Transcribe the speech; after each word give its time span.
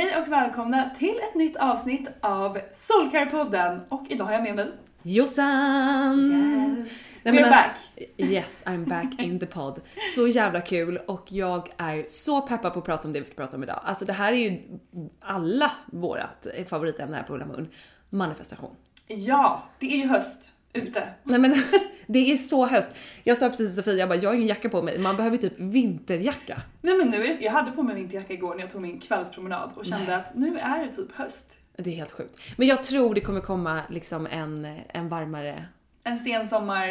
Hej 0.00 0.22
och 0.22 0.32
välkomna 0.32 0.90
till 0.98 1.20
ett 1.28 1.34
nytt 1.34 1.56
avsnitt 1.56 2.08
av 2.20 2.58
Soulcare-podden 2.74 3.80
och 3.88 4.02
idag 4.08 4.24
har 4.24 4.32
jag 4.32 4.42
med 4.42 4.56
mig 4.56 4.66
Jossan! 5.02 6.18
Yes! 6.20 7.20
Nej, 7.24 7.34
men 7.34 7.44
alltså- 7.44 7.50
back! 7.50 8.08
Yes, 8.16 8.64
I'm 8.66 8.88
back 8.88 9.22
in 9.22 9.38
the 9.38 9.46
pod. 9.46 9.80
Så 10.14 10.26
jävla 10.26 10.60
kul 10.60 10.96
och 10.96 11.32
jag 11.32 11.68
är 11.76 12.04
så 12.08 12.40
peppad 12.40 12.72
på 12.72 12.78
att 12.78 12.84
prata 12.84 13.08
om 13.08 13.12
det 13.12 13.18
vi 13.18 13.24
ska 13.24 13.34
prata 13.34 13.56
om 13.56 13.62
idag. 13.62 13.80
Alltså 13.84 14.04
det 14.04 14.12
här 14.12 14.32
är 14.32 14.36
ju 14.36 14.60
alla 15.20 15.72
vårat 15.86 16.46
favoritämne 16.66 17.16
här 17.16 17.22
på 17.22 17.34
Ulla 17.34 17.46
Moon. 17.46 17.68
Manifestation. 18.10 18.76
Ja, 19.06 19.62
det 19.78 19.86
är 19.86 19.96
ju 19.96 20.06
höst 20.06 20.52
ute. 20.72 21.08
Nej 21.24 21.38
men 21.38 21.54
det 22.06 22.32
är 22.32 22.36
så 22.36 22.66
höst. 22.66 22.90
Jag 23.24 23.36
sa 23.36 23.48
precis 23.48 23.66
till 23.66 23.84
Sofia, 23.84 23.94
jag 23.94 24.08
bara 24.08 24.18
jag 24.18 24.30
har 24.30 24.34
ingen 24.34 24.48
jacka 24.48 24.68
på 24.68 24.82
mig. 24.82 24.98
Man 24.98 25.16
behöver 25.16 25.36
typ 25.36 25.52
vinterjacka. 25.56 26.62
Nej 26.82 26.94
men 26.94 27.08
nu 27.08 27.24
är 27.24 27.28
det, 27.28 27.44
jag 27.44 27.52
hade 27.52 27.70
på 27.70 27.82
mig 27.82 27.94
vinterjacka 27.94 28.32
igår 28.32 28.54
när 28.54 28.60
jag 28.60 28.70
tog 28.70 28.82
min 28.82 29.00
kvällspromenad 29.00 29.72
och 29.74 29.86
kände 29.86 30.16
att 30.16 30.34
nu 30.34 30.58
är 30.58 30.82
det 30.82 30.88
typ 30.88 31.12
höst. 31.12 31.58
Det 31.76 31.90
är 31.90 31.94
helt 31.94 32.12
sjukt. 32.12 32.40
Men 32.56 32.68
jag 32.68 32.82
tror 32.82 33.14
det 33.14 33.20
kommer 33.20 33.40
komma 33.40 33.80
liksom 33.88 34.26
en, 34.26 34.78
en 34.88 35.08
varmare... 35.08 35.64
En 36.04 36.16
sen 36.16 36.48
sommar 36.48 36.88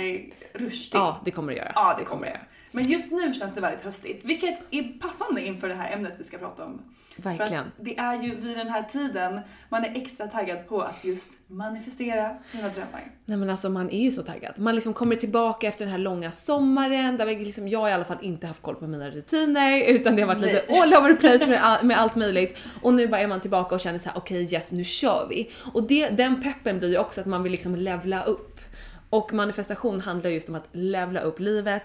rush 0.53 0.89
Ja, 0.93 1.21
det 1.25 1.31
kommer 1.31 1.53
det 1.53 1.57
göra. 1.57 1.71
Ja, 1.75 1.95
det 1.99 2.05
kommer 2.05 2.25
det. 2.25 2.39
Men 2.71 2.83
just 2.83 3.11
nu 3.11 3.33
känns 3.33 3.55
det 3.55 3.61
väldigt 3.61 3.85
höstigt, 3.85 4.25
vilket 4.25 4.59
är 4.71 4.99
passande 4.99 5.45
inför 5.45 5.69
det 5.69 5.75
här 5.75 5.93
ämnet 5.93 6.15
vi 6.19 6.23
ska 6.23 6.37
prata 6.37 6.65
om. 6.65 6.81
Verkligen. 7.15 7.63
För 7.63 7.69
att 7.69 7.85
det 7.85 7.97
är 7.97 8.23
ju 8.23 8.35
vid 8.35 8.57
den 8.57 8.69
här 8.69 8.83
tiden 8.83 9.39
man 9.69 9.83
är 9.83 9.95
extra 9.95 10.27
taggad 10.27 10.67
på 10.67 10.81
att 10.81 11.03
just 11.03 11.31
manifestera 11.47 12.35
sina 12.51 12.69
drömmar. 12.69 13.11
Nej 13.25 13.37
men 13.37 13.49
alltså 13.49 13.69
man 13.69 13.89
är 13.89 14.01
ju 14.01 14.11
så 14.11 14.23
taggad. 14.23 14.53
Man 14.57 14.75
liksom 14.75 14.93
kommer 14.93 15.15
tillbaka 15.15 15.67
efter 15.67 15.85
den 15.85 15.91
här 15.91 15.99
långa 15.99 16.31
sommaren 16.31 17.17
där 17.17 17.25
liksom, 17.25 17.67
jag 17.67 17.89
i 17.89 17.93
alla 17.93 18.05
fall 18.05 18.17
inte 18.21 18.47
haft 18.47 18.61
koll 18.61 18.75
på 18.75 18.87
mina 18.87 19.09
rutiner 19.09 19.83
utan 19.83 20.15
det 20.15 20.21
har 20.21 20.27
varit 20.27 20.41
lite 20.41 20.63
Nej. 20.69 20.81
all 20.81 20.93
over 20.93 21.13
the 21.13 21.15
place 21.15 21.47
med, 21.47 21.63
all, 21.63 21.85
med 21.85 21.99
allt 21.99 22.15
möjligt. 22.15 22.57
Och 22.81 22.93
nu 22.93 23.07
bara 23.07 23.21
är 23.21 23.27
man 23.27 23.41
tillbaka 23.41 23.75
och 23.75 23.81
känner 23.81 23.99
så 23.99 24.09
här: 24.09 24.17
okej 24.17 24.53
yes 24.53 24.71
nu 24.71 24.83
kör 24.83 25.27
vi. 25.29 25.51
Och 25.73 25.83
det, 25.83 26.09
den 26.09 26.43
peppen 26.43 26.79
blir 26.79 26.89
ju 26.89 26.97
också 26.97 27.21
att 27.21 27.27
man 27.27 27.43
vill 27.43 27.51
liksom 27.51 27.75
levla 27.75 28.23
upp. 28.23 28.58
Och 29.09 29.33
manifestation 29.33 29.99
handlar 29.99 30.29
just 30.29 30.49
om 30.49 30.55
att 30.55 30.67
levla 30.71 31.19
upp 31.19 31.39
livet, 31.39 31.83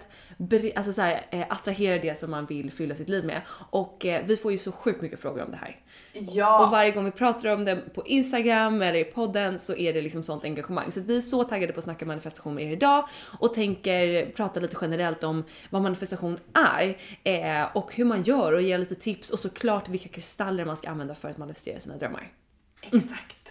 alltså 0.77 0.93
så 0.93 1.01
här, 1.01 1.27
eh, 1.31 1.47
attrahera 1.49 1.99
det 1.99 2.19
som 2.19 2.31
man 2.31 2.47
vill 2.47 2.71
fylla 2.73 2.95
sitt 2.95 3.09
liv 3.09 3.25
med. 3.25 3.41
Och 3.71 4.07
eh, 4.07 4.23
vi 4.27 4.37
får 4.37 4.53
ju 4.53 4.59
så 4.59 4.73
sjukt 4.73 5.03
mycket 5.03 5.21
frågor 5.21 5.43
om 5.45 5.51
det 5.51 5.57
här. 5.57 5.81
Ja, 6.13 6.65
Och 6.65 6.71
varje 6.71 6.91
gång 6.91 7.05
vi 7.05 7.11
pratar 7.11 7.49
om 7.49 7.65
det 7.65 7.77
på 7.77 8.07
Instagram 8.07 8.83
eller 8.83 8.99
i 8.99 9.05
podden 9.05 9.59
så 9.59 9.77
är 9.77 9.93
det 9.93 10.01
liksom 10.01 10.23
sånt 10.23 10.45
engagemang. 10.45 10.93
Så 10.93 11.01
vi 11.01 11.17
är 11.17 11.21
så 11.21 11.45
taggade 11.45 11.73
på 11.73 11.79
att 11.79 11.85
snacka 11.85 12.07
manifestation 12.07 12.55
med 12.55 12.65
er 12.65 12.71
idag 12.71 13.09
och 13.39 13.55
tänker 13.55 14.33
prata 14.33 14.61
lite 14.61 14.77
generellt 14.81 15.25
om 15.25 15.45
vad 15.71 15.83
manifestation 15.83 16.39
är 16.55 16.97
eh, 17.25 17.77
och 17.77 17.95
hur 17.95 18.05
man 18.05 18.23
gör 18.23 18.53
och 18.53 18.63
ge 18.63 18.79
lite 18.79 18.95
tips 18.95 19.31
och 19.31 19.39
såklart 19.39 19.89
vilka 19.89 20.09
kristaller 20.09 20.65
man 20.65 20.77
ska 20.77 20.89
använda 20.89 21.15
för 21.15 21.31
att 21.31 21.39
manifestera 21.39 21.81
sina 21.81 21.97
drömmar. 21.97 22.33
exakt. 22.81 23.44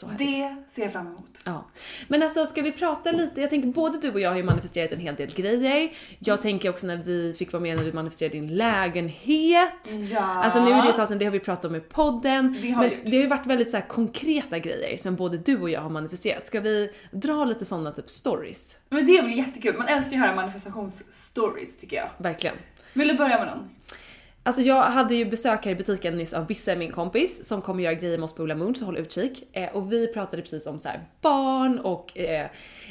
Så. 0.00 0.06
Det 0.18 0.56
ser 0.68 0.82
jag 0.82 0.92
fram 0.92 1.06
emot. 1.06 1.40
Ja. 1.44 1.66
Men 2.08 2.22
alltså 2.22 2.46
ska 2.46 2.62
vi 2.62 2.72
prata 2.72 3.12
lite? 3.12 3.40
Jag 3.40 3.50
tänker 3.50 3.68
både 3.68 3.98
du 3.98 4.12
och 4.12 4.20
jag 4.20 4.30
har 4.30 4.36
ju 4.36 4.42
manifesterat 4.42 4.92
en 4.92 5.00
hel 5.00 5.14
del 5.14 5.34
grejer. 5.34 5.92
Jag 6.18 6.42
tänker 6.42 6.70
också 6.70 6.86
när 6.86 6.96
vi 6.96 7.34
fick 7.38 7.52
vara 7.52 7.62
med 7.62 7.76
när 7.76 7.84
du 7.84 7.92
manifesterade 7.92 8.34
din 8.34 8.56
lägenhet. 8.56 9.86
Ja. 10.12 10.20
Alltså 10.20 10.64
nu 10.64 10.70
är 10.70 10.82
det 10.82 10.88
ett 10.88 10.96
tag 10.96 11.08
sedan, 11.08 11.18
det 11.18 11.24
har 11.24 11.32
vi 11.32 11.40
pratat 11.40 11.64
om 11.64 11.74
i 11.74 11.80
podden. 11.80 12.56
Det 12.62 12.70
har 12.70 12.82
men 12.82 12.90
gjort. 12.92 13.00
det 13.04 13.16
har 13.16 13.22
ju 13.22 13.26
varit 13.26 13.46
väldigt 13.46 13.70
så 13.70 13.80
konkreta 13.88 14.58
grejer 14.58 14.96
som 14.96 15.16
både 15.16 15.38
du 15.38 15.60
och 15.60 15.70
jag 15.70 15.80
har 15.80 15.90
manifesterat. 15.90 16.46
Ska 16.46 16.60
vi 16.60 16.90
dra 17.12 17.44
lite 17.44 17.64
sådana 17.64 17.92
typ 17.92 18.10
stories? 18.10 18.78
Men 18.88 19.06
det 19.06 19.18
är 19.18 19.22
väl 19.22 19.38
jättekul, 19.38 19.78
man 19.78 19.88
älskar 19.88 20.12
ju 20.12 20.18
att 20.18 20.26
höra 20.26 20.36
manifestationsstories 20.36 21.76
tycker 21.78 21.96
jag. 21.96 22.08
Verkligen. 22.18 22.56
Vill 22.92 23.08
du 23.08 23.14
börja 23.14 23.38
med 23.38 23.46
någon? 23.46 23.68
Alltså 24.42 24.62
jag 24.62 24.82
hade 24.82 25.14
ju 25.14 25.24
besök 25.24 25.64
här 25.64 25.72
i 25.72 25.74
butiken 25.74 26.16
nyss 26.16 26.32
av 26.32 26.46
Bisse, 26.46 26.76
min 26.76 26.92
kompis, 26.92 27.46
som 27.46 27.62
kommer 27.62 27.82
göra 27.82 27.94
grejer 27.94 28.18
med 28.18 28.24
oss 28.24 28.34
på 28.34 28.42
Ola 28.42 28.54
Moon, 28.54 28.74
så 28.74 28.84
håll 28.84 28.96
utkik. 28.96 29.48
Eh, 29.52 29.76
och 29.76 29.92
vi 29.92 30.12
pratade 30.12 30.42
precis 30.42 30.66
om 30.66 30.80
så 30.80 30.88
här 30.88 31.00
barn 31.20 31.78
och 31.78 32.18
eh, 32.18 32.46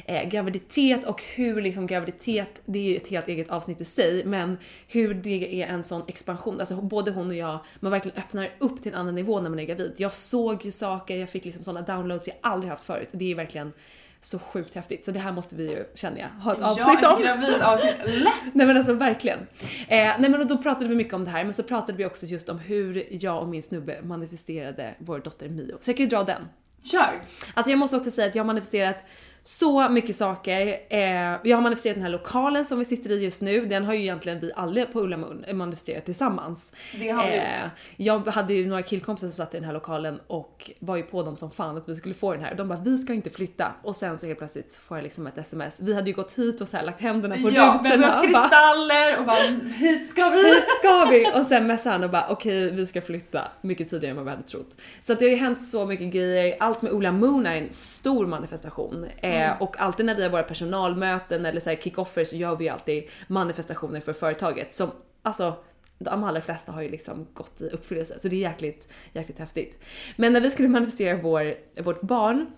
eh, 0.06 0.30
graviditet 0.30 1.06
och 1.06 1.24
hur 1.36 1.62
liksom 1.62 1.88
graviditet, 1.88 2.62
det 2.66 2.80
är 2.80 2.84
ju 2.84 2.96
ett 2.96 3.08
helt 3.08 3.28
eget 3.28 3.50
avsnitt 3.50 3.82
i 3.82 3.86
sig, 3.86 4.26
men 4.26 4.58
hur 4.88 5.14
det 5.14 5.62
är 5.62 5.68
en 5.68 5.84
sån 5.84 6.02
expansion. 6.08 6.60
Alltså 6.60 6.76
både 6.76 7.12
hon 7.12 7.28
och 7.28 7.36
jag, 7.36 7.60
man 7.80 7.92
verkligen 7.92 8.18
öppnar 8.18 8.50
upp 8.60 8.84
till 8.84 8.92
en 8.94 9.00
annan 9.00 9.16
nivå 9.16 9.42
när 9.42 9.50
man 9.50 9.60
är 9.60 9.66
gravid. 9.66 9.94
Jag 9.98 10.14
såg 10.14 10.66
ju 10.66 10.72
saker, 10.72 11.16
jag 11.16 11.30
fick 11.30 11.46
liksom 11.46 11.64
såna 11.64 11.82
downloads 11.82 12.28
jag 12.28 12.38
aldrig 12.42 12.72
haft 12.72 12.84
förut. 12.84 13.10
Det 13.14 13.32
är 13.32 13.36
verkligen 13.36 13.74
så 14.22 14.40
sjukt 14.40 14.76
häftigt. 14.76 15.06
Så 15.06 15.12
det 15.12 15.20
här 15.20 15.32
måste 15.32 15.56
vi 15.56 15.72
ju, 15.72 15.86
känner 15.96 16.20
jag, 16.20 16.28
ha 16.30 16.54
ett 16.54 16.62
avsnitt 16.62 17.00
ja, 17.02 17.14
om. 17.14 17.22
ett 17.22 17.26
gravidavsnitt. 17.26 17.96
Lätt! 18.06 18.54
Nej 18.54 18.68
men 18.68 18.78
alltså 18.78 18.94
verkligen. 18.94 19.40
Eh, 19.40 19.46
nej 19.88 20.30
men 20.30 20.42
och 20.42 20.48
då 20.48 20.58
pratade 20.58 20.90
vi 20.90 20.96
mycket 20.96 21.14
om 21.14 21.26
det 21.26 21.32
här 21.32 21.44
men 21.44 21.54
så 21.54 21.64
pratade 21.64 21.98
vi 21.98 22.06
också 22.06 22.26
just 22.26 22.50
om 22.50 22.60
hur 22.60 23.08
jag 23.10 23.42
och 23.42 23.48
min 23.48 23.64
snubbe 23.64 24.02
manifesterade 24.04 24.96
vår 25.00 25.20
dotter 25.20 25.50
Mio. 25.50 25.78
Så 25.80 25.90
jag 25.90 25.98
kan 25.98 26.04
ju 26.04 26.10
dra 26.10 26.24
den. 26.24 26.42
Kör! 26.84 27.24
Alltså 27.54 27.72
jag 27.72 27.80
måste 27.80 27.98
också 27.98 28.12
säga 28.12 28.28
att 28.28 28.36
jag 28.36 28.44
har 28.44 28.48
manifesterat 28.48 29.06
Så 29.52 29.90
mycket 29.90 30.16
saker. 30.16 30.80
Eh, 30.90 31.00
jag 31.44 31.58
har 31.58 31.62
manifesterat 31.62 31.96
den 31.96 32.04
här 32.04 32.10
lokalen 32.10 32.66
som 32.66 32.80
vi 32.80 32.86
sitter 32.86 33.12
i 33.12 33.24
just 33.24 33.42
nu. 33.42 33.66
Den 33.66 33.86
har 33.86 33.94
ju 33.94 34.00
egentligen 34.00 34.40
vi 34.40 34.52
alla 34.56 34.86
på 34.86 35.00
Ulla 35.00 35.18
Mun 35.18 35.46
manifesterat 35.54 36.06
tillsammans. 36.06 36.72
Det 37.00 37.10
har 37.10 37.24
vi 37.28 37.36
gjort. 37.36 37.72
Jag 37.98 38.28
hade 38.28 38.54
ju 38.54 38.68
några 38.68 38.82
killkompisar 38.82 39.28
som 39.28 39.38
satt 39.38 39.54
i 39.54 39.58
den 39.58 39.66
här 39.66 39.74
lokalen 39.74 40.20
och 40.28 40.72
var 40.80 40.96
ju 40.96 41.04
på 41.04 41.24
dem 41.24 41.38
som 41.38 41.52
fan 41.52 41.78
att 41.78 41.90
vi 41.90 41.96
skulle 41.96 42.14
få 42.14 42.34
den 42.34 42.42
här. 42.42 42.56
De 42.56 42.68
bara 42.68 42.80
vi 42.80 42.98
ska 42.98 43.14
inte 43.14 43.30
flytta 43.30 43.74
och 43.84 43.96
sen 43.96 44.18
så 44.18 44.28
helt 44.28 44.40
plötsligt 44.40 44.76
får 44.88 44.98
jag 44.98 45.04
liksom 45.04 45.28
ett 45.28 45.38
sms. 45.38 45.80
Vi 45.82 45.94
hade 45.94 46.10
ju 46.10 46.16
gått 46.16 46.32
hit 46.38 46.62
och 46.62 46.68
så 46.68 46.78
här 46.78 46.84
lagt 46.84 47.02
händerna 47.02 47.36
på 47.36 47.50
Ja, 47.50 47.82
rutorna. 47.84 48.08
bara, 48.08 48.22
kristaller 48.22 49.20
och 49.20 49.26
bara 49.26 49.70
hit 49.78 50.10
ska 50.10 50.30
vi! 50.30 50.38
Hit 50.38 50.70
ska 50.80 51.06
vi! 51.12 51.40
Och 51.40 51.46
sen 51.46 51.68
messade 51.68 51.94
han 51.94 52.04
och 52.04 52.10
bara 52.10 52.28
okej 52.30 52.72
vi 52.72 52.88
ska 52.88 53.02
flytta 53.02 53.48
mycket 53.62 53.90
tidigare 53.90 54.12
än 54.12 54.16
vad 54.16 54.26
vi 54.26 54.32
hade 54.32 54.44
trott. 54.44 54.78
Så 55.02 55.14
att 55.14 55.20
det 55.20 55.26
har 55.26 55.32
ju 55.32 55.38
hänt 55.38 55.62
så 55.62 55.86
mycket 55.86 56.14
grejer. 56.14 56.56
Allt 56.60 56.82
med 56.82 56.92
Ola 56.92 57.12
Moon 57.12 57.46
är 57.46 57.56
en 57.56 57.72
stor 57.72 58.28
manifestation. 58.28 59.06
Eh, 59.18 59.39
Mm. 59.46 59.62
och 59.62 59.82
alltid 59.82 60.06
när 60.06 60.16
vi 60.16 60.24
har 60.24 60.30
våra 60.30 60.44
personalmöten 60.44 61.46
eller 61.46 61.60
så 61.60 61.70
här 61.70 61.78
kick-offer 61.78 62.24
så 62.24 62.36
gör 62.36 62.56
vi 62.56 62.64
ju 62.64 62.70
alltid 62.70 63.04
manifestationer 63.28 64.00
för 64.00 64.14
företaget 64.14 64.74
som 64.74 64.92
alltså 65.22 65.56
de 66.00 66.24
allra 66.24 66.42
flesta 66.42 66.72
har 66.72 66.82
ju 66.82 66.90
liksom 66.90 67.28
gått 67.34 67.62
i 67.62 67.70
uppfyllelse 67.70 68.20
så 68.20 68.28
det 68.28 68.36
är 68.36 68.50
jäkligt, 68.50 68.88
jäkligt 69.14 69.40
häftigt. 69.40 69.78
Men 70.16 70.34
när 70.34 70.42
vi 70.42 70.52
skulle 70.52 70.68
manifestera 70.68 71.18
vår, 71.18 71.54
vårt 71.82 72.02
barn 72.02 72.52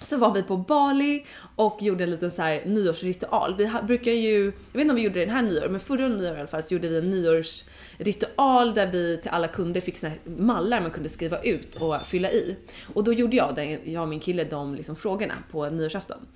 så 0.00 0.16
var 0.16 0.34
vi 0.34 0.42
på 0.42 0.56
Bali 0.56 1.26
och 1.56 1.82
gjorde 1.82 2.04
en 2.04 2.10
liten 2.10 2.30
så 2.30 2.42
här 2.42 2.62
nyårsritual. 2.66 3.54
Vi 3.56 3.70
brukar 3.86 4.12
ju, 4.12 4.44
jag 4.44 4.52
vet 4.72 4.80
inte 4.80 4.90
om 4.90 4.96
vi 4.96 5.02
gjorde 5.02 5.18
det 5.18 5.24
den 5.24 5.34
här 5.34 5.42
nyår, 5.42 5.68
men 5.68 5.80
förra 5.80 6.08
nyår 6.08 6.34
i 6.34 6.38
alla 6.38 6.46
fall 6.46 6.62
så 6.62 6.74
gjorde 6.74 6.88
vi 6.88 6.98
en 6.98 7.10
nyårsritual 7.10 8.74
där 8.74 8.86
vi 8.86 9.18
till 9.22 9.30
alla 9.30 9.48
kunder 9.48 9.80
fick 9.80 9.96
såna 9.96 10.10
här 10.10 10.20
mallar 10.36 10.80
man 10.80 10.90
kunde 10.90 11.08
skriva 11.08 11.42
ut 11.42 11.74
och 11.74 12.06
fylla 12.06 12.30
i. 12.30 12.56
Och 12.94 13.04
då 13.04 13.12
gjorde 13.12 13.36
jag, 13.36 13.54
den, 13.54 13.92
jag 13.92 14.02
och 14.02 14.08
min 14.08 14.20
kille, 14.20 14.44
de 14.44 14.74
liksom 14.74 14.96
frågorna 14.96 15.34
på 15.50 15.70
nyårsafton. 15.70 16.26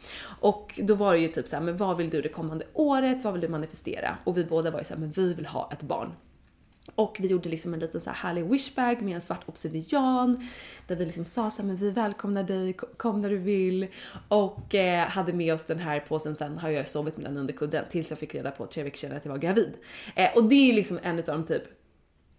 Och 0.41 0.81
då 0.83 0.95
var 0.95 1.15
det 1.15 1.21
ju 1.21 1.29
typ 1.29 1.49
så 1.49 1.57
här, 1.57 1.63
men 1.63 1.77
vad 1.77 1.97
vill 1.97 2.11
du 2.11 2.23
det 2.23 2.29
kommande 2.29 2.65
året? 2.73 3.25
Vad 3.25 3.33
vill 3.33 3.43
du 3.43 3.49
manifestera? 3.49 4.17
Och 4.25 4.37
vi 4.37 4.45
båda 4.45 4.71
var 4.71 4.79
ju 4.79 4.85
så 4.85 4.95
här, 4.95 5.01
men 5.01 5.11
vi 5.11 5.35
vill 5.35 5.47
ha 5.47 5.71
ett 5.73 5.83
barn. 5.83 6.13
Och 6.95 7.17
vi 7.21 7.29
gjorde 7.29 7.49
liksom 7.49 7.75
en 7.75 7.81
liten 7.81 8.01
så 8.01 8.11
här 8.11 8.17
härlig 8.17 8.45
wishbag 8.45 9.03
med 9.03 9.15
en 9.15 9.21
svart 9.21 9.43
obsidian 9.47 10.49
där 10.87 10.97
vi 10.97 11.05
liksom 11.05 11.25
sa 11.25 11.51
så 11.51 11.63
här, 11.63 11.67
men 11.67 11.77
vi 11.77 11.91
välkomnar 11.91 12.43
dig, 12.43 12.73
kom 12.73 13.21
när 13.21 13.31
du 13.31 13.39
vill. 13.39 13.87
Och 14.29 14.75
eh, 14.75 15.07
hade 15.07 15.33
med 15.33 15.55
oss 15.55 15.65
den 15.65 15.79
här 15.79 16.01
påsen, 16.01 16.37
sen 16.37 16.59
har 16.59 16.71
jag 16.71 16.89
sovit 16.89 17.17
med 17.17 17.27
den 17.27 17.37
under 17.37 17.55
kudden 17.55 17.85
tills 17.91 18.11
jag 18.11 18.19
fick 18.19 18.35
reda 18.35 18.51
på 18.51 18.67
tre 18.67 18.83
veckor 18.83 18.97
senare 18.97 19.19
att 19.19 19.25
jag 19.25 19.33
var 19.33 19.39
gravid. 19.39 19.73
Eh, 20.15 20.31
och 20.37 20.45
det 20.45 20.71
är 20.71 20.73
liksom 20.73 20.99
en 21.03 21.19
av 21.19 21.25
de 21.25 21.45
typ, 21.45 21.63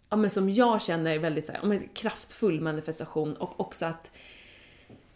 ja 0.10 0.18
men 0.18 0.30
som 0.30 0.50
jag 0.50 0.82
känner 0.82 1.20
väldigt 1.20 1.46
så 1.46 1.52
här, 1.52 1.60
ja, 1.62 1.68
men 1.68 1.88
kraftfull 1.94 2.62
manifestation 2.62 3.36
och 3.36 3.60
också 3.60 3.86
att 3.86 4.12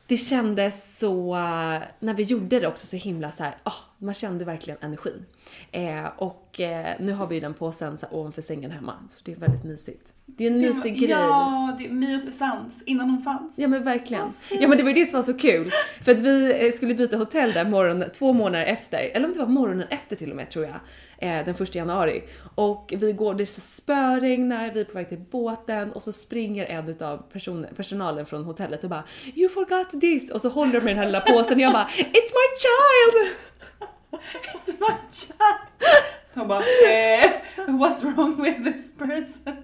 det 0.08 0.18
kändes 0.18 1.00
så, 1.00 1.36
eh, 1.36 1.82
när 2.00 2.14
vi 2.14 2.24
gjorde 2.24 2.60
det 2.60 2.68
också 2.68 2.88
så 2.88 2.96
himla 2.96 3.32
så 3.32 3.44
här, 3.44 3.58
ah, 3.64 3.74
man 3.98 4.14
kände 4.14 4.46
verkligen 4.46 4.80
energin. 4.82 5.26
Eh, 5.72 6.06
och 6.18 6.60
eh, 6.60 6.96
nu 7.00 7.14
har 7.14 7.28
vi 7.28 7.36
ju 7.36 7.42
den 7.42 7.54
påsen 7.54 7.98
så 7.98 8.06
här, 8.06 8.16
ovanför 8.16 8.42
sängen 8.42 8.72
hemma, 8.72 8.94
så 9.10 9.22
det 9.26 9.32
är 9.32 9.36
väldigt 9.36 9.64
mysigt. 9.64 10.14
Det 10.26 10.48
är 10.48 10.52
en 10.52 10.58
mysig 10.58 11.00
grej. 11.00 11.10
Ja, 11.10 11.76
det 11.80 11.86
är 11.86 11.90
Mios 11.90 12.26
essens 12.26 12.84
innan 12.86 13.10
hon 13.10 13.22
fanns. 13.22 13.54
Ja 13.56 13.68
men 13.68 13.84
verkligen. 13.84 14.28
Ja 14.52 14.68
men 14.68 14.78
det 14.78 14.84
var 14.84 14.90
ju 14.90 14.96
det 14.96 15.06
som 15.06 15.18
var 15.18 15.24
så 15.24 15.34
kul. 15.34 15.72
För 16.02 16.12
att 16.12 16.20
vi 16.20 16.66
eh, 16.66 16.72
skulle 16.72 16.96
byta 16.96 17.18
hotell 17.18 17.52
där 17.52 17.66
morgonen, 17.66 18.10
två 18.18 18.34
månader 18.34 18.66
efter, 18.66 18.98
eller 18.98 19.28
om 19.28 19.34
det 19.34 19.40
var 19.40 19.48
morgonen 19.48 19.88
efter 19.90 20.16
till 20.16 20.30
och 20.30 20.36
med 20.36 20.50
tror 20.50 20.66
jag, 20.66 20.76
eh, 21.18 21.46
den 21.46 21.56
första 21.56 21.78
januari. 21.78 22.24
Och 22.56 22.94
vi 22.98 23.14
går, 23.14 23.34
det 23.34 23.46
spöregnar, 23.46 24.72
vi 24.74 24.80
är 24.80 24.86
på 24.86 24.94
väg 24.94 25.10
till 25.10 25.22
båten 25.32 25.92
och 25.92 26.02
så 26.02 26.12
springer 26.12 26.66
en 26.66 26.90
utav 26.90 27.18
person, 27.18 27.66
personalen 27.76 28.26
från 28.26 28.44
hotellet 28.44 28.84
och 28.84 28.90
bara 28.90 29.04
“You 29.36 29.50
forgot 29.50 30.02
this” 30.02 30.32
och 30.32 30.42
så 30.42 30.50
håller 30.50 30.74
de 30.74 30.80
med 30.80 30.88
den 30.88 30.98
här 30.98 31.06
lilla 31.06 31.22
påsen 31.22 31.58
och 31.58 31.62
jag 31.62 31.74
bara 31.74 31.88
“It's 31.88 32.32
my 32.34 32.48
child!” 32.64 33.30
Child! 35.12 35.96
Hon 36.34 36.48
bara 36.48 36.60
eh, 36.60 37.32
what's 37.68 38.04
wrong 38.04 38.44
with 38.44 38.64
this 38.64 38.98
person? 38.98 39.56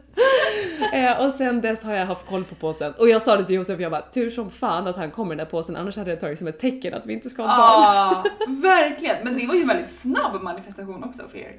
Eh, 0.94 1.26
och 1.26 1.34
sen 1.34 1.62
dess 1.62 1.84
har 1.84 1.94
jag 1.94 2.06
haft 2.06 2.26
koll 2.26 2.44
på 2.44 2.56
påsen 2.56 2.94
och 2.98 3.10
jag 3.10 3.22
sa 3.22 3.38
det 3.38 3.46
till 3.46 3.56
Josef, 3.56 3.80
jag 3.80 3.92
bara 3.92 4.02
tur 4.02 4.30
som 4.30 4.50
fan 4.50 4.88
att 4.88 4.96
han 4.96 5.12
kommer 5.12 5.28
med 5.28 5.38
den 5.38 5.46
där 5.46 5.52
påsen 5.52 5.76
annars 5.76 5.98
hade 5.98 6.12
jag 6.12 6.20
tagit 6.20 6.40
som 6.40 6.48
ett 6.48 6.60
tecken 6.60 6.94
att 6.94 7.06
vi 7.06 7.14
inte 7.14 7.30
ska 7.30 7.44
ha 7.44 7.52
ett 7.52 8.24
barn. 8.48 8.62
Verkligen. 8.62 9.18
Men 9.24 9.38
det 9.38 9.48
var 9.48 9.56
ju 9.56 9.62
en 9.62 9.68
väldigt 9.68 9.90
snabb 9.90 10.42
manifestation 10.42 11.04
också 11.04 11.24
för 11.32 11.38
er. 11.38 11.52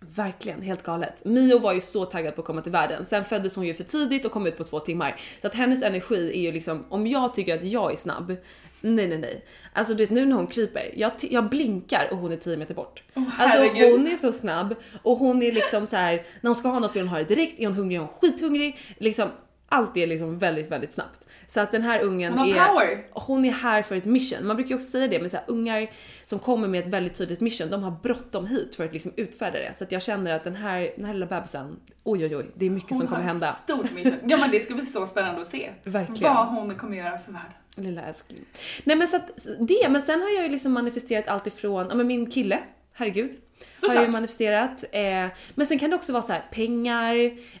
Verkligen, 0.00 0.62
helt 0.62 0.82
galet. 0.82 1.24
Mio 1.24 1.58
var 1.58 1.72
ju 1.72 1.80
så 1.80 2.04
taggad 2.04 2.34
på 2.34 2.40
att 2.40 2.46
komma 2.46 2.62
till 2.62 2.72
världen. 2.72 3.06
Sen 3.06 3.24
föddes 3.24 3.56
hon 3.56 3.66
ju 3.66 3.74
för 3.74 3.84
tidigt 3.84 4.24
och 4.24 4.32
kom 4.32 4.46
ut 4.46 4.58
på 4.58 4.64
två 4.64 4.80
timmar. 4.80 5.16
Så 5.40 5.46
att 5.46 5.54
hennes 5.54 5.82
energi 5.82 6.30
är 6.34 6.40
ju 6.40 6.52
liksom, 6.52 6.84
om 6.88 7.06
jag 7.06 7.34
tycker 7.34 7.54
att 7.54 7.64
jag 7.64 7.92
är 7.92 7.96
snabb, 7.96 8.36
nej 8.80 9.06
nej 9.06 9.18
nej. 9.18 9.44
Alltså 9.72 9.94
du 9.94 10.02
vet 10.04 10.10
nu 10.10 10.26
när 10.26 10.36
hon 10.36 10.46
kryper, 10.46 10.90
jag, 10.96 11.12
jag 11.20 11.48
blinkar 11.48 12.08
och 12.10 12.18
hon 12.18 12.32
är 12.32 12.36
10 12.36 12.56
meter 12.56 12.74
bort. 12.74 13.02
alltså 13.14 13.58
herregud. 13.58 13.92
hon 13.92 14.06
är 14.06 14.16
så 14.16 14.32
snabb 14.32 14.74
och 15.02 15.16
hon 15.18 15.42
är 15.42 15.52
liksom 15.52 15.86
så 15.86 15.96
här 15.96 16.12
när 16.40 16.48
hon 16.48 16.54
ska 16.54 16.68
ha 16.68 16.78
något 16.78 16.96
vill 16.96 17.02
hon 17.02 17.08
ha 17.08 17.18
det 17.18 17.24
direkt, 17.24 17.60
är 17.60 17.66
hon 17.66 17.74
hungrig 17.76 17.96
är 17.96 18.00
hon 18.00 18.08
skithungrig. 18.08 18.78
Liksom 18.98 19.28
allt 19.72 19.96
är 19.96 20.06
liksom 20.06 20.38
väldigt, 20.38 20.70
väldigt 20.70 20.92
snabbt. 20.92 21.26
Så 21.48 21.60
att 21.60 21.72
den 21.72 21.82
här 21.82 22.00
ungen 22.02 22.32
Hon 22.32 22.38
har 22.38 22.46
är, 22.56 22.66
power. 22.68 23.06
hon 23.12 23.44
är 23.44 23.52
här 23.52 23.82
för 23.82 23.96
ett 23.96 24.04
mission. 24.04 24.46
Man 24.46 24.56
brukar 24.56 24.70
ju 24.70 24.74
också 24.76 24.88
säga 24.90 25.08
det 25.08 25.20
med 25.20 25.30
så 25.30 25.36
här, 25.36 25.44
ungar 25.48 25.90
som 26.24 26.38
kommer 26.38 26.68
med 26.68 26.80
ett 26.80 26.86
väldigt 26.86 27.14
tydligt 27.14 27.40
mission, 27.40 27.70
de 27.70 27.82
har 27.82 27.90
bråttom 28.02 28.46
hit 28.46 28.74
för 28.74 28.84
att 28.84 28.92
liksom 28.92 29.12
utfärda 29.16 29.58
det. 29.58 29.74
Så 29.76 29.84
att 29.84 29.92
jag 29.92 30.02
känner 30.02 30.30
att 30.30 30.44
den 30.44 30.54
här, 30.54 30.92
den 30.96 31.04
här 31.04 31.12
lilla 31.14 31.26
bebisen, 31.26 31.76
oj 32.04 32.24
oj 32.24 32.36
oj, 32.36 32.50
det 32.54 32.66
är 32.66 32.70
mycket 32.70 32.90
Hon 32.90 32.98
som 32.98 33.06
kommer 33.06 33.22
har 33.22 33.28
hända. 33.28 33.48
ett 33.48 33.56
stort 33.56 33.92
mission. 33.92 34.18
Ja 34.24 34.36
men 34.36 34.50
det 34.50 34.60
ska 34.60 34.74
bli 34.74 34.86
så 34.86 35.06
spännande 35.06 35.40
att 35.40 35.48
se. 35.48 35.70
Verkligen. 35.84 36.34
Vad 36.34 36.46
hon 36.46 36.74
kommer 36.74 36.96
göra 36.96 37.18
för 37.18 37.32
världen. 37.32 37.52
Lilla 37.76 38.02
älskling. 38.02 38.44
Nej 38.84 38.96
men 38.96 39.08
så 39.08 39.16
att 39.16 39.30
det, 39.60 39.88
men 39.90 40.02
sen 40.02 40.20
har 40.22 40.28
jag 40.28 40.42
ju 40.42 40.48
liksom 40.48 40.72
manifesterat 40.72 41.28
allt 41.28 41.46
ifrån, 41.46 41.86
ja 41.88 41.94
men 41.94 42.06
min 42.06 42.30
kille, 42.30 42.58
herregud. 42.92 43.30
Har 43.30 43.66
jag 43.66 43.78
Såklart. 43.78 44.08
ju 44.08 44.12
manifesterat. 44.12 44.84
Eh, 44.92 45.26
men 45.54 45.66
sen 45.66 45.78
kan 45.78 45.90
det 45.90 45.96
också 45.96 46.12
vara 46.12 46.22
så 46.22 46.32
här 46.32 46.44
pengar. 46.52 47.14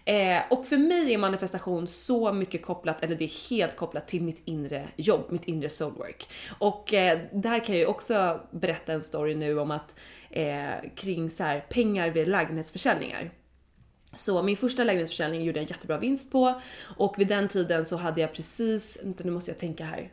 Eh, 0.04 0.42
och 0.50 0.66
för 0.66 0.78
mig 0.78 1.14
är 1.14 1.18
manifestation 1.18 1.86
så 1.86 2.32
mycket 2.32 2.62
kopplat, 2.62 3.04
eller 3.04 3.16
det 3.16 3.24
är 3.24 3.50
helt 3.50 3.76
kopplat 3.76 4.08
till 4.08 4.22
mitt 4.22 4.42
inre 4.44 4.88
jobb, 4.96 5.26
mitt 5.28 5.44
inre 5.44 5.68
soulwork. 5.68 6.28
Och 6.58 6.94
eh, 6.94 7.18
där 7.32 7.64
kan 7.64 7.74
jag 7.74 7.80
ju 7.80 7.86
också 7.86 8.40
berätta 8.50 8.92
en 8.92 9.02
story 9.02 9.34
nu 9.34 9.58
om 9.58 9.70
att 9.70 9.94
eh, 10.30 10.70
kring 10.96 11.30
så 11.30 11.42
här 11.42 11.60
pengar 11.60 12.10
vid 12.10 12.28
lägenhetsförsäljningar. 12.28 13.30
Så 14.14 14.42
min 14.42 14.56
första 14.56 14.84
lägenhetsförsäljning 14.84 15.44
gjorde 15.44 15.58
jag 15.58 15.62
en 15.62 15.68
jättebra 15.68 15.98
vinst 15.98 16.32
på 16.32 16.60
och 16.96 17.18
vid 17.18 17.28
den 17.28 17.48
tiden 17.48 17.84
så 17.84 17.96
hade 17.96 18.20
jag 18.20 18.32
precis, 18.32 18.98
nu 19.02 19.30
måste 19.30 19.50
jag 19.50 19.58
tänka 19.58 19.84
här. 19.84 20.10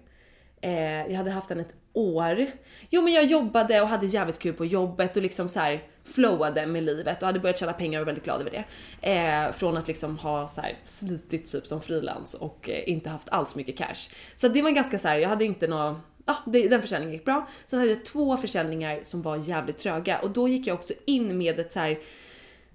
Eh, 0.62 1.12
jag 1.12 1.16
hade 1.18 1.32
haft 1.32 1.50
den 1.50 1.60
ett 1.60 1.76
år. 1.94 2.52
Jo 2.90 3.02
men 3.02 3.14
jag 3.14 3.26
jobbade 3.26 3.82
och 3.82 3.88
hade 3.88 4.06
jävligt 4.06 4.40
kul 4.40 4.54
på 4.54 4.66
jobbet 4.66 5.18
och 5.18 5.24
liksom 5.24 5.50
så 5.50 5.60
här 5.60 5.84
flowade 6.04 6.66
med 6.66 6.84
livet 6.84 7.22
och 7.22 7.26
hade 7.26 7.40
börjat 7.40 7.58
tjäna 7.58 7.74
pengar 7.74 8.00
och 8.00 8.02
var 8.02 8.06
väldigt 8.06 8.24
glad 8.24 8.42
över 8.42 8.52
det. 8.52 8.64
Eh, 9.12 9.52
från 9.52 9.78
att 9.78 9.88
liksom 9.88 10.18
ha 10.18 10.48
så 10.48 10.62
här 10.62 10.78
slitit 10.84 11.52
typ 11.52 11.68
som 11.68 11.82
frilans 11.82 12.34
och 12.34 12.70
eh, 12.70 12.90
inte 12.90 13.10
haft 13.10 13.30
alls 13.30 13.56
mycket 13.56 13.78
cash. 13.78 14.10
Så 14.36 14.48
det 14.48 14.62
var 14.62 14.72
ganska 14.72 15.00
så 15.00 15.08
här, 15.08 15.18
jag 15.18 15.30
hade 15.30 15.46
inte 15.46 15.68
nå 15.68 15.96
Ja, 16.30 16.38
den 16.46 16.82
försäljningen 16.82 17.14
gick 17.14 17.26
bra. 17.26 17.48
Sen 17.66 17.80
hade 17.80 17.92
jag 17.92 18.06
två 18.06 18.38
försäljningar 18.38 19.00
som 19.04 19.22
var 19.22 19.38
jävligt 19.38 19.78
tröga 19.78 20.20
och 20.20 20.32
då 20.32 20.48
gick 20.48 20.68
jag 20.68 20.74
också 20.74 20.94
in 21.06 21.38
med 21.38 21.60
ett 21.60 21.72
så 21.72 21.80
här 21.80 22.00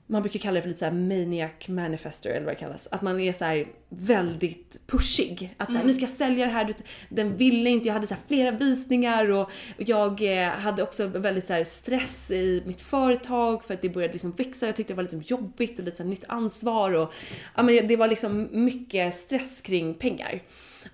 man 0.06 0.22
brukar 0.22 0.40
kalla 0.40 0.54
det 0.54 0.62
för 0.62 0.68
lite 0.68 0.78
såhär 0.78 0.92
maniac 0.92 1.68
manifester 1.68 2.30
eller 2.30 2.46
vad 2.46 2.54
det 2.54 2.58
kallas. 2.58 2.88
Att 2.90 3.02
man 3.02 3.20
är 3.20 3.32
så 3.32 3.44
här 3.44 3.66
väldigt 3.88 4.80
pushig. 4.86 5.54
Att 5.56 5.72
så 5.72 5.78
här, 5.78 5.84
nu 5.84 5.92
ska 5.92 6.02
jag 6.02 6.10
sälja 6.10 6.46
det 6.46 6.52
här. 6.52 6.74
Den 7.08 7.36
ville 7.36 7.70
inte, 7.70 7.88
jag 7.88 7.94
hade 7.94 8.06
så 8.06 8.14
här 8.14 8.22
flera 8.28 8.50
visningar 8.50 9.30
och 9.30 9.50
jag 9.76 10.42
eh, 10.42 10.48
hade 10.48 10.82
också 10.82 11.06
väldigt 11.06 11.46
så 11.46 11.52
här 11.52 11.64
stress 11.64 12.30
i 12.30 12.62
mitt 12.66 12.80
företag 12.80 13.64
för 13.64 13.74
att 13.74 13.82
det 13.82 13.88
började 13.88 14.12
liksom 14.12 14.30
växa. 14.32 14.66
Jag 14.66 14.76
tyckte 14.76 14.92
det 14.92 14.96
var 14.96 15.02
lite 15.02 15.22
jobbigt 15.24 15.78
och 15.78 15.84
lite 15.84 15.96
så 15.96 16.02
här 16.02 16.10
nytt 16.10 16.24
ansvar 16.28 16.92
och 16.92 17.12
ja, 17.56 17.62
men 17.62 17.88
det 17.88 17.96
var 17.96 18.08
liksom 18.08 18.48
mycket 18.52 19.16
stress 19.16 19.60
kring 19.60 19.94
pengar. 19.94 20.42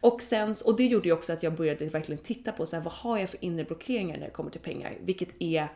Och 0.01 0.23
sen, 0.23 0.55
och 0.65 0.77
det 0.77 0.87
gjorde 0.87 1.09
ju 1.09 1.15
också 1.15 1.33
att 1.33 1.43
jag 1.43 1.55
började 1.55 1.85
verkligen 1.85 2.23
titta 2.23 2.53
på 2.53 2.67
så 2.67 2.77
här, 2.77 2.83
vad 2.83 2.93
har 2.93 3.19
jag 3.19 3.29
för 3.29 3.45
inre 3.45 3.65
blockeringar 3.65 4.19
när 4.19 4.27
det 4.27 4.33
kommer 4.33 4.51
till 4.51 4.61
pengar? 4.61 4.99
Vilket 5.01 5.29
är 5.39 5.69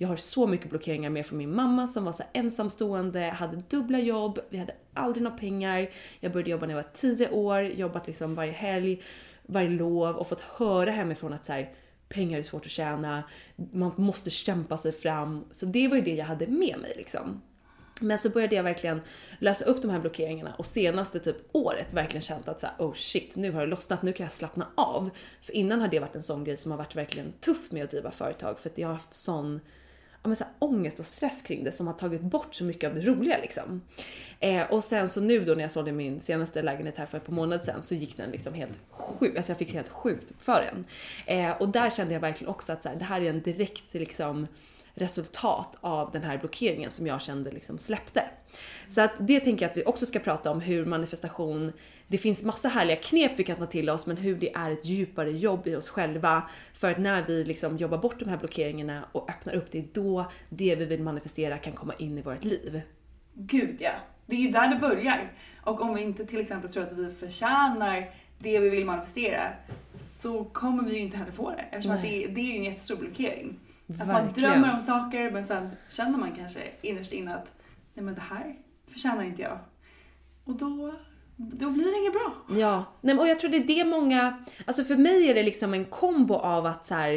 jag 0.00 0.08
har 0.08 0.16
så 0.16 0.46
mycket 0.46 0.70
blockeringar 0.70 1.10
med 1.10 1.26
från 1.26 1.38
min 1.38 1.54
mamma 1.54 1.88
som 1.88 2.04
var 2.04 2.12
så 2.12 2.22
ensamstående, 2.32 3.20
hade 3.20 3.62
dubbla 3.68 3.98
jobb, 3.98 4.38
vi 4.50 4.58
hade 4.58 4.74
aldrig 4.94 5.22
några 5.22 5.36
pengar. 5.36 5.90
Jag 6.20 6.32
började 6.32 6.50
jobba 6.50 6.66
när 6.66 6.74
jag 6.74 6.82
var 6.82 6.90
10 6.92 7.30
år, 7.30 7.62
jobbat 7.62 8.06
liksom 8.06 8.34
varje 8.34 8.52
helg, 8.52 9.02
varje 9.46 9.68
lov 9.68 10.16
och 10.16 10.28
fått 10.28 10.40
höra 10.40 10.90
hemifrån 10.90 11.32
att 11.32 11.46
så 11.46 11.52
här, 11.52 11.74
pengar 12.08 12.38
är 12.38 12.42
svårt 12.42 12.64
att 12.64 12.70
tjäna, 12.70 13.22
man 13.72 13.92
måste 13.96 14.30
kämpa 14.30 14.76
sig 14.76 14.92
fram. 14.92 15.44
Så 15.50 15.66
det 15.66 15.88
var 15.88 15.96
ju 15.96 16.02
det 16.02 16.14
jag 16.14 16.26
hade 16.26 16.46
med 16.46 16.78
mig 16.78 16.92
liksom. 16.96 17.42
Men 18.00 18.18
så 18.18 18.30
började 18.30 18.56
jag 18.56 18.62
verkligen 18.62 19.00
lösa 19.38 19.64
upp 19.64 19.82
de 19.82 19.90
här 19.90 20.00
blockeringarna 20.00 20.54
och 20.58 20.66
senaste 20.66 21.20
typ 21.20 21.36
året 21.52 21.92
verkligen 21.92 22.22
känt 22.22 22.48
att 22.48 22.60
så 22.60 22.66
här, 22.66 22.74
oh 22.78 22.94
shit, 22.94 23.36
nu 23.36 23.52
har 23.52 23.60
det 23.60 23.66
lossnat, 23.66 24.02
nu 24.02 24.12
kan 24.12 24.24
jag 24.24 24.32
slappna 24.32 24.66
av. 24.74 25.10
För 25.42 25.52
innan 25.52 25.80
har 25.80 25.88
det 25.88 26.00
varit 26.00 26.16
en 26.16 26.22
sån 26.22 26.44
grej 26.44 26.56
som 26.56 26.70
har 26.70 26.78
varit 26.78 26.96
verkligen 26.96 27.32
tufft 27.40 27.72
med 27.72 27.84
att 27.84 27.90
driva 27.90 28.10
företag 28.10 28.58
för 28.58 28.70
att 28.70 28.78
jag 28.78 28.88
har 28.88 28.92
haft 28.92 29.12
sån 29.12 29.60
ja, 30.28 30.30
men 30.30 30.36
så 30.36 30.44
här, 30.44 30.52
ångest 30.58 30.98
och 30.98 31.06
stress 31.06 31.42
kring 31.42 31.64
det 31.64 31.72
som 31.72 31.86
har 31.86 31.94
tagit 31.94 32.20
bort 32.20 32.54
så 32.54 32.64
mycket 32.64 32.90
av 32.90 32.94
det 32.94 33.00
roliga 33.00 33.38
liksom. 33.38 33.82
Eh, 34.40 34.72
och 34.72 34.84
sen 34.84 35.08
så 35.08 35.20
nu 35.20 35.44
då 35.44 35.54
när 35.54 35.62
jag 35.62 35.70
sålde 35.70 35.92
min 35.92 36.20
senaste 36.20 36.62
lägenhet 36.62 36.96
här 36.96 37.06
för 37.06 37.18
ett 37.18 37.26
par 37.26 37.32
månader 37.32 37.64
sedan 37.64 37.82
så 37.82 37.94
gick 37.94 38.16
den 38.16 38.30
liksom 38.30 38.54
helt 38.54 38.78
sjukt, 38.90 39.36
alltså 39.36 39.50
jag 39.50 39.58
fick 39.58 39.74
helt 39.74 39.88
sjukt 39.88 40.32
för 40.38 40.64
den. 40.70 40.84
Eh, 41.26 41.56
och 41.56 41.68
där 41.68 41.90
kände 41.90 42.14
jag 42.14 42.20
verkligen 42.20 42.50
också 42.50 42.72
att 42.72 42.82
så 42.82 42.88
här, 42.88 42.96
det 42.96 43.04
här 43.04 43.20
är 43.20 43.30
en 43.30 43.42
direkt 43.42 43.94
liksom 43.94 44.46
resultat 44.98 45.78
av 45.80 46.10
den 46.10 46.22
här 46.22 46.38
blockeringen 46.38 46.90
som 46.90 47.06
jag 47.06 47.22
kände 47.22 47.50
liksom 47.50 47.78
släppte. 47.78 48.24
Så 48.88 49.00
att 49.00 49.12
det 49.18 49.40
tänker 49.40 49.64
jag 49.64 49.70
att 49.70 49.76
vi 49.76 49.84
också 49.84 50.06
ska 50.06 50.18
prata 50.18 50.50
om 50.50 50.60
hur 50.60 50.84
manifestation, 50.84 51.72
det 52.06 52.18
finns 52.18 52.44
massa 52.44 52.68
härliga 52.68 52.96
knep 52.96 53.32
vi 53.36 53.44
kan 53.44 53.56
ta 53.56 53.66
till 53.66 53.90
oss 53.90 54.06
men 54.06 54.16
hur 54.16 54.36
det 54.36 54.54
är 54.54 54.70
ett 54.70 54.84
djupare 54.84 55.30
jobb 55.30 55.66
i 55.66 55.76
oss 55.76 55.88
själva 55.88 56.42
för 56.74 56.90
att 56.90 56.98
när 56.98 57.26
vi 57.26 57.44
liksom 57.44 57.76
jobbar 57.76 57.98
bort 57.98 58.18
de 58.18 58.28
här 58.28 58.36
blockeringarna 58.36 59.04
och 59.12 59.30
öppnar 59.30 59.54
upp 59.54 59.70
det, 59.70 59.94
då 59.94 60.30
det 60.48 60.76
vi 60.76 60.84
vill 60.84 61.02
manifestera 61.02 61.58
kan 61.58 61.72
komma 61.72 61.94
in 61.98 62.18
i 62.18 62.22
vårt 62.22 62.44
liv. 62.44 62.80
Gud 63.34 63.76
ja, 63.78 63.92
det 64.26 64.36
är 64.36 64.40
ju 64.40 64.50
där 64.50 64.68
det 64.68 64.80
börjar. 64.80 65.32
Och 65.62 65.80
om 65.80 65.94
vi 65.94 66.02
inte 66.02 66.26
till 66.26 66.40
exempel 66.40 66.70
tror 66.72 66.82
att 66.82 66.92
vi 66.92 67.14
förtjänar 67.14 68.10
det 68.38 68.58
vi 68.58 68.68
vill 68.68 68.84
manifestera 68.84 69.42
så 70.20 70.44
kommer 70.44 70.82
vi 70.82 70.94
ju 70.94 70.98
inte 70.98 71.16
heller 71.16 71.32
få 71.32 71.50
det 71.50 71.64
eftersom 71.70 71.92
att 71.92 72.02
det, 72.02 72.26
det 72.26 72.40
är 72.40 72.44
ju 72.44 72.56
en 72.56 72.64
jättestor 72.64 72.96
blockering. 72.96 73.58
Att 74.00 74.06
man 74.06 74.32
drömmer 74.32 74.74
om 74.74 74.80
saker 74.80 75.30
men 75.30 75.44
sen 75.44 75.70
känner 75.88 76.18
man 76.18 76.32
kanske 76.32 76.60
innerst 76.82 77.12
inne 77.12 77.34
att 77.34 77.52
nej 77.94 78.04
men 78.04 78.14
det 78.14 78.20
här 78.20 78.56
förtjänar 78.88 79.24
inte 79.24 79.42
jag. 79.42 79.58
Och 80.44 80.54
då, 80.54 80.94
då 81.36 81.70
blir 81.70 81.92
det 81.92 81.98
inget 81.98 82.12
bra. 82.12 82.58
Ja, 82.58 82.84
nej, 83.00 83.18
och 83.18 83.28
jag 83.28 83.40
tror 83.40 83.50
det 83.50 83.56
är 83.56 83.66
det 83.66 83.84
många, 83.84 84.44
alltså 84.66 84.84
för 84.84 84.96
mig 84.96 85.30
är 85.30 85.34
det 85.34 85.42
liksom 85.42 85.74
en 85.74 85.84
kombo 85.84 86.34
av 86.34 86.66
att 86.66 86.86
så 86.86 86.94
här, 86.94 87.12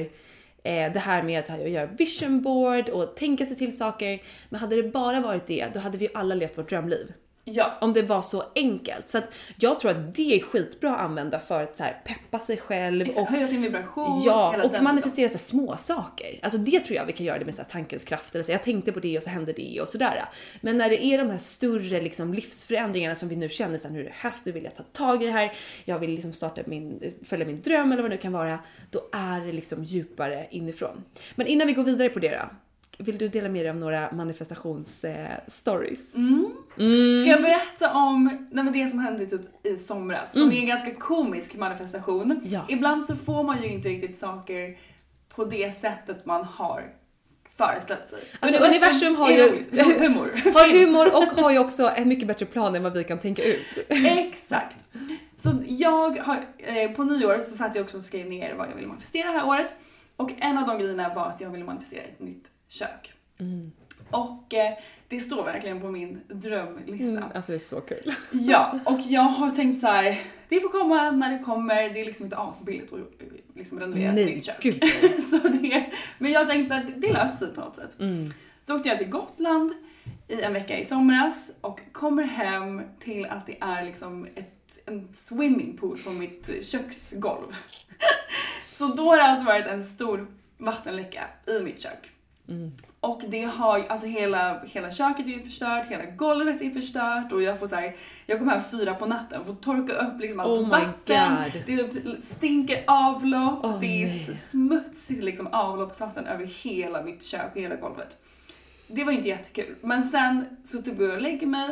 eh, 0.64 0.94
det 0.94 1.00
här 1.00 1.24
med 1.24 1.40
att 1.40 1.70
göra 1.70 1.86
vision 1.86 2.42
board 2.42 2.90
och 2.90 3.16
tänka 3.16 3.46
sig 3.46 3.58
till 3.58 3.78
saker. 3.78 4.22
Men 4.50 4.60
hade 4.60 4.82
det 4.82 4.92
bara 4.92 5.20
varit 5.20 5.48
det, 5.48 5.68
då 5.74 5.80
hade 5.80 5.98
vi 5.98 6.08
alla 6.14 6.36
levt 6.36 6.58
vårt 6.58 6.70
drömliv. 6.70 7.14
Ja. 7.44 7.78
Om 7.82 7.94
det 7.94 8.02
var 8.02 8.22
så 8.22 8.44
enkelt. 8.56 9.10
Så 9.10 9.18
att 9.18 9.34
jag 9.56 9.80
tror 9.80 9.92
att 9.92 10.16
det 10.16 10.36
är 10.36 10.40
skitbra 10.40 10.96
att 10.96 11.02
använda 11.02 11.40
för 11.40 11.64
att 11.64 11.78
så 11.78 11.84
här, 11.84 12.02
peppa 12.06 12.40
sig 12.40 12.58
själv 12.58 13.02
Exakt, 13.02 13.20
och 13.20 13.28
höja 13.28 13.48
sin 13.48 13.62
vibration. 13.62 14.22
Ja, 14.26 14.64
och 14.64 14.84
manifestera 14.84 15.30
så 15.30 15.34
här 15.34 15.40
små 15.40 15.78
saker. 15.78 16.40
Alltså 16.44 16.58
det 16.58 16.80
tror 16.80 16.96
jag 16.96 17.06
vi 17.06 17.14
kan 17.14 17.26
göra 17.26 17.40
det 17.40 17.46
med 17.46 17.56
så 17.56 17.62
här 17.62 17.70
tankens 17.70 18.06
kraft. 18.06 18.36
Eller 18.36 18.44
så 18.44 18.52
jag 18.52 18.64
tänkte 18.64 18.92
på 18.92 19.00
det 19.00 19.18
och 19.18 19.24
så 19.24 19.30
hände 19.30 19.54
det 19.54 19.82
och 19.82 19.88
sådär. 19.88 20.26
Men 20.62 20.78
när 20.78 20.90
det 20.90 21.06
är 21.06 21.18
de 21.18 21.30
här 21.30 21.38
större 21.38 22.02
liksom, 22.02 22.34
livsförändringarna 22.34 23.16
som 23.16 23.30
vi 23.30 23.36
nu 23.36 23.50
känner, 23.50 23.78
så 23.78 23.88
här, 23.88 23.94
nu 23.94 24.00
är 24.00 24.04
det 24.04 24.14
höst, 24.16 24.46
nu 24.46 24.52
vill 24.52 24.64
jag 24.64 24.76
ta 24.76 24.84
tag 24.84 25.24
i 25.24 25.26
det 25.26 25.32
här, 25.32 25.52
jag 25.86 26.00
vill 26.00 26.10
liksom 26.10 26.34
starta 26.34 26.62
min, 26.66 27.14
följa 27.26 27.46
min 27.46 27.62
dröm 27.62 27.92
eller 27.92 28.02
vad 28.02 28.12
det 28.12 28.16
nu 28.16 28.22
kan 28.22 28.34
vara. 28.34 28.60
Då 28.90 29.10
är 29.12 29.40
det 29.40 29.52
liksom 29.52 29.84
djupare 29.84 30.48
inifrån. 30.52 31.04
Men 31.36 31.48
innan 31.48 31.68
vi 31.68 31.74
går 31.74 31.84
vidare 31.84 32.10
på 32.10 32.20
det 32.20 32.38
då. 32.38 32.50
Vill 32.98 33.18
du 33.18 33.28
dela 33.28 33.50
med 33.50 33.62
dig 33.66 33.70
av 33.70 33.76
några 33.76 34.12
manifestationsstories? 34.12 35.04
Eh, 35.04 35.38
stories? 35.48 36.12
Ska 37.22 37.30
jag 37.30 37.42
berätta 37.42 37.94
om 37.94 38.48
nej 38.52 38.64
men 38.64 38.74
det 38.74 38.90
som 38.90 39.00
hände 39.00 39.26
typ 39.26 39.66
i 39.66 39.78
somras, 39.78 40.32
som 40.32 40.52
är 40.52 40.60
en 40.60 40.68
ganska 40.68 40.94
komisk 40.96 41.56
manifestation. 41.56 42.22
Mm. 42.32 42.42
Ja. 42.46 42.66
Ibland 42.70 43.06
så 43.06 43.16
får 43.16 43.44
man 43.44 43.62
ju 43.62 43.70
inte 43.70 43.90
riktigt 43.90 44.18
saker 44.18 44.78
på 45.36 45.46
det 45.46 45.76
sättet 45.76 46.26
man 46.26 46.44
har 46.46 46.84
föreställt 47.56 48.08
sig. 48.10 48.20
Alltså, 48.40 48.64
universum 48.64 49.16
har 49.16 49.32
är 49.32 49.38
ju- 49.38 49.66
humor. 50.00 50.32
Har 50.54 50.86
humor 50.86 51.16
och 51.18 51.42
har 51.44 51.52
ju 51.52 51.60
också 51.60 51.92
en 51.96 52.08
mycket 52.08 52.28
bättre 52.28 52.46
plan 52.46 52.76
än 52.76 52.84
vad 52.84 52.98
vi 52.98 53.04
kan 53.04 53.20
tänka 53.20 53.44
ut. 53.44 53.78
Exakt. 53.90 54.78
Så 55.38 55.52
jag 55.68 56.18
har, 56.18 56.40
eh, 56.58 56.92
på 56.92 57.04
nyår 57.04 57.42
så 57.42 57.56
satt 57.56 57.76
jag 57.76 57.84
också 57.84 57.98
och 57.98 58.04
skrev 58.04 58.28
ner 58.30 58.54
vad 58.56 58.70
jag 58.70 58.76
ville 58.76 58.88
manifestera 58.88 59.28
det 59.32 59.40
här 59.40 59.48
året. 59.48 59.74
Och 60.16 60.32
en 60.40 60.58
av 60.58 60.68
de 60.68 60.80
grejerna 60.80 61.14
var 61.16 61.26
att 61.30 61.42
jag 61.42 61.50
ville 61.50 61.64
manifestera 61.66 62.02
ett 62.04 62.20
nytt 62.20 62.52
kök. 62.72 63.14
Och 64.12 64.54
eh, 64.54 64.74
det 65.08 65.20
står 65.20 65.44
verkligen 65.44 65.82
på 65.82 65.92
min 65.92 66.22
drömlista. 66.28 67.32
Alltså 67.36 67.52
det 67.52 67.56
är 67.56 67.60
så 67.60 67.82
kul. 67.82 68.14
Ja, 68.32 68.80
och 68.86 69.00
jag 69.00 69.22
har 69.22 69.52
tänkt 69.52 69.80
så 69.80 69.88
här. 69.88 70.22
det 70.50 70.62
får 70.62 70.70
komma 70.70 71.12
när 71.12 71.32
det 71.32 71.40
kommer, 71.44 71.76
det 71.76 72.02
är 72.02 72.06
liksom 72.06 72.26
inte 72.26 72.38
asbilligt 72.38 72.94
att 72.94 73.00
liksom 73.56 73.80
renovera 73.80 74.12
Nej, 74.12 74.26
nytt 74.26 74.46
kök. 74.46 74.62
gud. 74.62 74.84
så 75.24 75.38
det, 75.38 75.86
men 76.18 76.32
jag 76.32 76.50
tänkte 76.50 76.76
att 76.76 76.86
det 76.98 77.14
löser 77.14 77.46
sig 77.46 77.56
på 77.56 77.62
något 77.62 77.76
sätt. 77.76 77.98
Så 78.64 78.76
åkte 78.76 78.90
jag 78.90 78.98
till 78.98 79.10
Gotland 79.10 79.74
i 80.28 80.42
en 80.42 80.54
vecka 80.54 80.80
i 80.80 80.86
somras 80.86 81.52
och 81.62 81.80
kommer 81.92 82.24
hem 82.24 82.82
till 83.00 83.26
att 83.26 83.46
det 83.46 83.58
är 83.62 83.86
liksom 83.86 84.28
ett, 84.36 84.80
en 84.86 85.14
swimmingpool 85.16 85.98
på 85.98 86.10
mitt 86.10 86.66
köksgolv. 86.66 87.56
så 88.78 88.88
då 88.88 89.04
har 89.04 89.18
det 89.18 89.24
alltså 89.24 89.46
varit 89.46 89.66
en 89.66 89.84
stor 89.84 90.28
vattenläcka 90.58 91.24
i 91.48 91.64
mitt 91.64 91.80
kök. 91.80 92.12
Och 93.00 93.22
det 93.28 93.44
har 93.44 93.86
alltså 93.90 94.08
hela, 94.08 94.64
hela 94.66 94.92
köket 94.92 95.28
är 95.28 95.40
förstört, 95.40 95.86
hela 95.90 96.06
golvet 96.06 96.62
är 96.62 96.70
förstört 96.70 97.32
och 97.32 97.42
jag 97.42 97.60
får 97.60 97.68
så 97.68 97.76
här, 97.76 97.96
jag 98.26 98.40
kommer 98.40 98.52
hem 98.52 98.62
fyra 98.72 98.94
på 98.94 99.06
natten 99.06 99.42
och 99.42 99.48
får 99.48 99.54
torka 99.54 99.94
upp 99.94 100.20
liksom 100.20 100.40
allt 100.40 100.50
Oh 100.50 100.70
vatten. 100.70 101.52
Det 101.66 102.26
stinker 102.26 102.84
avlopp, 102.88 103.60
Åh, 103.64 103.80
det 103.80 104.04
är 104.04 104.08
nej. 104.08 104.36
smutsigt 104.36 105.24
liksom 105.24 105.48
avloppsvatten 105.48 106.26
över 106.26 106.46
hela 106.46 107.04
mitt 107.04 107.24
kök 107.24 107.56
och 107.56 107.62
hela 107.62 107.76
golvet. 107.76 108.18
Det 108.88 109.04
var 109.04 109.12
inte 109.12 109.28
jättekul. 109.28 109.76
Men 109.82 110.04
sen 110.04 110.46
så 110.64 110.82
typ 110.82 110.98
går 110.98 111.08
jag 111.08 111.16
och 111.16 111.22
lägger 111.22 111.48
mig, 111.48 111.70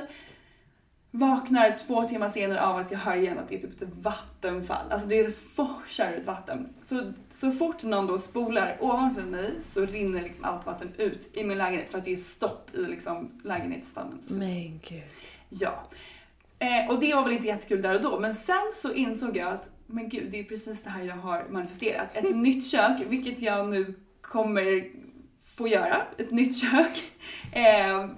vaknar 1.12 1.78
två 1.78 2.04
timmar 2.04 2.30
senare 2.30 2.62
av 2.62 2.78
att 2.78 2.92
jag 2.92 3.00
hör 3.00 3.16
igen 3.16 3.40
att 3.40 3.50
det 3.50 3.56
är 3.56 3.62
typ 3.62 3.82
ett 3.82 3.90
vattenfall. 4.02 4.92
Alltså 4.92 5.08
det 5.08 5.38
forsar 5.38 6.14
ut 6.14 6.26
vatten. 6.26 6.74
Så, 6.84 7.12
så 7.32 7.52
fort 7.52 7.84
någon 7.84 8.08
då 8.08 8.18
spolar 8.18 8.78
ovanför 8.80 9.22
mig 9.22 9.52
så 9.66 9.86
rinner 9.86 10.22
liksom 10.22 10.46
allt 10.46 10.66
vatten 10.66 10.94
ut 10.98 11.30
i 11.38 11.44
min 11.44 11.58
lägenhet 11.58 11.92
för 11.92 11.98
att 11.98 12.06
det 12.06 12.14
är 12.14 12.18
stopp 12.18 12.76
i 12.76 12.86
liksom 12.86 13.32
lägenhetsstallens 13.44 14.32
hus. 14.32 14.38
Men 14.38 14.80
gud. 14.90 15.04
Ja. 15.50 15.84
Eh, 16.60 16.90
och 16.90 17.00
det 17.00 17.16
var 17.16 17.24
väl 17.24 17.34
inte 17.34 17.48
jättekul 17.48 17.82
där 17.82 17.96
och 17.96 18.02
då, 18.02 18.20
men 18.20 18.36
sen 18.36 18.72
så 18.82 18.94
insåg 18.94 19.38
jag 19.38 19.48
att 19.48 19.70
men 19.88 20.10
gud, 20.10 20.32
det 20.32 20.40
är 20.40 20.44
precis 20.44 20.84
det 20.84 20.90
här 20.90 21.04
jag 21.04 21.16
har 21.16 21.46
manifesterat. 21.50 22.08
Ett 22.14 22.36
nytt 22.36 22.72
kök, 22.72 23.02
vilket 23.08 23.42
jag 23.42 23.70
nu 23.70 24.00
kommer 24.22 24.90
få 25.56 25.68
göra. 25.68 26.02
Ett 26.18 26.32
nytt 26.32 26.62
kök. 26.62 27.04
Eh, 27.52 28.10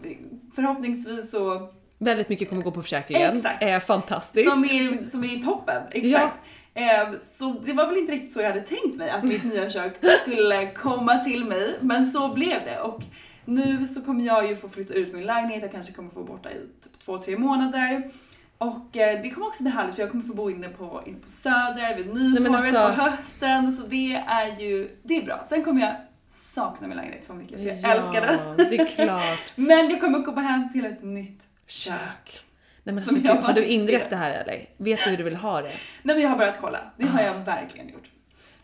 förhoppningsvis 0.56 1.32
så 1.32 1.74
Väldigt 2.02 2.30
mycket 2.30 2.50
kommer 2.50 2.62
gå 2.62 2.72
på 2.72 2.82
försäkringen. 2.82 3.34
Exakt. 3.34 3.64
Eh, 3.64 3.80
fantastiskt. 3.80 4.52
som 4.52 4.64
är, 4.64 5.04
som 5.04 5.24
är 5.24 5.38
toppen, 5.38 5.82
exakt. 5.92 6.40
Eh, 6.74 7.12
så 7.22 7.56
det 7.66 7.74
var 7.74 7.88
väl 7.88 7.98
inte 7.98 8.12
riktigt 8.12 8.34
så 8.34 8.42
jag 8.42 8.48
hade 8.48 8.62
tänkt 8.62 8.96
mig 8.96 9.10
att 9.10 9.24
mitt 9.24 9.44
nya 9.44 9.70
kök 9.70 9.94
skulle 10.22 10.72
komma 10.72 11.18
till 11.18 11.46
mig, 11.46 11.78
men 11.82 12.08
så 12.08 12.34
blev 12.34 12.64
det. 12.66 12.80
Och 12.80 13.02
nu 13.46 13.88
så 13.88 14.02
kommer 14.02 14.26
jag 14.26 14.48
ju 14.48 14.56
få 14.56 14.70
flytta 14.70 14.94
ut 14.94 15.14
min 15.14 15.24
lägenhet, 15.26 15.62
jag 15.62 15.72
kanske 15.72 15.94
kommer 15.94 16.10
få 16.10 16.24
borta 16.24 16.52
i 16.52 16.54
typ 16.84 17.00
två, 17.00 17.18
tre 17.18 17.38
månader. 17.38 18.12
Och 18.58 18.98
eh, 18.98 19.22
det 19.22 19.30
kommer 19.30 19.48
också 19.48 19.64
bli 19.64 19.72
härligt 19.72 19.96
för 19.96 20.02
jag 20.02 20.12
kommer 20.12 20.24
få 20.24 20.34
bo 20.34 20.50
inne 20.50 20.70
på, 20.70 21.04
inne 21.06 21.18
på 21.20 21.30
Söder, 21.30 21.96
vid 21.98 22.08
Nytorget 22.08 22.76
alltså- 22.76 22.96
på 22.96 23.02
hösten. 23.02 23.72
Så 23.72 23.88
det 23.88 24.14
är 24.28 24.62
ju, 24.62 24.98
det 25.04 25.18
är 25.18 25.26
bra. 25.26 25.44
Sen 25.46 25.64
kommer 25.64 25.82
jag 25.82 25.96
sakna 26.30 26.88
min 26.88 26.98
lägenhet 26.98 27.26
så 27.26 27.34
mycket 27.34 27.58
för 27.58 27.66
jag 27.66 27.78
ja, 27.82 27.94
älskar 27.94 28.22
den. 28.22 28.58
det 28.58 28.78
är 28.78 28.86
klart. 28.86 29.40
Men 29.56 29.90
jag 29.90 30.02
kommer 30.02 30.24
komma 30.24 30.42
hem 30.42 30.74
till 30.74 30.86
ett 30.86 31.04
nytt 31.04 31.48
kök. 31.72 32.46
Nej 32.84 32.96
men 32.96 32.98
alltså, 32.98 33.16
gud, 33.16 33.28
har 33.28 33.54
du 33.54 33.66
inrett 33.66 34.10
det 34.10 34.16
här 34.16 34.32
eller? 34.32 34.70
Vet 34.78 35.00
du 35.04 35.10
hur 35.10 35.18
du 35.18 35.24
vill 35.24 35.36
ha 35.36 35.62
det? 35.62 35.68
Nej 36.04 36.16
men 36.16 36.22
jag 36.22 36.30
har 36.30 36.38
börjat 36.38 36.58
kolla. 36.62 36.92
Det 36.98 37.06
har 37.06 37.20
Ah. 37.20 37.24
jag 37.24 37.34
verkligen 37.46 37.90
gjort. 37.90 38.10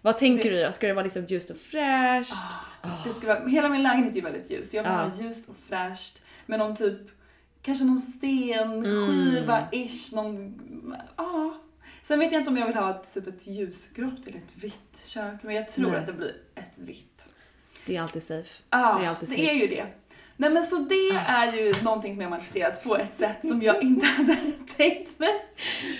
Vad 0.02 0.18
tänker 0.18 0.52
du 0.52 0.64
då? 0.64 0.72
Ska 0.72 0.88
det 0.88 0.94
vara 0.94 1.04
liksom 1.04 1.26
ljust 1.26 1.50
och 1.50 1.58
fräscht? 1.58 2.34
Det 3.06 3.10
ska 3.12 3.28
vara, 3.28 3.48
hela 3.48 3.70
min 3.70 3.84
lägenhet 3.84 4.12
är 4.12 4.16
ju 4.16 4.22
väldigt 4.22 4.52
ljus. 4.52 4.74
Jag 4.74 4.84
vill 4.84 4.92
Ja. 4.92 4.98
ha 4.98 5.24
ljust 5.24 5.50
och 5.50 5.56
fräscht. 5.70 6.22
Med 6.46 6.60
någon 6.60 6.76
typ, 6.76 7.00
kanske 7.62 7.86
någon 7.86 7.98
stenskiva 7.98 9.68
ish. 9.72 10.14
Någon, 10.14 10.56
ja. 11.18 11.58
Sen 12.02 12.20
vet 12.20 12.32
jag 12.32 12.42
inte 12.42 12.50
om 12.50 12.58
jag 12.58 12.68
vill 12.68 12.76
ha 12.76 12.90
ett, 12.90 13.14
typ 13.14 13.28
ett 13.28 13.48
ljusgrått 13.48 14.28
eller 14.28 14.38
ett 14.38 14.56
vitt 14.64 15.04
kök. 15.06 15.44
Men 15.44 15.56
jag 15.56 15.68
tror 15.68 15.90
Nej. 15.92 16.00
att 16.00 16.06
det 16.06 16.14
blir 16.14 16.36
ett 16.56 16.78
vitt. 16.78 17.28
Det 17.86 17.98
är 17.98 18.02
alltid 18.02 18.24
safe. 18.24 18.62
Ja, 18.70 18.98
det 19.00 19.06
är 19.06 19.10
alltid 19.10 19.30
det 19.30 19.50
är 19.50 19.54
ju 19.54 19.66
det. 19.66 19.86
Nej 20.38 20.50
men 20.50 20.66
så 20.66 20.76
det 20.78 21.18
Ah. 21.28 21.44
är 21.46 21.52
ju 21.58 21.74
någonting 21.84 22.14
som 22.14 22.22
jag 22.22 22.30
manifesterat 22.30 22.84
på 22.84 22.98
ett 22.98 23.14
sätt 23.14 23.38
som 23.48 23.62
jag 23.62 23.84
inte 23.84 24.06
hade 24.18 24.36
tänkt 24.78 25.20
mig. 25.20 25.30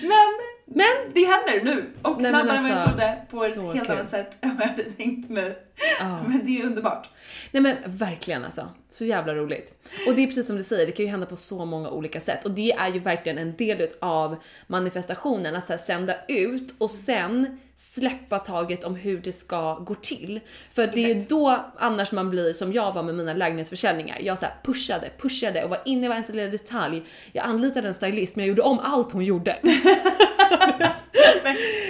Men, 0.02 0.28
men 0.64 1.12
det 1.14 1.24
händer 1.24 1.64
nu 1.64 1.84
och 2.02 2.22
Nej, 2.22 2.30
snabbare 2.30 2.56
än 2.56 2.62
vad 2.62 2.72
jag 2.72 2.78
alltså, 2.78 2.88
trodde 2.88 3.16
på 3.30 3.44
ett 3.44 3.74
helt 3.74 3.86
kul. 3.88 3.96
annat 3.96 4.10
sätt 4.10 4.36
än 4.44 4.56
vad 4.56 4.62
jag 4.66 4.70
hade 4.70 4.82
tänkt 4.84 5.30
mig. 5.30 5.58
Ja. 5.98 6.22
Men 6.28 6.46
det 6.46 6.60
är 6.60 6.66
underbart. 6.66 7.08
Nej 7.50 7.62
men 7.62 7.76
verkligen 7.86 8.44
alltså. 8.44 8.68
Så 8.90 9.04
jävla 9.04 9.34
roligt. 9.34 9.74
Och 10.06 10.14
det 10.14 10.22
är 10.22 10.26
precis 10.26 10.46
som 10.46 10.56
du 10.56 10.64
säger, 10.64 10.86
det 10.86 10.92
kan 10.92 11.04
ju 11.04 11.10
hända 11.10 11.26
på 11.26 11.36
så 11.36 11.64
många 11.64 11.90
olika 11.90 12.20
sätt. 12.20 12.44
Och 12.44 12.50
det 12.50 12.72
är 12.72 12.88
ju 12.88 12.98
verkligen 12.98 13.38
en 13.38 13.56
del 13.56 13.88
av 14.00 14.36
manifestationen, 14.66 15.56
att 15.56 15.66
så 15.66 15.72
här, 15.72 15.80
sända 15.80 16.14
ut 16.28 16.74
och 16.78 16.90
sen 16.90 17.58
släppa 17.74 18.38
taget 18.38 18.84
om 18.84 18.94
hur 18.94 19.18
det 19.18 19.32
ska 19.32 19.74
gå 19.74 19.94
till. 19.94 20.40
För 20.72 20.86
det 20.86 21.04
är 21.04 21.16
Exakt. 21.16 21.30
då 21.30 21.64
annars 21.76 22.12
man 22.12 22.30
blir 22.30 22.52
som 22.52 22.72
jag 22.72 22.92
var 22.92 23.02
med 23.02 23.14
mina 23.14 23.34
lägenhetsförsäljningar. 23.34 24.18
Jag 24.20 24.38
så 24.38 24.46
pushade, 24.62 25.10
pushade 25.18 25.64
och 25.64 25.70
var 25.70 25.80
inne 25.84 26.06
i 26.06 26.08
varenda 26.08 26.32
lilla 26.32 26.50
detalj. 26.50 27.02
Jag 27.32 27.44
anlitade 27.44 27.88
en 27.88 27.94
stylist 27.94 28.36
men 28.36 28.44
jag 28.44 28.48
gjorde 28.48 28.62
om 28.62 28.78
allt 28.78 29.12
hon 29.12 29.24
gjorde. 29.24 29.58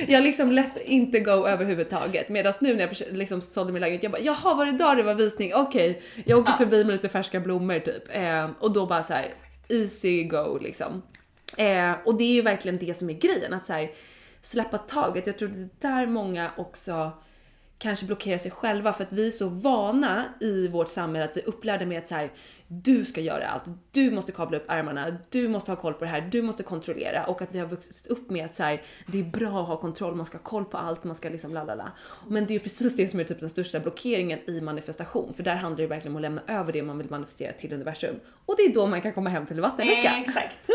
jag 0.07 0.23
liksom 0.23 0.53
lätt 0.53 0.77
inte 0.85 1.21
go 1.21 1.47
överhuvudtaget. 1.47 2.29
Medan 2.29 2.53
nu 2.61 2.75
när 2.75 2.81
jag 2.81 3.17
liksom 3.19 3.41
sålde 3.41 3.73
min 3.81 3.81
lägenhet, 3.81 4.03
jag 4.03 4.13
bara 4.13 4.23
jaha 4.23 4.55
var 4.55 4.67
det 4.67 4.73
idag 4.73 4.97
det 4.97 5.03
var 5.03 5.15
visning? 5.15 5.55
Okej, 5.55 5.91
okay. 5.91 6.23
jag 6.27 6.39
åker 6.39 6.53
ja. 6.53 6.57
förbi 6.57 6.85
med 6.85 6.93
lite 6.93 7.09
färska 7.09 7.41
blommor 7.41 7.79
typ. 7.79 8.03
Eh, 8.11 8.51
och 8.61 8.73
då 8.73 8.87
bara 8.87 9.03
så 9.03 9.13
här, 9.13 9.33
easy 9.69 10.25
go 10.25 10.59
liksom. 10.61 11.03
Eh, 11.57 11.93
och 12.05 12.19
det 12.19 12.25
är 12.25 12.35
ju 12.35 12.43
verkligen 12.43 12.79
det 12.79 12.95
som 12.95 13.11
är 13.11 13.15
grejen, 13.15 13.55
att 13.55 13.65
så 13.65 13.73
här, 13.73 13.91
släppa 14.43 14.79
taget. 14.79 15.27
Jag 15.27 15.39
tror 15.39 15.49
det 15.49 15.61
är 15.61 15.69
där 15.93 16.07
många 16.07 16.51
också 16.57 17.13
kanske 17.79 18.07
blockerar 18.07 18.39
sig 18.39 18.51
själva 18.51 18.93
för 18.93 19.05
att 19.05 19.13
vi 19.13 19.27
är 19.27 19.31
så 19.31 19.49
vana 19.49 20.25
i 20.41 20.69
vårt 20.69 20.89
samhälle 20.89 21.25
att 21.25 21.37
vi 21.37 21.41
upplärda 21.41 21.87
med 21.87 21.99
att 21.99 22.09
så 22.09 22.15
här, 22.15 22.33
du 22.69 23.05
ska 23.05 23.21
göra 23.21 23.47
allt, 23.47 23.65
du 23.91 24.11
måste 24.11 24.33
kavla 24.33 24.57
upp 24.57 24.65
ärmarna, 24.69 25.17
du 25.31 25.49
måste 25.49 25.71
ha 25.71 25.77
koll 25.77 25.95
på 25.95 26.05
det 26.05 26.11
här, 26.11 26.21
du 26.21 26.43
måste 26.43 26.63
kontrollera 26.63 27.25
och 27.25 27.43
att 27.43 27.55
vi 27.55 27.59
har 27.59 27.67
vuxit 27.67 28.07
upp 28.07 28.31
med 28.31 28.45
att 28.45 28.55
så 28.55 28.63
här, 28.63 28.83
det 29.07 29.19
är 29.21 29.25
bra 29.25 29.61
att 29.61 29.69
ha 29.69 29.81
kontroll, 29.81 30.15
man 30.15 30.27
ska 30.27 30.39
ha 30.39 30.43
koll 30.43 30.65
på 30.65 30.77
allt, 30.77 31.05
man 31.05 31.17
ska 31.17 31.29
liksom 31.29 31.55
lalala. 31.55 31.93
Men 32.29 32.47
det 32.47 32.53
är 32.53 32.55
ju 32.55 32.61
precis 32.61 32.97
det 32.97 33.09
som 33.09 33.21
är 33.21 33.25
typ 33.25 33.41
den 33.41 33.51
största 33.51 33.81
blockeringen 33.81 34.39
i 34.51 34.61
manifestation, 34.61 35.35
för 35.35 35.43
där 35.43 35.57
handlar 35.57 35.83
det 35.83 35.87
verkligen 35.87 36.13
om 36.13 36.17
att 36.17 36.23
lämna 36.23 36.43
över 36.47 36.73
det 36.73 36.83
man 36.83 36.99
vill 36.99 37.11
manifestera 37.11 37.53
till 37.53 37.73
universum. 37.73 38.17
Och 38.47 38.55
det 38.57 38.63
är 38.63 38.75
då 38.75 38.87
man 38.87 39.03
kan 39.03 39.13
komma 39.13 39.31
hem 39.31 39.47
till 39.47 39.57
en 39.57 39.63
vattenläcka. 39.63 40.09
Eh, 40.09 40.21
exakt. 40.21 40.71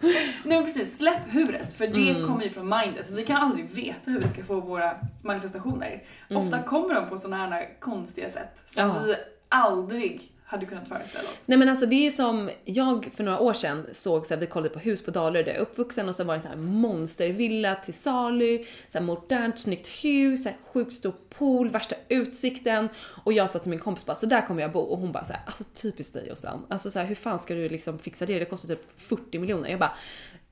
Nej 0.44 0.64
precis, 0.64 0.96
släpp 0.96 1.34
huvudet 1.34 1.74
för 1.74 1.86
det 1.86 2.10
mm. 2.10 2.26
kommer 2.26 2.42
ju 2.42 2.50
från 2.50 2.68
mindet. 2.68 3.10
Vi 3.10 3.24
kan 3.24 3.36
aldrig 3.36 3.70
veta 3.70 4.10
hur 4.10 4.20
vi 4.20 4.28
ska 4.28 4.44
få 4.44 4.60
våra 4.60 4.96
manifestationer. 5.22 6.02
Mm. 6.30 6.42
Ofta 6.42 6.62
kommer 6.62 6.94
de 6.94 7.08
på 7.08 7.18
sådana 7.18 7.36
här 7.36 7.80
konstiga 7.80 8.28
sätt 8.28 8.62
som 8.66 8.82
ja. 8.82 9.02
vi 9.04 9.14
aldrig 9.48 10.32
hade 10.48 10.66
kunnat 10.66 10.88
föreställa 10.88 11.28
oss. 11.28 11.42
Nej 11.46 11.58
men 11.58 11.68
alltså 11.68 11.86
det 11.86 12.06
är 12.06 12.10
som 12.10 12.50
jag 12.64 13.10
för 13.14 13.24
några 13.24 13.40
år 13.40 13.52
sedan 13.52 13.86
såg 13.92 14.26
så 14.26 14.34
här, 14.34 14.40
vi 14.40 14.46
kollade 14.46 14.74
på 14.74 14.78
hus 14.78 15.02
på 15.02 15.10
Dalarö 15.10 15.42
där 15.42 15.48
jag 15.48 15.56
är 15.56 15.60
uppvuxen 15.60 16.08
och 16.08 16.14
så 16.14 16.24
var 16.24 16.34
det 16.34 16.38
en 16.38 16.42
sån 16.42 16.50
här 16.50 16.58
monstervilla 16.58 17.74
till 17.74 17.94
salu, 17.94 18.64
så 18.88 18.98
här 18.98 19.06
modernt 19.06 19.58
snyggt 19.58 19.86
hus, 20.04 20.42
så 20.42 20.48
här 20.48 20.58
sjukt 20.72 20.94
stor 20.94 21.14
pool, 21.38 21.70
värsta 21.70 21.96
utsikten 22.08 22.88
och 23.24 23.32
jag 23.32 23.50
sa 23.50 23.58
till 23.58 23.70
min 23.70 23.78
kompis 23.78 24.06
bara 24.06 24.16
så 24.16 24.26
där 24.26 24.46
kommer 24.46 24.62
jag 24.62 24.72
bo 24.72 24.80
och 24.80 24.98
hon 24.98 25.12
bara 25.12 25.24
så 25.24 25.32
här, 25.32 25.42
alltså 25.46 25.64
typiskt 25.64 26.14
dig 26.14 26.30
och 26.30 26.38
sen. 26.38 26.60
Alltså 26.68 26.90
så 26.90 26.98
här, 26.98 27.06
hur 27.06 27.14
fan 27.14 27.38
ska 27.38 27.54
du 27.54 27.68
liksom 27.68 27.98
fixa 27.98 28.26
det? 28.26 28.38
Det 28.38 28.44
kostar 28.44 28.68
typ 28.68 29.00
40 29.00 29.38
miljoner. 29.38 29.70
Jag 29.70 29.78
bara 29.78 29.92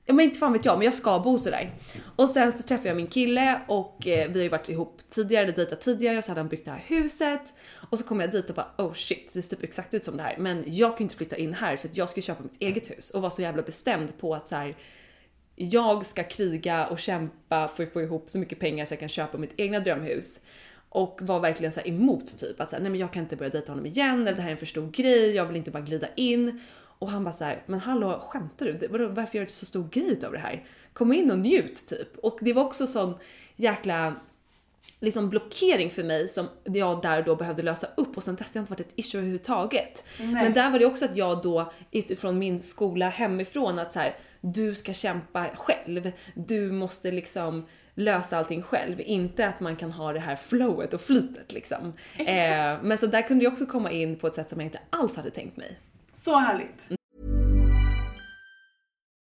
Ja 0.07 0.13
men 0.13 0.25
inte 0.25 0.39
fan 0.39 0.53
vet 0.53 0.65
jag, 0.65 0.77
men 0.77 0.85
jag 0.85 0.93
ska 0.93 1.19
bo 1.19 1.37
sådär. 1.37 1.73
Och 2.15 2.29
sen 2.29 2.57
så 2.57 2.63
träffade 2.63 2.89
jag 2.89 2.97
min 2.97 3.07
kille 3.07 3.61
och 3.67 4.07
eh, 4.07 4.31
vi 4.31 4.39
har 4.39 4.43
ju 4.43 4.49
varit 4.49 4.69
ihop 4.69 5.01
tidigare, 5.09 5.51
dejtat 5.51 5.81
tidigare, 5.81 6.17
och 6.17 6.23
så 6.23 6.31
hade 6.31 6.41
han 6.41 6.47
byggt 6.47 6.65
det 6.65 6.71
här 6.71 6.83
huset. 6.87 7.41
Och 7.89 7.99
så 7.99 8.05
kom 8.05 8.19
jag 8.19 8.31
dit 8.31 8.49
och 8.49 8.55
bara 8.55 8.71
oh 8.77 8.93
shit, 8.93 9.31
det 9.33 9.41
ser 9.41 9.55
typ 9.55 9.63
exakt 9.63 9.93
ut 9.93 10.03
som 10.03 10.17
det 10.17 10.23
här. 10.23 10.35
Men 10.37 10.63
jag 10.67 10.89
kan 10.89 10.97
ju 10.97 11.03
inte 11.03 11.15
flytta 11.15 11.37
in 11.37 11.53
här 11.53 11.77
för 11.77 11.87
att 11.87 11.97
jag 11.97 12.09
ska 12.09 12.21
köpa 12.21 12.43
mitt 12.43 12.61
eget 12.61 12.89
hus 12.89 13.09
och 13.09 13.21
var 13.21 13.29
så 13.29 13.41
jävla 13.41 13.61
bestämd 13.61 14.17
på 14.17 14.35
att 14.35 14.47
så 14.47 14.55
här, 14.55 14.77
jag 15.55 16.05
ska 16.05 16.23
kriga 16.23 16.87
och 16.87 16.99
kämpa 16.99 17.67
för 17.67 17.83
att 17.83 17.93
få 17.93 18.01
ihop 18.01 18.29
så 18.29 18.39
mycket 18.39 18.59
pengar 18.59 18.85
så 18.85 18.93
jag 18.93 18.99
kan 18.99 19.09
köpa 19.09 19.37
mitt 19.37 19.53
egna 19.57 19.79
drömhus. 19.79 20.39
Och 20.89 21.19
var 21.21 21.39
verkligen 21.39 21.71
så 21.71 21.81
emot 21.81 22.37
typ 22.39 22.61
att 22.61 22.69
så 22.69 22.75
här, 22.75 22.83
nej 22.83 22.91
men 22.91 22.99
jag 22.99 23.13
kan 23.13 23.23
inte 23.23 23.35
börja 23.35 23.49
dejta 23.49 23.71
honom 23.71 23.85
igen 23.85 24.21
eller 24.21 24.35
det 24.35 24.41
här 24.41 24.49
är 24.49 24.51
en 24.51 24.57
för 24.57 24.65
stor 24.65 24.91
grej, 24.91 25.35
jag 25.35 25.45
vill 25.45 25.55
inte 25.55 25.71
bara 25.71 25.83
glida 25.83 26.07
in. 26.15 26.61
Och 26.99 27.09
han 27.09 27.23
bara 27.23 27.33
så 27.33 27.43
här, 27.43 27.63
men 27.65 27.79
hallå 27.79 28.19
skämtar 28.19 28.65
du? 28.65 28.87
Vadå, 28.87 29.07
varför 29.07 29.37
gör 29.37 29.45
du 29.45 29.51
så 29.51 29.65
stor 29.65 29.87
grej 29.91 30.19
av 30.25 30.31
det 30.31 30.39
här? 30.39 30.67
Kom 30.93 31.13
in 31.13 31.31
och 31.31 31.39
njut 31.39 31.87
typ. 31.87 32.17
Och 32.17 32.37
det 32.41 32.53
var 32.53 32.63
också 32.63 32.87
sån 32.87 33.15
jäkla 33.55 34.15
liksom 34.99 35.29
blockering 35.29 35.89
för 35.89 36.03
mig 36.03 36.27
som 36.27 36.47
jag 36.63 37.01
där 37.01 37.23
då 37.23 37.35
behövde 37.35 37.63
lösa 37.63 37.87
upp 37.97 38.17
och 38.17 38.23
sen 38.23 38.35
dess 38.35 38.53
har 38.53 38.59
inte 38.59 38.71
varit 38.71 38.79
ett 38.79 38.93
issue 38.95 39.19
överhuvudtaget. 39.19 40.03
Nej. 40.19 40.43
Men 40.43 40.53
där 40.53 40.69
var 40.69 40.79
det 40.79 40.85
också 40.85 41.05
att 41.05 41.17
jag 41.17 41.41
då 41.41 41.71
utifrån 41.91 42.39
min 42.39 42.59
skola 42.59 43.09
hemifrån 43.09 43.79
att 43.79 43.91
så 43.91 43.99
här, 43.99 44.17
du 44.41 44.75
ska 44.75 44.93
kämpa 44.93 45.49
själv. 45.55 46.11
Du 46.33 46.71
måste 46.71 47.11
liksom 47.11 47.65
lösa 47.95 48.37
allting 48.37 48.61
själv, 48.61 49.01
inte 49.01 49.47
att 49.47 49.59
man 49.59 49.75
kan 49.75 49.91
ha 49.91 50.13
det 50.13 50.19
här 50.19 50.35
flowet 50.35 50.93
och 50.93 51.01
flytet 51.01 51.53
liksom. 51.53 51.93
Eh, 52.17 52.77
men 52.83 52.97
så 52.97 53.05
där 53.05 53.21
kunde 53.21 53.43
jag 53.43 53.53
också 53.53 53.65
komma 53.65 53.91
in 53.91 54.19
på 54.19 54.27
ett 54.27 54.35
sätt 54.35 54.49
som 54.49 54.59
jag 54.59 54.67
inte 54.67 54.79
alls 54.89 55.15
hade 55.15 55.31
tänkt 55.31 55.57
mig. 55.57 55.79
Så 56.25 56.37
härligt. 56.37 56.91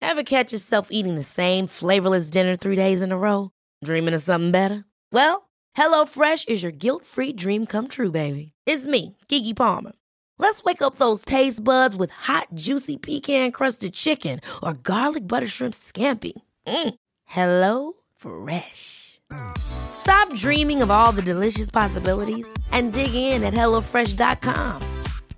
Have 0.01 0.25
catch 0.25 0.51
yourself 0.51 0.87
eating 0.91 1.15
the 1.15 1.23
same 1.23 1.67
flavorless 1.67 2.31
dinner 2.31 2.55
three 2.55 2.75
days 2.75 3.01
in 3.01 3.11
a 3.11 3.17
row? 3.17 3.49
Dreaming 3.85 4.15
of 4.15 4.21
something 4.21 4.51
better? 4.51 4.83
Well, 5.13 5.49
Hello 5.75 6.05
Fresh 6.05 6.45
is 6.47 6.63
your 6.63 6.71
guilt-free 6.71 7.33
dream 7.33 7.65
come 7.65 7.87
true, 7.87 8.11
baby. 8.11 8.53
It's 8.65 8.87
me, 8.87 9.15
Gigi 9.27 9.53
Palmer. 9.53 9.91
Let's 10.39 10.63
wake 10.63 10.81
up 10.81 10.95
those 10.95 11.25
taste 11.25 11.63
buds 11.63 11.95
with 11.95 12.11
hot, 12.11 12.47
juicy 12.55 12.97
pecan-crusted 12.97 13.93
chicken 13.93 14.39
or 14.63 14.73
garlic 14.73 15.27
butter 15.27 15.47
shrimp 15.47 15.73
scampi. 15.75 16.33
Mm. 16.67 16.93
Hello 17.25 17.93
Fresh. 18.15 19.19
Stop 19.57 20.33
dreaming 20.33 20.81
of 20.81 20.89
all 20.89 21.11
the 21.11 21.21
delicious 21.21 21.71
possibilities 21.71 22.47
and 22.71 22.93
dig 22.93 23.13
in 23.13 23.43
at 23.43 23.53
HelloFresh.com. 23.53 24.96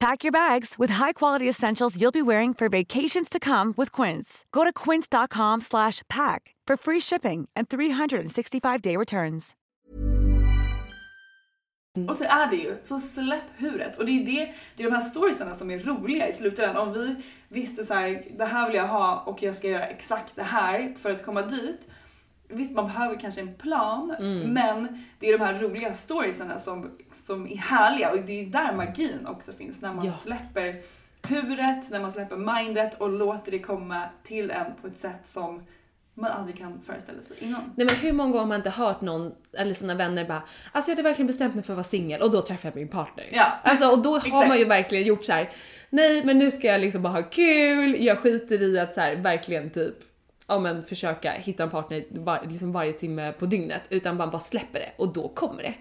Pack 0.00 0.24
your 0.24 0.32
bags 0.32 0.78
with 0.78 0.88
high-quality 0.92 1.48
essentials 1.48 2.00
you'll 2.00 2.10
be 2.10 2.22
wearing 2.22 2.54
for 2.54 2.70
vacations 2.70 3.28
to 3.28 3.38
come 3.38 3.74
with 3.76 3.92
Quince. 3.92 4.46
Go 4.50 4.64
to 4.64 4.72
quince.com 4.72 5.60
slash 5.60 6.00
pack 6.08 6.54
for 6.66 6.78
free 6.78 7.00
shipping 7.00 7.48
and 7.54 7.68
365-day 7.68 8.96
returns. 8.96 9.56
Och 12.08 12.16
så 12.16 12.24
är 12.24 12.50
det 12.50 12.56
ju, 12.56 12.76
så 12.82 12.98
släpp 12.98 13.42
huret. 13.56 13.98
Och 13.98 14.04
det 14.06 14.12
är 14.12 14.14
ju 14.14 14.24
det, 14.24 14.54
det 14.76 14.82
är 14.82 14.90
de 14.90 14.94
här 14.94 15.02
storiesarna 15.02 15.54
som 15.54 15.70
är 15.70 15.78
roliga 15.78 16.28
i 16.28 16.32
slutändan. 16.32 16.88
Om 16.88 16.92
vi 16.92 17.16
visste 17.48 17.84
så 17.84 17.94
här, 17.94 18.24
det 18.38 18.44
här 18.44 18.66
vill 18.66 18.76
jag 18.76 18.88
ha 18.88 19.22
och 19.26 19.42
jag 19.42 19.56
ska 19.56 19.68
göra 19.68 19.86
exakt 19.86 20.36
det 20.36 20.42
här 20.42 20.94
för 20.98 21.10
att 21.10 21.24
komma 21.24 21.42
dit. 21.42 21.88
Visst, 22.50 22.72
man 22.74 22.86
behöver 22.86 23.20
kanske 23.20 23.40
en 23.40 23.54
plan, 23.54 24.14
men 24.52 25.04
det 25.18 25.26
är 25.28 25.38
de 25.38 25.44
här 25.44 25.54
roliga 25.54 25.92
storiesarna 25.92 26.58
som, 26.58 26.90
som 27.26 27.46
är 27.46 27.56
härliga 27.56 28.10
och 28.10 28.18
det 28.26 28.40
är 28.42 28.46
där 28.46 28.76
magin 28.76 29.26
också 29.26 29.52
finns. 29.52 29.80
När 29.80 29.94
man 29.94 30.06
Ja. 30.06 30.12
släpper 30.18 30.82
huret, 31.28 31.90
när 31.90 32.00
man 32.00 32.12
släpper 32.12 32.36
mindet 32.36 33.00
och 33.00 33.08
låter 33.10 33.50
det 33.50 33.58
komma 33.58 34.02
till 34.22 34.50
en 34.50 34.66
på 34.80 34.86
ett 34.86 34.98
sätt 34.98 35.20
som 35.26 35.62
man 36.14 36.30
aldrig 36.30 36.58
kan 36.58 36.80
föreställa 36.82 37.22
sig 37.22 37.36
innan. 37.40 37.60
Nej 37.76 37.86
men 37.86 37.94
hur 37.96 38.12
många 38.12 38.28
gånger 38.30 38.40
har 38.40 38.46
man 38.46 38.56
inte 38.56 38.70
hört 38.70 39.00
någon 39.00 39.32
eller 39.58 39.74
sina 39.74 39.94
vänner 39.94 40.24
bara 40.24 40.42
Alltså 40.72 40.90
jag 40.90 40.96
hade 40.96 41.08
verkligen 41.08 41.26
bestämt 41.26 41.54
mig 41.54 41.64
för 41.64 41.72
att 41.72 41.76
vara 41.76 41.84
singel 41.84 42.22
och 42.22 42.30
då 42.30 42.42
träffade 42.42 42.68
jag 42.68 42.76
min 42.76 42.88
partner. 42.88 43.28
Ja. 43.32 43.46
Alltså 43.64 43.88
och 43.90 43.98
då 44.02 44.18
har 44.18 44.48
man 44.48 44.58
ju 44.58 44.64
verkligen 44.64 45.04
gjort 45.04 45.24
så 45.24 45.32
här. 45.32 45.50
Nej 45.90 46.24
men 46.24 46.38
nu 46.38 46.50
ska 46.50 46.66
jag 46.66 46.80
liksom 46.80 47.02
bara 47.02 47.12
ha 47.12 47.22
kul, 47.22 47.96
jag 48.04 48.18
skiter 48.18 48.62
i 48.62 48.78
att 48.78 48.94
så 48.94 49.00
här, 49.00 49.16
verkligen 49.16 49.70
typ 49.70 49.94
ja 50.50 50.58
men 50.58 50.82
försöka 50.82 51.30
hitta 51.30 51.62
en 51.62 51.70
partner 51.70 52.04
var, 52.10 52.46
liksom 52.50 52.72
varje 52.72 52.92
timme 52.92 53.32
på 53.32 53.46
dygnet 53.46 53.82
utan 53.88 54.16
man 54.16 54.30
bara 54.30 54.40
släpper 54.40 54.78
det 54.78 54.92
och 54.96 55.12
då 55.12 55.28
kommer 55.28 55.62
det. 55.62 55.74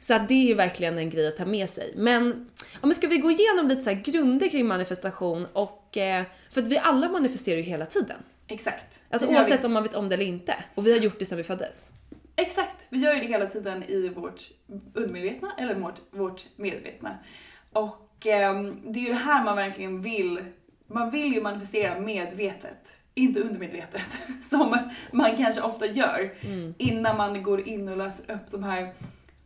Så 0.00 0.14
att 0.14 0.28
det 0.28 0.34
är 0.34 0.46
ju 0.46 0.54
verkligen 0.54 0.98
en 0.98 1.10
grej 1.10 1.28
att 1.28 1.36
ta 1.36 1.44
med 1.44 1.70
sig. 1.70 1.92
Men 1.96 2.50
ja, 2.72 2.86
men 2.86 2.94
ska 2.94 3.06
vi 3.06 3.18
gå 3.18 3.30
igenom 3.30 3.68
lite 3.68 3.82
så 3.82 3.90
här 3.90 4.02
grunder 4.02 4.48
kring 4.48 4.66
manifestation 4.66 5.46
och 5.52 5.96
eh, 5.96 6.24
för 6.50 6.62
att 6.62 6.68
vi 6.68 6.78
alla 6.78 7.08
manifesterar 7.08 7.56
ju 7.56 7.62
hela 7.62 7.86
tiden. 7.86 8.16
Exakt. 8.46 9.00
Alltså 9.10 9.28
oavsett 9.28 9.64
om 9.64 9.72
man 9.72 9.82
vet 9.82 9.94
om 9.94 10.08
det 10.08 10.14
eller 10.14 10.24
inte. 10.24 10.54
Och 10.74 10.86
vi 10.86 10.92
har 10.92 11.00
gjort 11.00 11.18
det 11.18 11.24
sedan 11.24 11.38
vi 11.38 11.44
föddes. 11.44 11.90
Exakt, 12.36 12.86
vi 12.88 12.98
gör 12.98 13.14
ju 13.14 13.20
det 13.20 13.26
hela 13.26 13.46
tiden 13.46 13.82
i 13.82 14.08
vårt 14.08 14.50
undermedvetna 14.94 15.52
eller 15.58 15.74
vårt, 15.74 16.00
vårt 16.10 16.46
medvetna. 16.56 17.18
Och 17.72 18.26
ehm, 18.26 18.92
det 18.92 19.00
är 19.00 19.02
ju 19.04 19.08
det 19.08 19.18
här 19.18 19.44
man 19.44 19.56
verkligen 19.56 20.02
vill, 20.02 20.44
man 20.86 21.10
vill 21.10 21.34
ju 21.34 21.40
manifestera 21.40 22.00
medvetet, 22.00 22.98
inte 23.14 23.40
undermedvetet, 23.40 24.18
som 24.50 24.78
man 25.12 25.36
kanske 25.36 25.60
ofta 25.60 25.86
gör 25.86 26.34
innan 26.78 27.16
man 27.16 27.42
går 27.42 27.68
in 27.68 27.88
och 27.88 27.96
löser 27.96 28.34
upp 28.34 28.50
de 28.50 28.64
här 28.64 28.94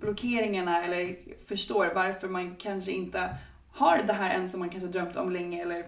blockeringarna 0.01 0.85
eller 0.85 1.17
förstår 1.49 1.93
varför 1.95 2.29
man 2.29 2.57
kanske 2.57 2.93
inte 2.93 3.29
har 3.73 3.99
det 4.07 4.13
här 4.13 4.35
än 4.35 4.51
som 4.51 4.61
man 4.61 4.71
kanske 4.71 4.89
drömt 4.89 5.17
om 5.17 5.31
länge 5.31 5.63
eller 5.63 5.87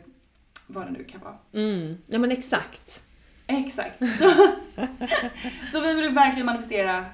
vad 0.67 0.87
det 0.87 0.91
nu 0.91 1.05
kan 1.05 1.21
vara. 1.21 1.39
Mm. 1.53 1.97
Ja 2.07 2.19
men 2.19 2.33
exakt. 2.33 3.03
Exakt. 3.47 3.99
Så, 4.19 4.31
så 5.73 5.81
vi 5.81 5.93
vill 5.93 6.15
verkligen 6.15 6.47
manifestera 6.47 7.05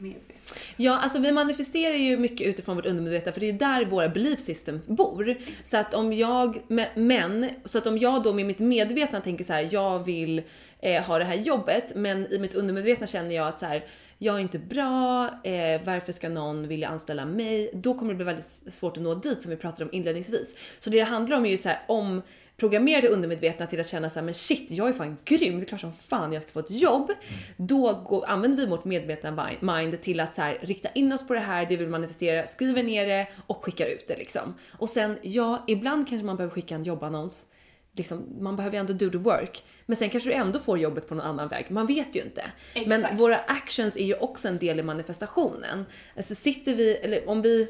medvetet. 0.00 0.54
Ja, 0.76 0.98
alltså 0.98 1.18
vi 1.18 1.32
manifesterar 1.32 1.94
ju 1.94 2.16
mycket 2.16 2.46
utifrån 2.46 2.76
vårt 2.76 2.86
undermedvetna 2.86 3.32
för 3.32 3.40
det 3.40 3.46
är 3.46 3.52
ju 3.52 3.58
där 3.58 3.84
våra 3.84 4.08
belief 4.08 4.40
system 4.40 4.80
bor. 4.86 5.36
Så 5.64 5.76
att 5.76 5.94
om 5.94 6.12
jag, 6.12 6.58
me- 6.68 6.88
men, 6.94 7.50
så 7.64 7.78
att 7.78 7.86
om 7.86 7.98
jag 7.98 8.22
då 8.22 8.32
med 8.32 8.46
mitt 8.46 8.58
medvetna 8.58 9.20
tänker 9.20 9.44
så 9.44 9.52
här, 9.52 9.68
jag 9.72 10.04
vill 10.04 10.42
eh, 10.80 11.02
ha 11.02 11.18
det 11.18 11.24
här 11.24 11.36
jobbet, 11.36 11.92
men 11.94 12.32
i 12.32 12.38
mitt 12.38 12.54
undermedvetna 12.54 13.06
känner 13.06 13.34
jag 13.34 13.48
att 13.48 13.58
så 13.58 13.66
här, 13.66 13.84
jag 14.18 14.36
är 14.36 14.40
inte 14.40 14.58
bra, 14.58 15.24
eh, 15.44 15.80
varför 15.84 16.12
ska 16.12 16.28
någon 16.28 16.68
vilja 16.68 16.88
anställa 16.88 17.24
mig? 17.24 17.70
Då 17.74 17.94
kommer 17.94 18.12
det 18.12 18.16
bli 18.16 18.24
väldigt 18.24 18.72
svårt 18.74 18.96
att 18.96 19.02
nå 19.02 19.14
dit 19.14 19.42
som 19.42 19.50
vi 19.50 19.56
pratade 19.56 19.84
om 19.84 19.90
inledningsvis. 19.92 20.54
Så 20.80 20.90
det 20.90 20.98
det 20.98 21.04
handlar 21.04 21.36
om 21.36 21.46
är 21.46 21.50
ju 21.50 21.58
så 21.58 21.68
här, 21.68 21.78
om 21.88 22.22
programmera 22.58 23.00
det 23.00 23.08
undermedvetna 23.08 23.66
till 23.66 23.80
att 23.80 23.88
känna 23.88 24.10
så 24.10 24.18
här, 24.18 24.24
men 24.24 24.34
shit, 24.34 24.70
jag 24.70 24.88
är 24.88 24.92
fan 24.92 25.16
grym, 25.24 25.56
det 25.56 25.64
är 25.64 25.66
klart 25.66 25.80
som 25.80 25.92
fan 25.92 26.32
jag 26.32 26.42
ska 26.42 26.50
få 26.52 26.60
ett 26.60 26.70
jobb. 26.70 27.10
Då 27.56 27.92
går, 27.92 28.24
använder 28.26 28.58
vi 28.58 28.66
vårt 28.66 28.84
medvetna 28.84 29.30
mi- 29.30 29.76
mind 29.76 30.00
till 30.02 30.20
att 30.20 30.34
så 30.34 30.42
här, 30.42 30.58
rikta 30.62 30.88
in 30.88 31.12
oss 31.12 31.26
på 31.26 31.34
det 31.34 31.40
här, 31.40 31.62
det 31.62 31.68
vi 31.68 31.76
vill 31.76 31.88
manifestera, 31.88 32.46
skriver 32.46 32.82
ner 32.82 33.06
det 33.06 33.26
och 33.46 33.64
skickar 33.64 33.86
ut 33.86 34.08
det 34.08 34.16
liksom. 34.16 34.54
Och 34.78 34.90
sen, 34.90 35.18
ja, 35.22 35.64
ibland 35.66 36.08
kanske 36.08 36.24
man 36.26 36.36
behöver 36.36 36.54
skicka 36.54 36.74
en 36.74 36.84
jobbannons. 36.84 37.46
Liksom, 37.92 38.36
man 38.40 38.56
behöver 38.56 38.76
ju 38.76 38.80
ändå 38.80 38.92
do 38.92 39.10
the 39.10 39.18
work. 39.18 39.64
Men 39.86 39.96
sen 39.96 40.10
kanske 40.10 40.30
du 40.30 40.34
ändå 40.34 40.58
får 40.58 40.78
jobbet 40.78 41.08
på 41.08 41.14
någon 41.14 41.26
annan 41.26 41.48
väg. 41.48 41.66
Man 41.70 41.86
vet 41.86 42.16
ju 42.16 42.22
inte. 42.22 42.44
Men 42.86 43.00
Exakt. 43.00 43.20
våra 43.20 43.36
actions 43.36 43.96
är 43.96 44.04
ju 44.04 44.14
också 44.14 44.48
en 44.48 44.58
del 44.58 44.80
i 44.80 44.82
manifestationen. 44.82 45.84
Alltså 46.16 46.34
sitter 46.34 46.74
vi, 46.74 46.96
eller 46.96 47.28
om 47.28 47.42
vi 47.42 47.68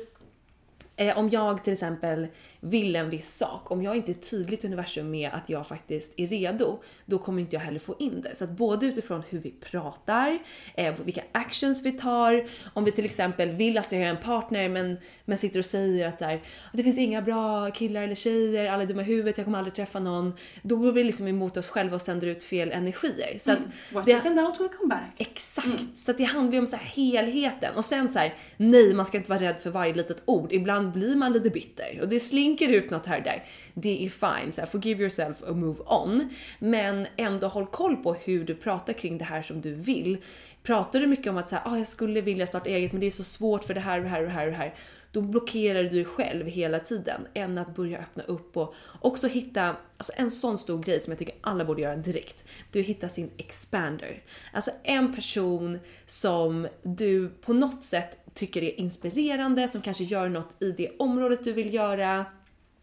Eh, 1.00 1.18
om 1.18 1.30
jag 1.30 1.64
till 1.64 1.72
exempel 1.72 2.26
vill 2.60 2.96
en 2.96 3.10
viss 3.10 3.34
sak, 3.36 3.70
om 3.70 3.82
jag 3.82 3.96
inte 3.96 4.12
är 4.12 4.14
tydlig 4.14 4.60
till 4.60 4.66
universum 4.68 5.10
med 5.10 5.30
att 5.32 5.48
jag 5.48 5.66
faktiskt 5.66 6.12
är 6.16 6.26
redo, 6.26 6.78
då 7.06 7.18
kommer 7.18 7.40
inte 7.40 7.56
jag 7.56 7.60
heller 7.60 7.78
få 7.78 7.94
in 7.98 8.20
det. 8.20 8.36
Så 8.36 8.44
att 8.44 8.50
både 8.50 8.86
utifrån 8.86 9.22
hur 9.28 9.38
vi 9.38 9.50
pratar, 9.50 10.38
eh, 10.74 10.94
vilka 11.04 11.22
actions 11.32 11.82
vi 11.82 11.92
tar, 11.92 12.46
om 12.74 12.84
vi 12.84 12.92
till 12.92 13.04
exempel 13.04 13.50
vill 13.50 13.78
attrahera 13.78 14.08
en 14.08 14.16
partner 14.16 14.68
men, 14.68 14.98
men 15.24 15.38
sitter 15.38 15.58
och 15.58 15.64
säger 15.66 16.08
att 16.08 16.18
så 16.18 16.24
här, 16.24 16.42
det 16.72 16.82
finns 16.82 16.98
inga 16.98 17.22
bra 17.22 17.70
killar 17.70 18.02
eller 18.02 18.14
tjejer, 18.14 18.70
alla 18.70 18.82
är 18.82 18.86
dumma 18.86 19.02
i 19.02 19.04
huvudet, 19.04 19.38
jag 19.38 19.44
kommer 19.44 19.58
aldrig 19.58 19.74
träffa 19.74 19.98
någon. 20.00 20.32
Då 20.62 20.76
går 20.76 20.92
vi 20.92 21.04
liksom 21.04 21.28
emot 21.28 21.56
oss 21.56 21.68
själva 21.68 21.94
och 21.94 22.02
sänder 22.02 22.26
ut 22.26 22.44
fel 22.44 22.72
energier. 22.72 23.38
Så 23.38 23.52
att 23.52 23.58
What 23.92 24.04
det- 24.04 24.10
you 24.10 24.20
send 24.20 24.38
out 24.40 24.60
will 24.60 24.68
come 24.68 24.88
back. 24.94 25.14
Exakt! 25.18 25.96
Så 25.98 26.10
att 26.10 26.18
det 26.18 26.24
handlar 26.24 26.52
ju 26.52 26.58
om 26.58 26.66
så 26.66 26.76
helheten. 26.76 27.74
Och 27.76 27.84
sen 27.84 28.08
så 28.08 28.18
här, 28.18 28.34
nej 28.56 28.94
man 28.94 29.06
ska 29.06 29.16
inte 29.16 29.30
vara 29.30 29.40
rädd 29.40 29.58
för 29.58 29.70
varje 29.70 29.94
litet 29.94 30.22
ord. 30.24 30.52
Ibland 30.52 30.92
blir 30.92 31.16
man 31.16 31.32
lite 31.32 31.50
bitter 31.50 31.98
och 32.02 32.08
det 32.08 32.20
slinker 32.48 32.68
ut 32.68 32.90
något 32.90 33.06
här 33.06 33.18
och 33.18 33.24
där. 33.24 33.44
Det 33.74 34.06
är 34.06 34.08
fine, 34.08 34.52
så 34.52 34.60
här, 34.60 34.66
forgive 34.66 35.00
yourself 35.00 35.42
and 35.42 35.56
move 35.56 35.78
on. 35.86 36.28
Men 36.58 37.06
ändå 37.16 37.48
håll 37.48 37.66
koll 37.66 37.96
på 37.96 38.14
hur 38.14 38.44
du 38.44 38.54
pratar 38.54 38.92
kring 38.92 39.18
det 39.18 39.24
här 39.24 39.42
som 39.42 39.60
du 39.60 39.74
vill. 39.74 40.18
Pratar 40.62 41.00
du 41.00 41.06
mycket 41.06 41.26
om 41.26 41.36
att 41.36 41.48
så 41.48 41.56
här, 41.56 41.62
ah, 41.72 41.78
jag 41.78 41.86
skulle 41.86 42.20
vilja 42.20 42.46
starta 42.46 42.70
eget 42.70 42.92
men 42.92 43.00
det 43.00 43.06
är 43.06 43.10
så 43.10 43.24
svårt 43.24 43.64
för 43.64 43.74
det 43.74 43.80
här 43.80 43.98
och 43.98 44.04
det 44.04 44.10
här 44.10 44.20
och 44.20 44.26
det 44.26 44.32
här 44.32 44.46
och 44.46 44.52
det 44.52 44.58
här. 44.58 44.74
Då 45.12 45.20
blockerar 45.20 45.82
du 45.82 45.88
dig 45.88 46.04
själv 46.04 46.46
hela 46.46 46.78
tiden. 46.78 47.26
Än 47.34 47.58
att 47.58 47.74
börja 47.74 47.98
öppna 47.98 48.22
upp 48.22 48.56
och 48.56 48.74
också 49.00 49.26
hitta, 49.26 49.76
alltså 49.96 50.12
en 50.16 50.30
sån 50.30 50.58
stor 50.58 50.82
grej 50.82 51.00
som 51.00 51.10
jag 51.10 51.18
tycker 51.18 51.34
alla 51.40 51.64
borde 51.64 51.82
göra 51.82 51.96
direkt. 51.96 52.44
du 52.72 52.82
hittar 52.82 53.08
sin 53.08 53.30
expander. 53.36 54.22
Alltså 54.52 54.70
en 54.82 55.14
person 55.14 55.78
som 56.06 56.68
du 56.82 57.28
på 57.28 57.52
något 57.52 57.84
sätt 57.84 58.18
tycker 58.34 58.62
är 58.62 58.80
inspirerande, 58.80 59.68
som 59.68 59.80
kanske 59.80 60.04
gör 60.04 60.28
något 60.28 60.62
i 60.62 60.70
det 60.70 60.90
området 60.98 61.44
du 61.44 61.52
vill 61.52 61.74
göra, 61.74 62.26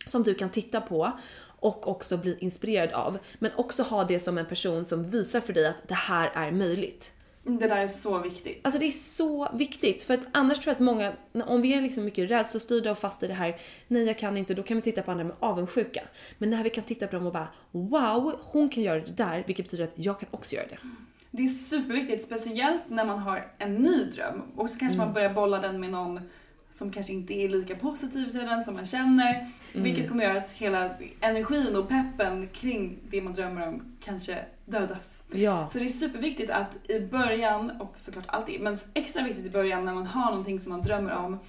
som 0.06 0.24
du 0.24 0.34
kan 0.34 0.50
titta 0.50 0.82
på 0.82 1.12
och 1.60 1.88
också 1.88 2.18
bli 2.18 2.38
inspirerad 2.40 2.92
av. 2.92 3.18
Men 3.40 3.52
också 3.56 3.84
ha 3.84 4.04
det 4.04 4.20
som 4.20 4.38
en 4.38 4.46
person 4.46 4.86
som 4.86 5.10
visar 5.10 5.42
för 5.42 5.54
dig 5.54 5.68
att 5.68 5.88
det 5.88 5.94
här 5.94 6.32
är 6.34 6.52
möjligt. 6.52 7.12
Det 7.48 7.68
där 7.68 7.78
är 7.78 7.88
så 7.88 8.20
viktigt. 8.20 8.60
Alltså 8.64 8.80
det 8.80 8.86
är 8.86 8.92
så 8.92 9.50
viktigt 9.54 10.04
för 10.04 10.14
att 10.14 10.20
annars 10.32 10.60
tror 10.60 10.68
jag 10.68 10.74
att 10.74 10.80
många, 10.80 11.14
om 11.46 11.62
vi 11.62 11.74
är 11.74 11.82
liksom 11.82 12.06
mycket 12.06 12.32
rädslostyrda 12.32 12.92
och 12.92 12.98
fast 12.98 13.24
i 13.24 13.28
det 13.28 13.34
här, 13.34 13.56
nej 13.88 14.04
jag 14.04 14.20
kan 14.20 14.38
inte, 14.38 14.54
då 14.54 14.64
kan 14.64 14.78
vi 14.78 14.82
titta 14.82 15.02
på 15.02 15.12
andra 15.12 15.24
med 15.24 15.36
avundsjuka. 15.40 16.02
Men 16.38 16.50
när 16.50 16.64
vi 16.64 16.70
kan 16.70 16.84
titta 16.84 17.08
på 17.08 17.16
dem 17.16 17.26
och 17.26 17.34
bara 17.34 17.48
wow, 17.72 18.40
hon 18.42 18.70
kan 18.70 18.84
göra 18.84 19.00
det 19.00 19.12
där, 19.12 19.44
vilket 19.48 19.66
betyder 19.66 19.84
att 19.84 19.94
jag 19.96 20.20
kan 20.20 20.30
också 20.32 20.56
göra 20.56 20.68
det. 20.68 20.78
Det 21.32 21.44
är 21.44 21.48
superviktigt, 21.48 22.24
speciellt 22.24 22.82
när 22.90 23.06
man 23.06 23.20
har 23.20 23.52
en 23.58 23.76
ny 23.76 24.04
dröm 24.04 24.42
och 24.56 24.70
så 24.70 24.80
kanske 24.80 24.98
man 24.98 25.14
börjar 25.14 25.34
bolla 25.34 25.60
den 25.60 25.80
med 25.80 25.90
någon 25.90 26.20
som 26.72 26.92
kanske 26.92 27.14
inte 27.14 27.34
är 27.34 27.50
lika 27.50 27.76
positiv 27.76 28.30
den 28.34 28.64
som 28.64 28.74
man 28.74 28.86
känner. 28.86 29.50
Vilket 29.74 30.10
kommer 30.10 30.24
göra 30.24 30.38
att 30.38 30.52
hela 30.52 30.90
energin 31.22 31.76
och 31.76 31.90
peppen 31.90 32.48
kring 32.48 32.98
det 33.10 33.22
man 33.22 33.34
drömmer 33.34 33.68
om 33.68 33.98
kanske 34.00 34.46
dödas. 34.66 35.20
Ja. 35.32 35.70
Så 35.70 35.80
det 35.80 35.86
är 35.86 35.90
superviktigt 35.90 36.52
att 36.52 36.90
i 36.90 37.00
början, 37.00 37.72
och 37.82 37.94
såklart 37.98 38.26
alltid, 38.28 38.62
men 38.62 38.78
extra 38.94 39.24
viktigt 39.24 39.46
i 39.46 39.50
början 39.50 39.86
när 39.86 39.94
man 39.94 40.06
har 40.06 40.30
någonting 40.30 40.60
som 40.60 40.72
man 40.72 40.82
drömmer 40.82 41.16
om, 41.16 41.40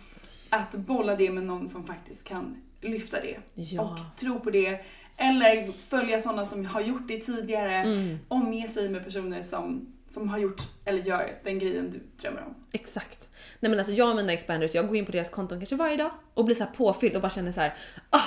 att 0.50 0.74
bolla 0.74 1.16
det 1.16 1.30
med 1.30 1.44
någon 1.44 1.68
som 1.68 1.86
faktiskt 1.86 2.24
kan 2.24 2.56
lyfta 2.80 3.20
det. 3.20 3.36
Ja. 3.54 3.82
Och 3.82 4.16
tro 4.16 4.40
på 4.40 4.50
det. 4.50 4.84
Eller 5.16 5.72
följa 5.72 6.20
sådana 6.20 6.46
som 6.46 6.66
har 6.66 6.80
gjort 6.80 7.08
det 7.08 7.18
tidigare. 7.18 7.74
Mm. 7.74 8.18
Omge 8.28 8.68
sig 8.68 8.90
med 8.90 9.04
personer 9.04 9.42
som, 9.42 9.92
som 10.10 10.28
har 10.28 10.38
gjort 10.38 10.62
eller 10.84 10.98
gör 11.02 11.38
den 11.44 11.58
grejen 11.58 11.90
du 11.90 12.00
drömmer 12.22 12.42
om. 12.46 12.54
Exakt. 12.72 13.28
Nej 13.60 13.70
men 13.70 13.78
alltså 13.78 13.92
jag 13.92 14.10
och 14.10 14.16
mina 14.16 14.32
expanders, 14.32 14.74
jag 14.74 14.86
går 14.88 14.96
in 14.96 15.06
på 15.06 15.12
deras 15.12 15.30
konton 15.30 15.58
kanske 15.58 15.76
varje 15.76 15.96
dag 15.96 16.10
och 16.34 16.44
blir 16.44 16.54
så 16.54 16.64
här 16.64 16.70
påfylld 16.72 17.14
och 17.16 17.22
bara 17.22 17.30
känner 17.30 17.52
så 17.52 17.60
här: 17.60 17.74
ah 18.10 18.20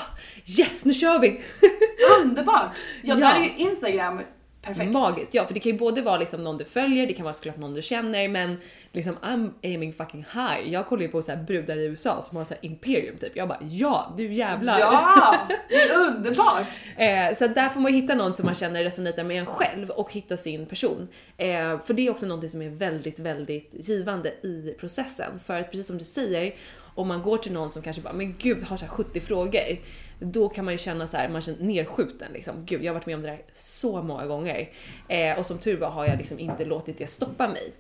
yes 0.60 0.86
nu 0.86 0.94
kör 0.94 1.20
vi! 1.20 1.42
Underbart! 2.24 2.72
Ja, 3.04 3.16
Ja. 3.20 3.28
där 3.30 3.36
är 3.36 3.44
ju 3.44 3.56
Instagram 3.56 4.22
perfekt. 4.62 4.92
Magiskt. 4.92 5.34
Ja, 5.34 5.46
för 5.46 5.54
det 5.54 5.60
kan 5.60 5.72
ju 5.72 5.78
både 5.78 6.02
vara 6.02 6.18
liksom 6.18 6.44
någon 6.44 6.58
du 6.58 6.66
följer, 6.66 7.08
det 7.08 7.14
kan 7.14 7.24
vara 7.24 7.34
såklart 7.34 7.58
någon 7.58 7.74
du 7.74 7.82
känner, 7.82 8.28
men 8.28 8.58
liksom 8.92 9.16
I'm 9.16 9.52
aiming 9.64 9.94
fucking 9.94 10.26
high. 10.34 10.74
Jag 10.74 10.88
kollar 10.88 11.02
ju 11.02 11.08
på 11.08 11.22
så 11.22 11.36
brudar 11.36 11.78
i 11.78 11.86
USA 11.86 12.22
som 12.22 12.38
har 12.38 12.46
så 12.46 12.54
här 12.54 12.66
imperium 12.66 13.18
typ. 13.18 13.36
Jag 13.36 13.48
bara 13.48 13.60
ja, 13.70 14.14
du 14.18 14.34
jävlar. 14.34 14.80
Ja! 14.80 15.36
Det 15.70 15.76
är 15.76 16.08
underbart! 16.08 16.82
Eh, 16.98 17.38
så 17.38 17.48
där 17.48 17.70
får 17.70 17.80
man 17.80 17.94
hitta 17.94 18.16
någon 18.16 18.36
som 18.36 18.46
man 18.46 18.56
känner 18.56 18.84
resonerar 18.84 19.24
med 19.24 19.40
en 19.40 19.46
själv 19.46 19.90
och 19.90 20.14
hitta 20.14 20.38
sin 20.38 20.66
person. 20.66 21.08
Eh, 21.38 21.82
för 21.84 21.94
det 21.94 22.08
är 22.08 22.12
också 22.12 22.26
någonting 22.26 22.50
som 22.50 22.62
är 22.62 22.70
väldigt, 22.70 23.20
väldigt 23.20 23.70
givande 23.90 24.30
i 24.30 24.76
processen. 24.80 25.40
För 25.40 25.60
att 25.60 25.72
precis 25.72 25.88
som 25.88 25.98
du 25.98 26.06
säger, 26.06 26.54
om 26.96 27.08
man 27.08 27.22
går 27.22 27.38
till 27.38 27.52
någon 27.52 27.72
som 27.72 27.82
kanske 27.82 28.02
bara, 28.02 28.14
men 28.14 28.36
gud 28.38 28.64
har 28.64 28.78
så 28.78 28.86
här 28.86 28.92
70 28.92 29.20
frågor. 29.20 29.80
Då 30.20 30.50
kan 30.50 30.66
man 30.66 30.74
ju 30.74 30.78
känna 30.78 31.08
så 31.08 31.18
här, 31.18 31.30
man 31.30 31.42
känner 31.42 31.64
nerskjuten 31.64 32.32
liksom. 32.34 32.66
Gud, 32.66 32.84
jag 32.84 32.90
har 32.90 32.94
varit 32.94 33.06
med 33.06 33.16
om 33.16 33.22
det 33.22 33.30
där 33.30 33.42
så 33.54 34.02
många 34.02 34.26
gånger. 34.26 34.70
Eh, 35.08 35.40
och 35.40 35.46
som 35.46 35.58
tur 35.58 35.78
var 35.78 35.90
har 35.90 36.06
jag 36.06 36.18
liksom 36.18 36.40
inte 36.40 36.66
låtit 36.66 36.98
det 36.98 37.08
stoppa 37.08 37.48
mig. 37.48 37.74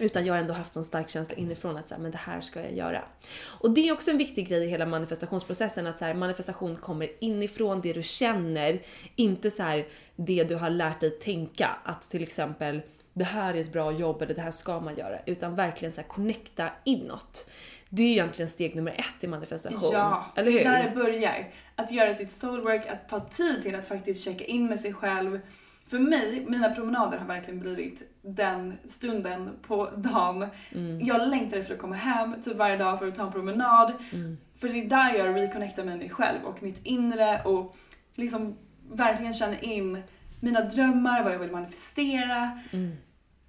Utan 0.00 0.26
jag 0.26 0.34
har 0.34 0.38
ändå 0.38 0.54
haft 0.54 0.76
en 0.76 0.84
stark 0.84 1.10
känsla 1.10 1.36
inifrån 1.36 1.76
att 1.76 1.88
så 1.88 1.94
här, 1.94 2.02
men 2.02 2.10
det 2.10 2.18
här 2.18 2.40
ska 2.40 2.62
jag 2.62 2.72
göra. 2.72 3.02
Och 3.42 3.70
det 3.70 3.88
är 3.88 3.92
också 3.92 4.10
en 4.10 4.18
viktig 4.18 4.48
grej 4.48 4.64
i 4.64 4.68
hela 4.68 4.86
manifestationsprocessen 4.86 5.86
att 5.86 5.98
så 5.98 6.04
här, 6.04 6.14
manifestation 6.14 6.76
kommer 6.76 7.08
inifrån 7.24 7.80
det 7.80 7.92
du 7.92 8.02
känner, 8.02 8.82
inte 9.16 9.50
så 9.50 9.62
här 9.62 9.86
det 10.16 10.44
du 10.44 10.54
har 10.54 10.70
lärt 10.70 11.00
dig 11.00 11.10
tänka. 11.10 11.76
Att 11.84 12.10
till 12.10 12.22
exempel 12.22 12.82
det 13.12 13.24
här 13.24 13.54
är 13.54 13.60
ett 13.60 13.72
bra 13.72 13.92
jobb 13.92 14.22
eller 14.22 14.34
det 14.34 14.40
här 14.40 14.50
ska 14.50 14.80
man 14.80 14.96
göra. 14.96 15.20
Utan 15.26 15.56
verkligen 15.56 15.92
så 15.92 16.00
här 16.00 16.08
connecta 16.08 16.70
inåt. 16.84 17.46
Det 17.92 18.02
är 18.02 18.06
ju 18.06 18.12
egentligen 18.12 18.48
steg 18.48 18.76
nummer 18.76 18.92
ett 18.92 19.24
i 19.24 19.26
manifestation. 19.26 19.90
Ja, 19.92 20.32
eller 20.36 20.52
hur? 20.52 20.64
där 20.64 20.84
det 20.84 20.94
börjar. 20.94 21.48
Att 21.76 21.92
göra 21.92 22.14
sitt 22.14 22.30
soulwork, 22.30 22.86
att 22.86 23.08
ta 23.08 23.20
tid 23.20 23.62
till 23.62 23.74
att 23.74 23.86
faktiskt 23.86 24.24
checka 24.24 24.44
in 24.44 24.66
med 24.66 24.80
sig 24.80 24.94
själv. 24.94 25.40
För 25.86 25.98
mig, 25.98 26.44
mina 26.48 26.74
promenader 26.74 27.18
har 27.18 27.26
verkligen 27.26 27.60
blivit 27.60 28.02
den 28.22 28.78
stunden 28.88 29.50
på 29.62 29.90
dagen. 29.96 30.46
Mm. 30.74 31.04
Jag 31.04 31.28
längtar 31.28 31.56
efter 31.56 31.74
att 31.74 31.80
komma 31.80 31.96
hem 31.96 32.42
typ 32.42 32.56
varje 32.56 32.76
dag 32.76 32.98
för 32.98 33.08
att 33.08 33.14
ta 33.14 33.26
en 33.26 33.32
promenad. 33.32 33.92
Mm. 34.12 34.38
För 34.58 34.68
det 34.68 34.80
är 34.80 34.88
där 34.88 35.14
jag 35.14 35.36
reconnectar 35.36 35.84
med 35.84 35.98
mig 35.98 36.10
själv 36.10 36.44
och 36.44 36.62
mitt 36.62 36.80
inre 36.86 37.42
och 37.44 37.76
liksom 38.14 38.56
verkligen 38.92 39.32
känner 39.32 39.64
in 39.64 40.02
mina 40.40 40.60
drömmar, 40.60 41.22
vad 41.22 41.32
jag 41.32 41.38
vill 41.38 41.50
manifestera. 41.50 42.60
Mm. 42.70 42.96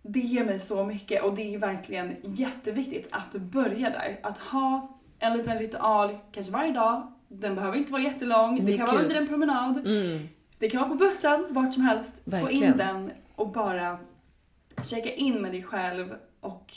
Det 0.01 0.19
ger 0.19 0.45
mig 0.45 0.59
så 0.59 0.83
mycket 0.83 1.23
och 1.23 1.35
det 1.35 1.53
är 1.55 1.57
verkligen 1.59 2.15
jätteviktigt 2.23 3.07
att 3.11 3.31
börja 3.35 3.89
där. 3.89 4.19
Att 4.23 4.37
ha 4.37 4.99
en 5.19 5.37
liten 5.37 5.57
ritual, 5.57 6.17
kanske 6.31 6.51
varje 6.53 6.71
dag. 6.71 7.11
Den 7.27 7.55
behöver 7.55 7.77
inte 7.77 7.91
vara 7.91 8.01
jättelång. 8.01 8.55
Det 8.55 8.63
Det, 8.71 8.77
kan 8.77 8.85
vara 8.85 8.97
kul. 8.97 9.05
under 9.05 9.15
en 9.21 9.27
promenad. 9.27 9.77
Mm. 9.87 10.27
Det 10.59 10.69
kan 10.69 10.79
vara 10.81 10.89
på 10.89 10.95
bussen, 10.95 11.45
vart 11.49 11.73
som 11.73 11.83
helst. 11.83 12.15
Få 12.25 12.29
Verkligen. 12.31 12.71
in 12.71 12.77
den 12.77 13.11
och 13.35 13.51
bara 13.51 13.97
checka 14.83 15.13
in 15.13 15.41
med 15.41 15.51
dig 15.51 15.63
själv 15.63 16.15
och 16.39 16.73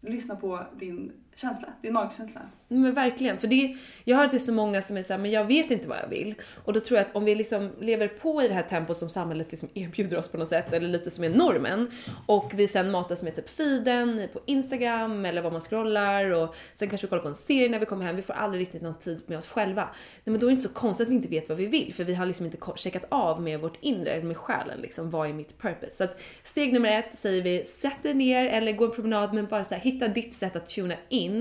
lyssna 0.00 0.36
på 0.36 0.60
din 0.78 1.12
känsla, 1.42 1.68
din 1.82 1.92
magkänsla. 1.92 2.40
Mm, 2.70 2.82
men 2.82 2.94
verkligen, 2.94 3.38
för 3.38 3.46
det, 3.46 3.76
jag 4.04 4.16
har 4.16 4.22
hört 4.22 4.32
det 4.32 4.38
så 4.38 4.52
många 4.52 4.82
som 4.82 4.96
är 4.96 5.02
såhär, 5.02 5.20
men 5.20 5.30
jag 5.30 5.44
vet 5.44 5.70
inte 5.70 5.88
vad 5.88 5.98
jag 5.98 6.08
vill. 6.08 6.34
Och 6.64 6.72
då 6.72 6.80
tror 6.80 6.98
jag 6.98 7.06
att 7.06 7.16
om 7.16 7.24
vi 7.24 7.34
liksom 7.34 7.70
lever 7.80 8.08
på 8.08 8.42
i 8.42 8.48
det 8.48 8.54
här 8.54 8.62
tempot 8.62 8.96
som 8.96 9.10
samhället 9.10 9.50
liksom 9.50 9.68
erbjuder 9.74 10.18
oss 10.18 10.28
på 10.28 10.38
något 10.38 10.48
sätt, 10.48 10.72
eller 10.72 10.88
lite 10.88 11.10
som 11.10 11.24
är 11.24 11.30
normen, 11.30 11.90
och 12.26 12.52
vi 12.54 12.68
sen 12.68 12.90
matas 12.90 13.22
med 13.22 13.34
typ 13.34 13.48
feeden 13.48 14.28
på 14.32 14.40
Instagram 14.46 15.24
eller 15.24 15.42
vad 15.42 15.52
man 15.52 15.60
scrollar 15.60 16.30
och 16.30 16.54
sen 16.74 16.88
kanske 16.88 17.06
vi 17.06 17.08
kollar 17.08 17.22
på 17.22 17.28
en 17.28 17.34
serie 17.34 17.68
när 17.68 17.78
vi 17.78 17.86
kommer 17.86 18.04
hem, 18.04 18.16
vi 18.16 18.22
får 18.22 18.34
aldrig 18.34 18.60
riktigt 18.60 18.82
någon 18.82 18.98
tid 18.98 19.22
med 19.26 19.38
oss 19.38 19.50
själva. 19.50 19.82
Nej 20.24 20.32
men 20.32 20.38
då 20.40 20.46
är 20.46 20.50
det 20.50 20.54
inte 20.54 20.68
så 20.68 20.74
konstigt 20.74 21.06
att 21.06 21.10
vi 21.10 21.16
inte 21.16 21.28
vet 21.28 21.48
vad 21.48 21.58
vi 21.58 21.66
vill, 21.66 21.94
för 21.94 22.04
vi 22.04 22.14
har 22.14 22.26
liksom 22.26 22.46
inte 22.46 22.58
checkat 22.76 23.04
av 23.08 23.42
med 23.42 23.60
vårt 23.60 23.78
inre, 23.80 24.22
med 24.22 24.36
själen 24.36 24.80
liksom, 24.80 25.10
vad 25.10 25.28
är 25.28 25.32
mitt 25.32 25.58
purpose? 25.58 25.96
Så 25.96 26.04
att 26.04 26.20
steg 26.42 26.72
nummer 26.72 26.98
ett 26.98 27.18
säger 27.18 27.42
vi, 27.42 27.64
sätt 27.64 28.02
dig 28.02 28.14
ner 28.14 28.48
eller 28.48 28.72
gå 28.72 28.84
en 28.84 28.90
promenad 28.90 29.34
men 29.34 29.46
bara 29.46 29.64
så 29.64 29.74
här, 29.74 29.80
hitta 29.80 30.08
ditt 30.08 30.34
sätt 30.34 30.56
att 30.56 30.68
tuna 30.68 30.94
in 31.08 31.31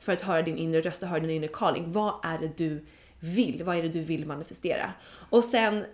för 0.00 0.12
att 0.12 0.22
höra 0.22 0.42
din 0.42 0.56
inre 0.56 0.80
röst 0.80 1.02
och 1.02 1.08
höra 1.08 1.20
din 1.20 1.30
inre 1.30 1.48
calling. 1.48 1.92
Vad 1.92 2.14
är 2.24 2.38
det 2.38 2.56
du 2.56 2.84
vill? 3.20 3.62
Vad 3.64 3.76
är 3.76 3.82
det 3.82 3.88
du 3.88 4.00
vill 4.00 4.26
manifestera? 4.26 4.92
Och 5.30 5.44
sen 5.44 5.84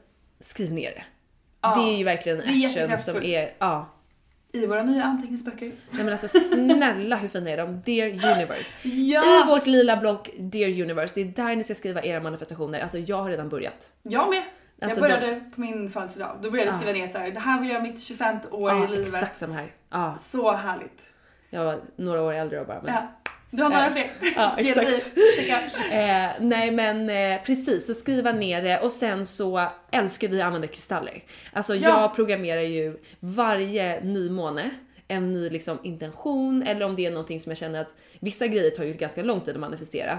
skriv 0.41 0.73
ner 0.73 0.91
det. 0.91 1.05
Ja, 1.61 1.75
det 1.77 1.93
är 1.93 1.97
ju 1.97 2.05
verkligen 2.05 2.41
en 2.41 2.65
action 2.65 2.99
som 2.99 3.23
är, 3.23 3.55
ja. 3.59 3.89
I 4.53 4.67
våra 4.67 4.83
nya 4.83 5.05
anteckningsböcker. 5.05 5.73
Nej 5.91 6.05
men 6.05 6.09
alltså 6.13 6.29
snälla 6.29 7.17
hur 7.17 7.29
fina 7.29 7.51
är 7.51 7.57
de? 7.57 7.81
Dear 7.85 8.07
Universe. 8.09 8.75
Ja! 8.83 9.45
I 9.45 9.49
vårt 9.49 9.67
lila 9.67 9.97
block 9.97 10.31
Dear 10.39 10.83
Universe, 10.83 11.15
det 11.15 11.21
är 11.21 11.25
där 11.47 11.57
ni 11.57 11.65
ska 11.65 11.75
skriva 11.75 12.03
era 12.03 12.21
manifestationer. 12.21 12.81
Alltså 12.81 12.99
jag 12.99 13.23
har 13.23 13.31
redan 13.31 13.49
börjat. 13.49 13.93
Jag 14.03 14.31
med. 14.31 14.43
Alltså, 14.83 15.01
jag 15.09 15.21
började 15.21 15.41
på 15.55 15.61
min 15.61 15.91
födelsedag. 15.91 16.39
Då 16.43 16.51
började 16.51 16.71
jag 16.71 16.81
skriva 16.81 16.99
ner 16.99 17.09
så 17.13 17.19
här. 17.19 17.31
det 17.31 17.41
här 17.41 17.61
vill 17.61 17.71
jag 17.71 17.83
mitt 17.83 18.01
25 18.03 18.37
år 18.51 18.71
Ja, 18.71 18.85
i 18.85 18.89
livet. 18.89 19.07
exakt 19.07 19.39
som 19.39 19.53
här. 19.53 19.73
Ja, 19.91 20.17
Så 20.19 20.53
härligt. 20.53 21.11
jag 21.51 21.65
var 21.65 21.81
några 21.97 22.23
år 22.23 22.33
äldre 22.33 22.61
och 22.61 22.67
bara 22.67 22.83
men 22.83 22.95
Ja. 22.95 23.31
Du 23.57 23.63
har 23.63 23.71
några 23.71 23.87
Eh, 23.87 23.93
fler? 23.93 24.13
ja, 24.37 24.55
exakt. 24.59 25.11
Eh, 25.93 26.29
nej 26.41 26.71
men 26.71 27.11
eh, 27.11 27.43
precis, 27.45 27.87
så 27.87 27.95
skriva 27.95 28.33
ner 28.33 28.63
det 28.63 28.81
och 28.81 28.93
sen 28.93 29.27
så 29.27 29.69
älskar 29.93 30.29
vi 30.29 30.41
att 30.41 30.47
använda 30.47 30.69
kristaller. 30.69 31.23
Alltså 31.53 31.75
Ja. 31.75 31.89
jag 32.01 32.15
programmerar 32.15 32.61
ju 32.61 32.97
varje 33.21 34.01
nymåne 34.05 34.71
en 35.09 35.33
ny 35.33 35.51
liksom, 35.51 35.79
intention 35.83 36.63
eller 36.63 36.87
om 36.87 36.97
det 36.97 37.07
är 37.07 37.11
någonting 37.11 37.41
som 37.41 37.51
jag 37.51 37.57
känner 37.57 37.81
att 37.81 37.95
vissa 38.21 38.47
grejer 38.47 38.71
tar 38.71 38.85
ju 38.85 38.93
ganska 38.93 39.23
lång 39.23 39.41
tid 39.41 39.55
att 39.55 39.61
manifestera. 39.61 40.19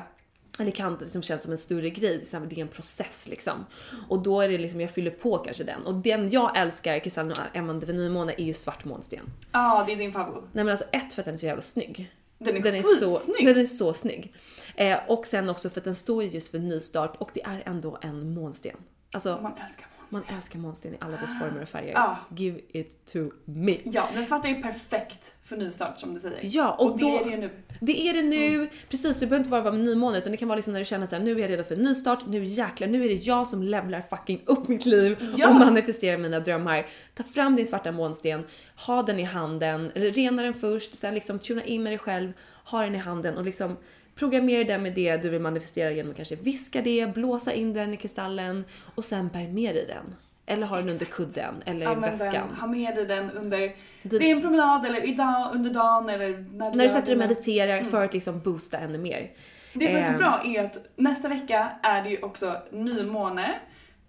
Eller 0.59 0.71
kan 0.71 0.97
liksom 1.01 1.23
känns 1.23 1.41
som 1.43 1.51
en 1.51 1.57
större 1.57 1.89
grej, 1.89 2.21
det 2.31 2.57
är 2.57 2.61
en 2.61 2.67
process 2.67 3.27
liksom. 3.29 3.65
Och 4.09 4.19
då 4.23 4.41
är 4.41 4.49
det 4.49 4.57
liksom, 4.57 4.81
jag 4.81 4.91
fyller 4.91 5.11
på 5.11 5.37
kanske 5.37 5.63
den. 5.63 5.83
Och 5.85 5.93
den 5.95 6.29
jag 6.31 6.57
älskar, 6.57 6.99
kristallen 6.99 7.31
och 7.31 7.57
använder 7.57 7.87
vid 7.87 7.95
nymåne 7.95 8.33
är 8.37 8.43
ju 8.43 8.53
svart 8.53 8.85
månsten. 8.85 9.19
Ja, 9.51 9.83
det 9.87 9.93
är 9.93 9.97
din 9.97 10.13
favorit. 10.13 10.43
Nej 10.51 10.63
men 10.63 10.71
alltså 10.71 10.85
ett 10.91 11.13
för 11.13 11.21
att 11.21 11.25
den 11.25 11.33
är 11.33 11.37
så 11.37 11.45
jävla 11.45 11.61
snygg. 11.61 12.11
Den 12.37 12.57
är 12.57 12.61
den 12.61 12.75
är 12.75 12.83
så, 12.83 13.19
skitsnygg. 13.19 13.47
den 13.47 13.57
är 13.57 13.65
så 13.65 13.93
snygg. 13.93 14.33
Eh, 14.75 14.99
och 15.07 15.27
sen 15.27 15.49
också 15.49 15.69
för 15.69 15.79
att 15.79 15.85
den 15.85 15.95
står 15.95 16.23
ju 16.23 16.29
just 16.29 16.51
för 16.51 16.59
nystart 16.59 17.15
och 17.17 17.31
det 17.33 17.43
är 17.43 17.63
ändå 17.65 17.97
en 18.01 18.33
månsten. 18.33 18.77
Alltså 19.11 19.39
Man 19.43 19.53
älskar 19.65 19.87
man 20.09 20.19
monster. 20.19 20.35
älskar 20.35 20.59
månsten 20.59 20.93
i 20.93 20.97
alla 20.99 21.17
dess 21.17 21.39
former 21.39 21.61
och 21.61 21.69
färger. 21.69 21.91
Ja. 21.93 22.17
Give 22.35 22.59
it 22.69 23.05
to 23.13 23.19
me. 23.45 23.77
Ja, 23.83 24.09
den 24.13 24.25
svarta 24.25 24.47
är 24.47 24.61
perfekt 24.61 25.33
för 25.43 25.57
nystart 25.57 25.99
som 25.99 26.13
du 26.13 26.19
säger. 26.19 26.39
Ja, 26.43 26.71
och, 26.71 26.91
och 26.91 26.97
det 26.99 27.03
då, 27.05 27.19
är 27.19 27.23
det 27.25 27.29
ju 27.31 27.37
nu. 27.37 27.49
Det 27.81 28.07
är 28.09 28.13
det 28.13 28.21
nu. 28.21 28.69
Precis, 28.89 29.19
det 29.19 29.25
behöver 29.25 29.37
inte 29.37 29.49
bara 29.49 29.61
vara 29.61 29.73
med 29.73 29.85
nymåne 29.85 30.17
utan 30.17 30.31
det 30.31 30.37
kan 30.37 30.47
vara 30.47 30.55
liksom 30.55 30.73
när 30.73 30.79
du 30.79 30.85
känner 30.85 31.07
såhär, 31.07 31.23
nu 31.23 31.31
är 31.31 31.39
jag 31.39 31.49
redo 31.49 31.63
för 31.63 31.75
en 31.75 31.81
nystart, 31.81 32.27
nu 32.27 32.43
jäklar, 32.43 32.87
nu 32.87 33.05
är 33.05 33.09
det 33.09 33.13
jag 33.15 33.47
som 33.47 33.63
levlar 33.63 34.01
fucking 34.01 34.41
upp 34.45 34.67
mitt 34.67 34.85
liv 34.85 35.17
Ja. 35.37 35.49
och 35.49 35.55
manifesterar 35.55 36.17
mina 36.17 36.39
drömmar. 36.39 36.85
Ta 37.15 37.23
fram 37.23 37.55
din 37.55 37.67
svarta 37.67 37.91
månsten, 37.91 38.43
ha 38.75 39.03
den 39.03 39.19
i 39.19 39.23
handen, 39.23 39.91
rena 39.95 40.43
den 40.43 40.53
först, 40.53 40.95
sen 40.95 41.13
liksom 41.13 41.39
tuna 41.39 41.63
in 41.63 41.83
med 41.83 41.91
dig 41.91 41.99
själv, 41.99 42.33
ha 42.65 42.81
den 42.83 42.95
i 42.95 42.97
handen 42.97 43.37
och 43.37 43.43
liksom 43.43 43.77
programmera 44.17 44.63
den 44.63 44.83
med 44.83 44.93
det 44.93 45.17
du 45.17 45.29
vill 45.29 45.41
manifestera 45.41 45.91
genom 45.91 46.09
att 46.11 46.15
kanske 46.17 46.35
viska 46.35 46.81
det, 46.81 47.13
blåsa 47.13 47.53
in 47.53 47.73
den 47.73 47.93
i 47.93 47.97
kristallen 47.97 48.65
och 48.95 49.05
sen 49.05 49.27
bär 49.27 49.47
med 49.47 49.75
dig 49.75 49.85
den. 49.87 50.15
Eller 50.45 50.67
ha 50.67 50.77
den 50.77 50.89
under 50.89 51.05
kudden 51.05 51.55
eller 51.65 51.81
i 51.81 51.85
Använd 51.85 52.17
väskan. 52.17 52.47
den, 52.47 52.55
ha 52.59 52.67
med 52.67 52.95
dig 52.95 53.05
den 53.05 53.31
under 53.31 53.71
Det- 54.03 54.17
din 54.19 54.41
promenad 54.41 54.85
eller 54.85 55.05
idag, 55.07 55.49
under 55.53 55.69
dagen 55.69 56.09
eller 56.09 56.29
när 56.29 56.71
du 56.71 56.77
När 56.77 56.83
du 56.83 56.89
sätter 56.89 57.05
dig 57.05 57.15
och 57.15 57.29
mediterar 57.29 57.83
för 57.83 58.05
att 58.05 58.13
liksom 58.13 58.39
boosta 58.39 58.77
ännu 58.77 58.97
mer. 58.97 59.31
Det 59.73 59.87
som 59.87 59.97
är 59.97 60.01
så 60.01 60.07
Ehm. 60.09 60.17
bra 60.17 60.41
är 60.45 60.63
att 60.65 60.77
nästa 60.95 61.27
vecka 61.27 61.69
är 61.83 62.03
det 62.03 62.09
ju 62.09 62.21
också 62.21 62.61
nymåne 62.71 63.53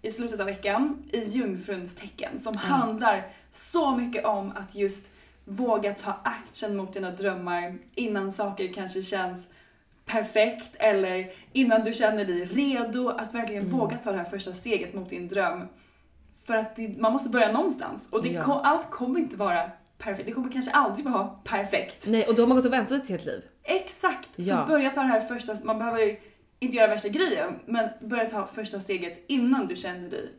i 0.01 0.11
slutet 0.11 0.39
av 0.39 0.45
veckan 0.45 1.03
i 1.11 1.23
jungfruns 1.23 1.95
tecken 1.95 2.39
som 2.39 2.57
handlar 2.57 3.27
så 3.51 3.95
mycket 3.95 4.25
om 4.25 4.51
att 4.55 4.75
just 4.75 5.03
våga 5.45 5.93
ta 5.93 6.19
action 6.23 6.77
mot 6.77 6.93
dina 6.93 7.11
drömmar 7.11 7.77
innan 7.95 8.31
saker 8.31 8.73
kanske 8.73 9.01
känns 9.01 9.47
perfekt 10.09 10.71
eller 10.75 11.31
innan 11.53 11.83
du 11.83 11.93
känner 11.93 12.25
dig 12.25 12.45
redo 12.45 13.09
att 13.09 13.33
verkligen 13.35 13.63
Mm. 13.65 13.77
våga 13.77 13.97
ta 13.97 14.11
det 14.11 14.17
här 14.17 14.25
första 14.25 14.53
steget 14.53 14.93
mot 14.93 15.09
din 15.09 15.27
dröm. 15.27 15.67
För 16.47 16.55
att 16.57 16.75
det, 16.75 16.95
man 17.01 17.13
måste 17.13 17.29
börja 17.29 17.51
någonstans 17.51 18.07
och 18.11 18.23
det 18.23 18.29
Ja. 18.29 18.61
allt 18.63 18.89
kommer 18.91 19.19
inte 19.19 19.35
vara 19.35 19.71
perfekt. 19.97 20.25
Det 20.25 20.31
kommer 20.31 20.51
kanske 20.51 20.71
aldrig 20.71 21.05
vara 21.05 21.27
perfekt. 21.27 22.07
Nej, 22.07 22.25
och 22.27 22.35
då 22.35 22.41
har 22.41 22.47
man 22.47 22.55
gått 22.57 22.65
och 22.65 22.73
väntat 22.73 23.01
ett 23.03 23.09
helt 23.09 23.25
liv. 23.25 23.41
Exakt! 23.63 24.29
Ja. 24.35 24.61
Så 24.61 24.67
börja 24.71 24.89
ta 24.89 25.01
det 25.01 25.07
här 25.07 25.19
första, 25.19 25.55
man 25.63 25.77
behöver 25.79 26.19
inte 26.59 26.77
göra 26.77 26.87
värsta 26.87 27.07
grejen, 27.09 27.59
men 27.65 27.89
börja 28.01 28.29
ta 28.29 28.45
första 28.45 28.79
steget 28.79 29.25
innan 29.27 29.67
du 29.67 29.75
känner 29.75 30.09
dig 30.09 30.29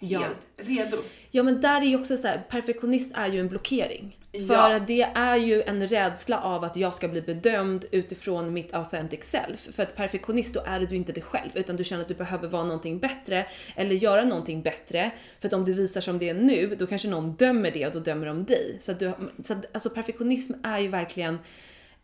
Ja. 0.00 0.20
helt 0.20 0.68
redo. 0.68 0.96
Ja 1.30 1.42
men 1.42 1.60
där 1.60 1.80
är 1.80 1.86
ju 1.86 1.96
också 1.96 2.16
så 2.16 2.26
här, 2.28 2.46
perfektionist 2.48 3.10
är 3.14 3.26
ju 3.26 3.40
en 3.40 3.48
blockering. 3.48 4.16
Ja. 4.32 4.46
För 4.46 4.70
att 4.70 4.86
det 4.86 5.02
är 5.02 5.36
ju 5.36 5.62
en 5.62 5.88
rädsla 5.88 6.40
av 6.40 6.64
att 6.64 6.76
jag 6.76 6.94
ska 6.94 7.08
bli 7.08 7.22
bedömd 7.22 7.84
utifrån 7.90 8.52
mitt 8.52 8.74
authentic 8.74 9.24
self. 9.24 9.68
För 9.74 9.82
att 9.82 9.96
perfektionist 9.96 10.54
då 10.54 10.62
är 10.66 10.80
du 10.80 10.96
inte 10.96 11.12
dig 11.12 11.22
själv 11.22 11.50
utan 11.54 11.76
du 11.76 11.84
känner 11.84 12.02
att 12.02 12.08
du 12.08 12.14
behöver 12.14 12.48
vara 12.48 12.64
någonting 12.64 12.98
bättre 12.98 13.46
eller 13.76 13.94
göra 13.94 14.24
någonting 14.24 14.62
bättre. 14.62 15.10
För 15.40 15.48
att 15.48 15.54
om 15.54 15.64
du 15.64 15.74
visar 15.74 16.00
som 16.00 16.18
det 16.18 16.28
är 16.28 16.34
nu 16.34 16.76
då 16.78 16.86
kanske 16.86 17.08
någon 17.08 17.32
dömer 17.32 17.70
det 17.70 17.86
och 17.86 17.92
då 17.92 18.00
dömer 18.00 18.26
de 18.26 18.44
dig. 18.44 18.76
Så 18.80 18.92
att 18.92 18.98
du, 18.98 19.12
så 19.44 19.52
att, 19.52 19.74
alltså 19.74 19.90
perfektionism 19.90 20.52
är 20.64 20.78
ju 20.78 20.88
verkligen 20.88 21.38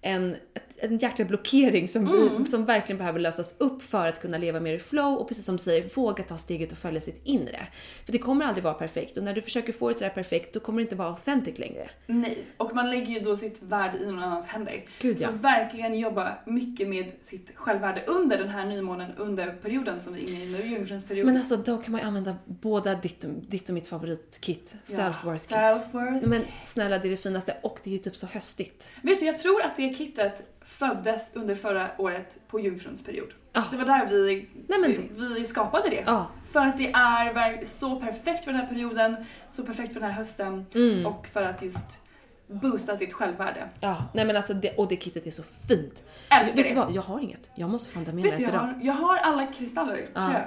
en, 0.01 0.37
ett, 0.55 0.74
en 0.77 0.99
jäkla 0.99 1.25
blockering 1.25 1.89
som, 1.89 2.05
vi, 2.05 2.51
som 2.51 2.65
verkligen 2.65 2.99
behöver 2.99 3.21
lösas 3.21 3.57
upp 3.61 3.83
för 3.83 4.07
att 4.07 4.21
kunna 4.21 4.39
leva 4.39 4.61
mer 4.61 4.75
i 4.75 4.79
flow 4.79 5.19
och 5.19 5.29
precis 5.29 5.45
som 5.45 5.57
du 5.57 5.63
säger, 5.63 5.89
våga 5.95 6.25
ta 6.25 6.39
steget 6.39 6.73
och 6.73 6.79
följa 6.79 7.01
sitt 7.01 7.21
inre. 7.25 7.67
För 8.05 8.13
det 8.13 8.19
kommer 8.19 8.45
aldrig 8.45 8.65
vara 8.65 8.75
perfekt 8.75 9.17
och 9.17 9.25
när 9.25 9.35
du 9.35 9.43
försöker 9.43 9.73
få 9.73 9.89
det 9.89 9.95
till 9.95 10.05
det 10.05 10.11
perfekt 10.11 10.55
då 10.55 10.61
kommer 10.61 10.79
det 10.79 10.83
inte 10.83 10.97
vara 10.97 11.09
authentic 11.09 11.59
längre. 11.59 11.91
Nej, 12.07 12.39
och 12.57 12.75
man 12.75 12.91
lägger 12.91 13.07
ju 13.15 13.21
då 13.21 13.37
sitt 13.37 13.63
värde 13.63 13.99
i 13.99 14.07
någon 14.07 14.19
annans 14.23 14.47
händer. 14.47 14.85
Gud, 15.01 15.19
så 15.19 15.25
ja. 15.25 15.31
verkligen 15.31 15.99
jobba 15.99 16.33
mycket 16.47 16.89
med 16.89 17.13
sitt 17.21 17.51
självvärde 17.55 18.05
under 18.07 18.39
den 18.39 18.49
här 18.49 18.67
nymånen, 18.67 19.11
under 19.17 19.47
perioden 19.53 20.01
som 20.01 20.15
vi 20.15 20.25
är 20.25 20.29
inne 20.29 20.45
i 20.45 20.51
nu, 20.51 20.67
jungfruns 20.67 21.05
period. 21.05 21.27
Men 21.27 21.37
alltså 21.37 21.57
då 21.57 21.77
kan 21.77 21.93
man 21.93 22.01
ju 22.01 22.07
använda 22.07 22.37
båda 22.45 22.95
ditt, 22.95 23.25
och- 23.25 23.31
ditt 23.31 23.69
och 23.69 23.75
mitt 23.75 23.87
favoritkit, 23.87 24.75
Ja, 24.87 24.97
self-worth 24.99 25.39
kit. 25.39 25.51
self-worth. 25.51 26.27
Men 26.27 26.43
snälla 26.63 26.99
det 26.99 27.09
är 27.09 27.11
det 27.11 27.17
finaste 27.17 27.57
och 27.63 27.81
det 27.85 27.91
är 27.91 27.93
ju 27.93 27.99
typ 27.99 28.17
så 28.17 28.27
höstigt. 28.27 28.91
Vet 29.03 29.21
du, 29.21 29.27
jag 29.27 29.39
tror 29.39 29.63
att 29.63 29.77
det 29.77 29.95
kittet 29.95 30.43
föddes 30.65 31.31
under 31.35 31.55
förra 31.55 31.91
året 31.99 32.39
på 32.49 32.61
jungfruns 32.61 33.03
period. 33.05 33.29
Ah. 33.53 33.63
Det 33.71 33.77
var 33.77 33.85
där 33.85 34.07
vi, 34.11 34.49
Nej, 34.69 34.79
men 34.79 34.91
vi, 34.91 35.35
vi 35.35 35.45
skapade 35.45 35.89
det. 35.91 36.03
Ja. 36.07 36.27
För 36.53 36.61
att 36.67 36.79
det 36.79 36.93
är 36.93 37.67
så 37.67 38.01
perfekt 38.01 38.45
för 38.45 38.53
den 38.53 38.61
här 38.61 38.69
perioden, 38.69 39.17
så 39.51 39.63
perfekt 39.63 39.93
för 39.93 40.01
den 40.01 40.09
här 40.11 40.17
hösten 40.17 40.67
Mm. 40.75 41.07
och 41.07 41.27
för 41.27 41.43
att 41.43 41.63
just 41.63 41.99
boosta 42.47 42.97
sitt 42.97 43.13
självvärde. 43.13 43.69
Ja, 43.81 44.05
nej 44.15 44.25
men 44.25 44.37
alltså 44.37 44.55
det, 44.55 44.71
och 44.77 44.89
det 44.89 44.97
kittet 44.97 45.27
är 45.27 45.31
så 45.31 45.43
fint. 45.69 46.05
Älskar 46.31 46.57
Vet 46.57 46.69
det. 46.69 46.75
du 46.75 46.81
vad, 46.81 46.93
jag 46.93 47.03
har 47.03 47.21
inget. 47.21 47.51
Jag 47.55 47.71
måste 47.71 47.91
fan 47.91 48.05
ta 48.05 48.13
med 48.13 48.25
du, 48.25 48.29
jag 48.29 48.41
idag. 48.41 48.51
har, 48.59 48.79
jag 48.83 48.93
har 48.93 49.17
alla 49.17 49.47
kristaller, 49.47 49.97
tror 49.97 50.33
jag. 50.33 50.43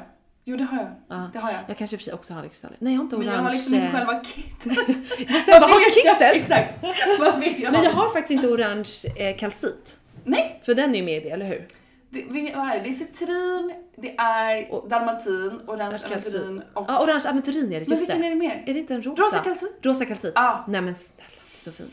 Jo, 0.49 0.58
det 0.58 0.63
har 0.63 0.77
jag. 0.77 0.91
Ja. 1.08 1.30
Det 1.34 1.39
har 1.39 1.51
jag. 1.51 1.60
Jag 1.67 1.77
kanske 1.77 1.95
i 1.95 1.97
och 1.97 1.99
för 2.01 2.06
sig 2.06 2.13
också 2.13 2.34
har 2.34 2.41
kristaller. 2.43 2.77
Nej 2.80 2.93
jag 2.93 2.99
har 2.99 3.03
inte 3.03 3.17
Men 3.17 3.27
orange. 3.27 3.38
jag 3.38 3.43
har 3.43 3.51
liksom 3.51 3.73
inte 3.73 3.89
själva 3.91 4.23
kittet. 4.23 5.30
Måste 5.30 5.51
jag 5.51 5.62
ha 5.62 5.80
kittet? 6.03 6.36
Exakt. 6.36 6.84
Vad 7.19 7.39
vill 7.39 7.62
jag 7.63 7.71
Men 7.71 7.84
jag 7.84 7.91
har 7.91 8.10
faktiskt 8.10 8.32
inte 8.32 8.47
orange 8.47 8.89
eh, 9.15 9.38
kalcit. 9.38 9.97
Nej, 10.28 10.62
För 10.66 10.76
den 10.76 10.92
är 10.96 11.00
ju 11.00 11.04
med 11.06 11.18
i 11.18 11.20
det, 11.24 11.30
eller 11.30 11.46
hur? 11.46 11.68
det, 12.10 12.24
vad 12.56 12.70
är 12.70 12.78
det? 12.78 12.84
Det 12.84 12.90
är 12.90 12.94
citrin, 12.94 13.74
det 13.96 14.16
är 14.18 14.72
Och- 14.74 14.90
dalmatin, 14.90 15.60
orange 15.68 16.00
aventurin 16.06 16.62
och... 16.74 16.86
Ja, 16.88 17.04
orange 17.04 17.30
aventurin 17.30 17.66
är 17.74 17.80
det, 17.80 17.80
Men 17.80 17.90
just 17.90 18.02
vilken 18.02 18.22
det. 18.22 18.26
är 18.28 18.30
det 18.30 18.36
mer? 18.36 18.63
Är 18.68 18.74
det 18.74 18.80
inte 18.80 18.94
en 18.94 19.02
rosa? 19.02 19.22
Rosa 19.22 19.40
kalcit? 19.40 19.70
Rosa 19.82 20.06
kalcit. 20.06 20.32
Ja. 20.36 20.66
Nej 20.68 20.82
men 20.82 20.96
snälla, 20.96 21.24
det 21.52 21.58
är 21.58 21.60
så 21.60 21.72
fint. 21.72 21.92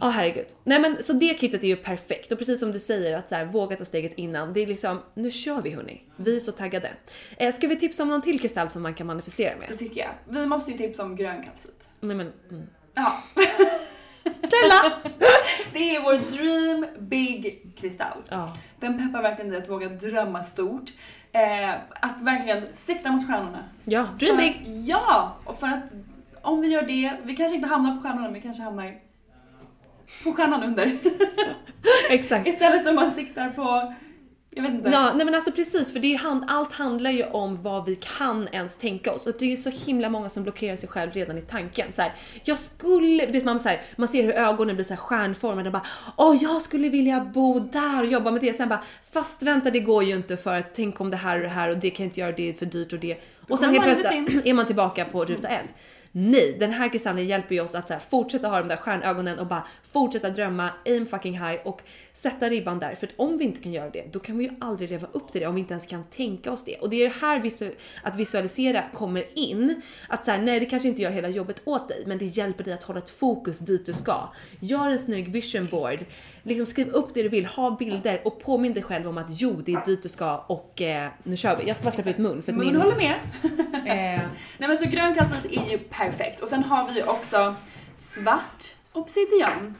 Ja 0.00 0.08
herregud. 0.08 0.46
Nej 0.64 0.80
men 0.80 1.02
så 1.02 1.12
det 1.12 1.40
kittet 1.40 1.62
är 1.64 1.68
ju 1.68 1.76
perfekt 1.76 2.32
och 2.32 2.38
precis 2.38 2.60
som 2.60 2.72
du 2.72 2.78
säger 2.78 3.16
att 3.16 3.28
så 3.28 3.34
här, 3.34 3.44
våga 3.44 3.76
ta 3.76 3.84
steget 3.84 4.12
innan. 4.16 4.52
Det 4.52 4.60
är 4.60 4.66
liksom, 4.66 5.00
nu 5.14 5.30
kör 5.30 5.62
vi 5.62 5.70
hörni. 5.70 6.02
Vi 6.16 6.36
är 6.36 6.40
så 6.40 6.52
taggade. 6.52 6.90
Eh, 7.36 7.54
ska 7.54 7.66
vi 7.68 7.76
tipsa 7.76 8.02
om 8.02 8.08
någon 8.08 8.22
till 8.22 8.40
kristall 8.40 8.68
som 8.68 8.82
man 8.82 8.94
kan 8.94 9.06
manifestera 9.06 9.54
Det 9.54 9.68
med? 9.68 9.78
tycker 9.78 10.00
jag. 10.00 10.10
Vi 10.28 10.46
måste 10.46 10.70
ju 10.72 10.78
tipsa 10.78 11.02
om 11.02 11.16
grön 11.16 11.42
kalcit. 11.42 11.90
Nej 12.00 12.16
men, 12.16 12.32
mm. 12.50 12.66
Ja. 12.94 13.22
Snälla! 14.22 14.92
Det 15.72 15.96
är 15.96 16.02
vår 16.02 16.36
dream 16.36 16.86
big 16.98 17.66
kristall. 17.76 18.18
Ja. 18.28 18.56
Den 18.80 18.98
peppar 18.98 19.22
verkligen 19.22 19.50
dig 19.50 19.62
att 19.62 19.70
våga 19.70 19.88
drömma 19.88 20.44
stort. 20.44 20.92
Eh, 21.32 21.70
att 22.00 22.20
verkligen 22.20 22.66
sikta 22.74 23.12
mot 23.12 23.26
stjärnorna. 23.26 23.64
Ja, 23.84 24.06
dream 24.18 24.36
För 24.36 24.42
big! 24.42 24.50
Att, 24.50 24.88
ja! 24.88 25.36
Och 25.44 25.60
för 25.60 25.66
att 25.66 25.84
om 26.42 26.60
vi 26.60 26.68
gör 26.68 26.82
det, 26.82 27.12
vi 27.22 27.36
kanske 27.36 27.56
inte 27.56 27.68
hamnar 27.68 27.96
på 27.96 28.02
stjärnorna, 28.02 28.24
men 28.24 28.34
vi 28.34 28.40
kanske 28.40 28.62
hamnar 28.62 28.94
på 30.24 30.32
stjärnan 30.32 30.62
under. 30.62 30.98
Exakt. 32.10 32.48
Istället 32.48 32.88
om 32.88 32.94
man 32.94 33.10
siktar 33.10 33.50
på, 33.50 33.94
jag 34.54 34.62
vet 34.62 34.72
inte. 34.72 34.90
Ja, 34.90 35.12
nej 35.14 35.24
men 35.24 35.34
alltså 35.34 35.52
precis, 35.52 35.92
för 35.92 36.00
det 36.00 36.14
är 36.14 36.18
hand, 36.18 36.44
allt 36.48 36.72
handlar 36.72 37.10
ju 37.10 37.24
om 37.24 37.62
vad 37.62 37.84
vi 37.84 37.96
kan 37.96 38.48
ens 38.52 38.76
tänka 38.76 39.12
oss. 39.12 39.26
Och 39.26 39.34
det 39.38 39.44
är 39.44 39.50
ju 39.50 39.56
så 39.56 39.70
himla 39.70 40.08
många 40.08 40.28
som 40.28 40.42
blockerar 40.42 40.76
sig 40.76 40.88
själv 40.88 41.10
redan 41.12 41.38
i 41.38 41.40
tanken. 41.40 41.92
Så 41.92 42.02
här, 42.02 42.12
jag 42.44 42.58
skulle, 42.58 43.26
vet 43.26 43.44
man, 43.44 43.60
så 43.60 43.68
här, 43.68 43.82
man 43.96 44.08
ser 44.08 44.22
hur 44.22 44.32
ögonen 44.32 44.74
blir 44.74 44.84
så 44.84 44.94
här 44.94 45.00
stjärnformade 45.00 45.68
och 45.68 45.72
bara 45.72 45.86
Åh, 46.16 46.36
jag 46.40 46.62
skulle 46.62 46.88
vilja 46.88 47.20
bo 47.34 47.58
där 47.58 48.02
och 48.02 48.06
jobba 48.06 48.30
med 48.30 48.40
det. 48.40 48.52
Sen 48.52 48.68
bara, 48.68 48.84
fast 49.12 49.42
vänta 49.42 49.70
det 49.70 49.80
går 49.80 50.04
ju 50.04 50.14
inte 50.16 50.36
för 50.36 50.58
att 50.58 50.74
tänk 50.74 51.00
om 51.00 51.10
det 51.10 51.16
här 51.16 51.36
och 51.36 51.42
det 51.42 51.48
här 51.48 51.70
och 51.70 51.78
det 51.78 51.90
kan 51.90 52.04
jag 52.04 52.10
inte 52.10 52.20
göra, 52.20 52.32
det 52.32 52.48
är 52.48 52.52
för 52.52 52.66
dyrt 52.66 52.92
och 52.92 52.98
det. 52.98 53.16
Och 53.50 53.58
sen 53.58 53.70
helt 53.70 53.84
plötsligt 53.84 54.46
är 54.46 54.54
man 54.54 54.66
tillbaka 54.66 55.04
på 55.04 55.24
ruta 55.24 55.48
ett. 55.48 55.74
Nej, 56.12 56.56
den 56.60 56.72
här 56.72 56.88
kristallen 56.88 57.26
hjälper 57.26 57.54
ju 57.54 57.60
oss 57.60 57.74
att 57.74 57.86
så 57.86 57.92
här, 57.92 58.00
fortsätta 58.00 58.48
ha 58.48 58.58
de 58.58 58.68
där 58.68 58.76
stjärnögonen 58.76 59.38
och 59.38 59.46
bara 59.46 59.66
fortsätta 59.92 60.30
drömma, 60.30 60.70
aim 60.86 61.06
fucking 61.06 61.32
high 61.32 61.60
och 61.64 61.82
sätta 62.12 62.48
ribban 62.48 62.78
där. 62.78 62.94
För 62.94 63.06
att 63.06 63.12
om 63.16 63.38
vi 63.38 63.44
inte 63.44 63.62
kan 63.62 63.72
göra 63.72 63.90
det, 63.90 64.12
då 64.12 64.18
kan 64.18 64.38
vi 64.38 64.44
ju 64.44 64.50
aldrig 64.60 64.90
leva 64.90 65.06
upp 65.12 65.32
till 65.32 65.40
det 65.40 65.46
om 65.46 65.54
vi 65.54 65.60
inte 65.60 65.74
ens 65.74 65.86
kan 65.86 66.04
tänka 66.04 66.52
oss 66.52 66.64
det. 66.64 66.76
Och 66.76 66.90
det 66.90 66.96
är 66.96 67.08
det 67.08 67.14
här 67.20 67.40
visu- 67.40 67.74
att 68.02 68.16
visualisera 68.16 68.82
kommer 68.94 69.38
in. 69.38 69.82
Att 70.08 70.24
så 70.24 70.30
här, 70.30 70.38
nej 70.38 70.60
det 70.60 70.66
kanske 70.66 70.88
inte 70.88 71.02
gör 71.02 71.10
hela 71.10 71.28
jobbet 71.28 71.62
åt 71.64 71.88
dig, 71.88 72.02
men 72.06 72.18
det 72.18 72.24
hjälper 72.24 72.64
dig 72.64 72.72
att 72.72 72.82
hålla 72.82 72.98
ett 72.98 73.10
fokus 73.10 73.58
dit 73.58 73.86
du 73.86 73.92
ska. 73.92 74.32
Gör 74.60 74.90
en 74.90 74.98
snygg 74.98 75.32
vision 75.32 75.66
board, 75.70 75.98
liksom 76.42 76.66
skriv 76.66 76.88
upp 76.88 77.14
det 77.14 77.22
du 77.22 77.28
vill, 77.28 77.46
ha 77.46 77.76
bilder 77.76 78.20
och 78.24 78.40
påminn 78.40 78.74
dig 78.74 78.82
själv 78.82 79.08
om 79.08 79.18
att 79.18 79.26
jo, 79.28 79.62
det 79.66 79.72
är 79.72 79.84
dit 79.86 80.02
du 80.02 80.08
ska 80.08 80.36
och 80.36 80.82
eh, 80.82 81.10
nu 81.22 81.36
kör 81.36 81.56
vi. 81.56 81.66
Jag 81.66 81.76
ska 81.76 81.84
bara 81.84 81.90
släppa 81.94 82.10
ut 82.10 82.18
mun 82.18 82.42
för 82.42 82.52
att 82.52 82.58
Mun 82.58 82.66
min... 82.66 82.76
håller 82.76 82.96
med. 82.96 83.14
Eh, 83.86 84.20
Nej 84.58 84.68
men 84.68 84.76
så 84.76 84.84
grön 84.84 85.14
kalcit 85.14 85.44
är 85.44 85.70
ju 85.70 85.78
perfekt. 85.78 86.40
Och 86.40 86.48
sen 86.48 86.64
har 86.64 86.88
vi 86.88 86.94
ju 86.94 87.02
också 87.04 87.54
svart 87.96 88.64
obsidian. 88.92 89.74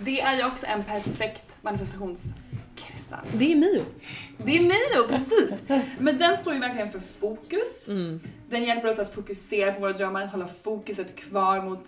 Det 0.00 0.20
är 0.20 0.36
ju 0.36 0.44
också 0.46 0.66
en 0.66 0.84
perfekt 0.84 1.44
manifestationskristall. 1.62 3.26
det 3.32 3.52
är 3.52 3.56
Mio. 3.56 3.82
Det 4.38 4.56
är 4.56 4.60
Mio, 4.60 5.08
precis! 5.08 5.54
Men 5.98 6.18
den 6.18 6.36
står 6.36 6.54
ju 6.54 6.60
verkligen 6.60 6.90
för 6.90 7.00
fokus. 7.20 7.88
Mm. 7.88 8.20
Den 8.50 8.64
hjälper 8.64 8.88
oss 8.88 8.98
att 8.98 9.14
fokusera 9.14 9.72
på 9.72 9.80
våra 9.80 9.92
drömmar, 9.92 10.22
att 10.22 10.30
hålla 10.30 10.46
fokuset 10.46 11.16
kvar 11.16 11.62
mot. 11.62 11.84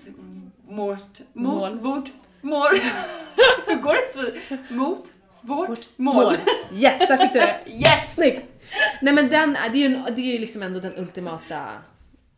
Mål. 0.68 0.98
Mot 1.32 1.72
vårt 1.72 2.10
mål. 2.46 2.68
Hur 3.66 3.74
går 3.76 3.94
det 3.94 4.08
Svi? 4.12 4.58
Mot 4.74 5.12
vårt, 5.40 5.68
Vårt 5.68 5.88
mål. 5.96 6.14
mål. 6.24 6.34
Yes, 6.74 7.08
där 7.08 7.16
fick 7.16 7.32
du 7.32 7.38
det! 7.38 7.56
Yes! 7.66 8.14
Snyggt! 8.14 8.44
Nej 9.02 9.14
men 9.14 9.28
den, 9.30 9.52
det 9.72 9.78
är 9.78 9.88
ju, 9.88 9.96
det 10.16 10.20
är 10.22 10.32
ju 10.32 10.38
liksom 10.38 10.62
ändå 10.62 10.80
den 10.80 10.98
ultimata 10.98 11.66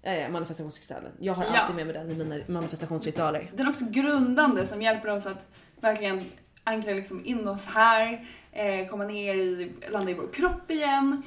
eh, 0.03 0.29
manifestationskristallen. 0.31 1.13
Jag 1.21 1.35
har 1.35 1.45
Ja. 1.45 1.61
alltid 1.61 1.77
med 1.77 1.87
mig 1.87 1.95
den 1.95 2.11
i 2.11 2.15
mina 2.15 2.45
manifestationsritualer. 2.49 3.51
Den 3.55 3.67
är 3.67 3.71
också 3.71 3.85
grundande 3.91 4.67
som 4.67 4.83
hjälper 4.83 5.09
oss 5.11 5.27
att 5.27 5.47
verkligen 5.81 6.25
ankra 6.65 6.93
liksom 6.93 7.25
in 7.27 7.49
oss 7.49 7.65
här, 7.75 8.25
eh, 8.53 8.89
komma 8.89 9.05
ner 9.05 9.35
i, 9.35 9.73
landa 9.91 10.11
i 10.11 10.15
vår 10.15 10.33
kropp 10.33 10.71
igen. 10.71 11.23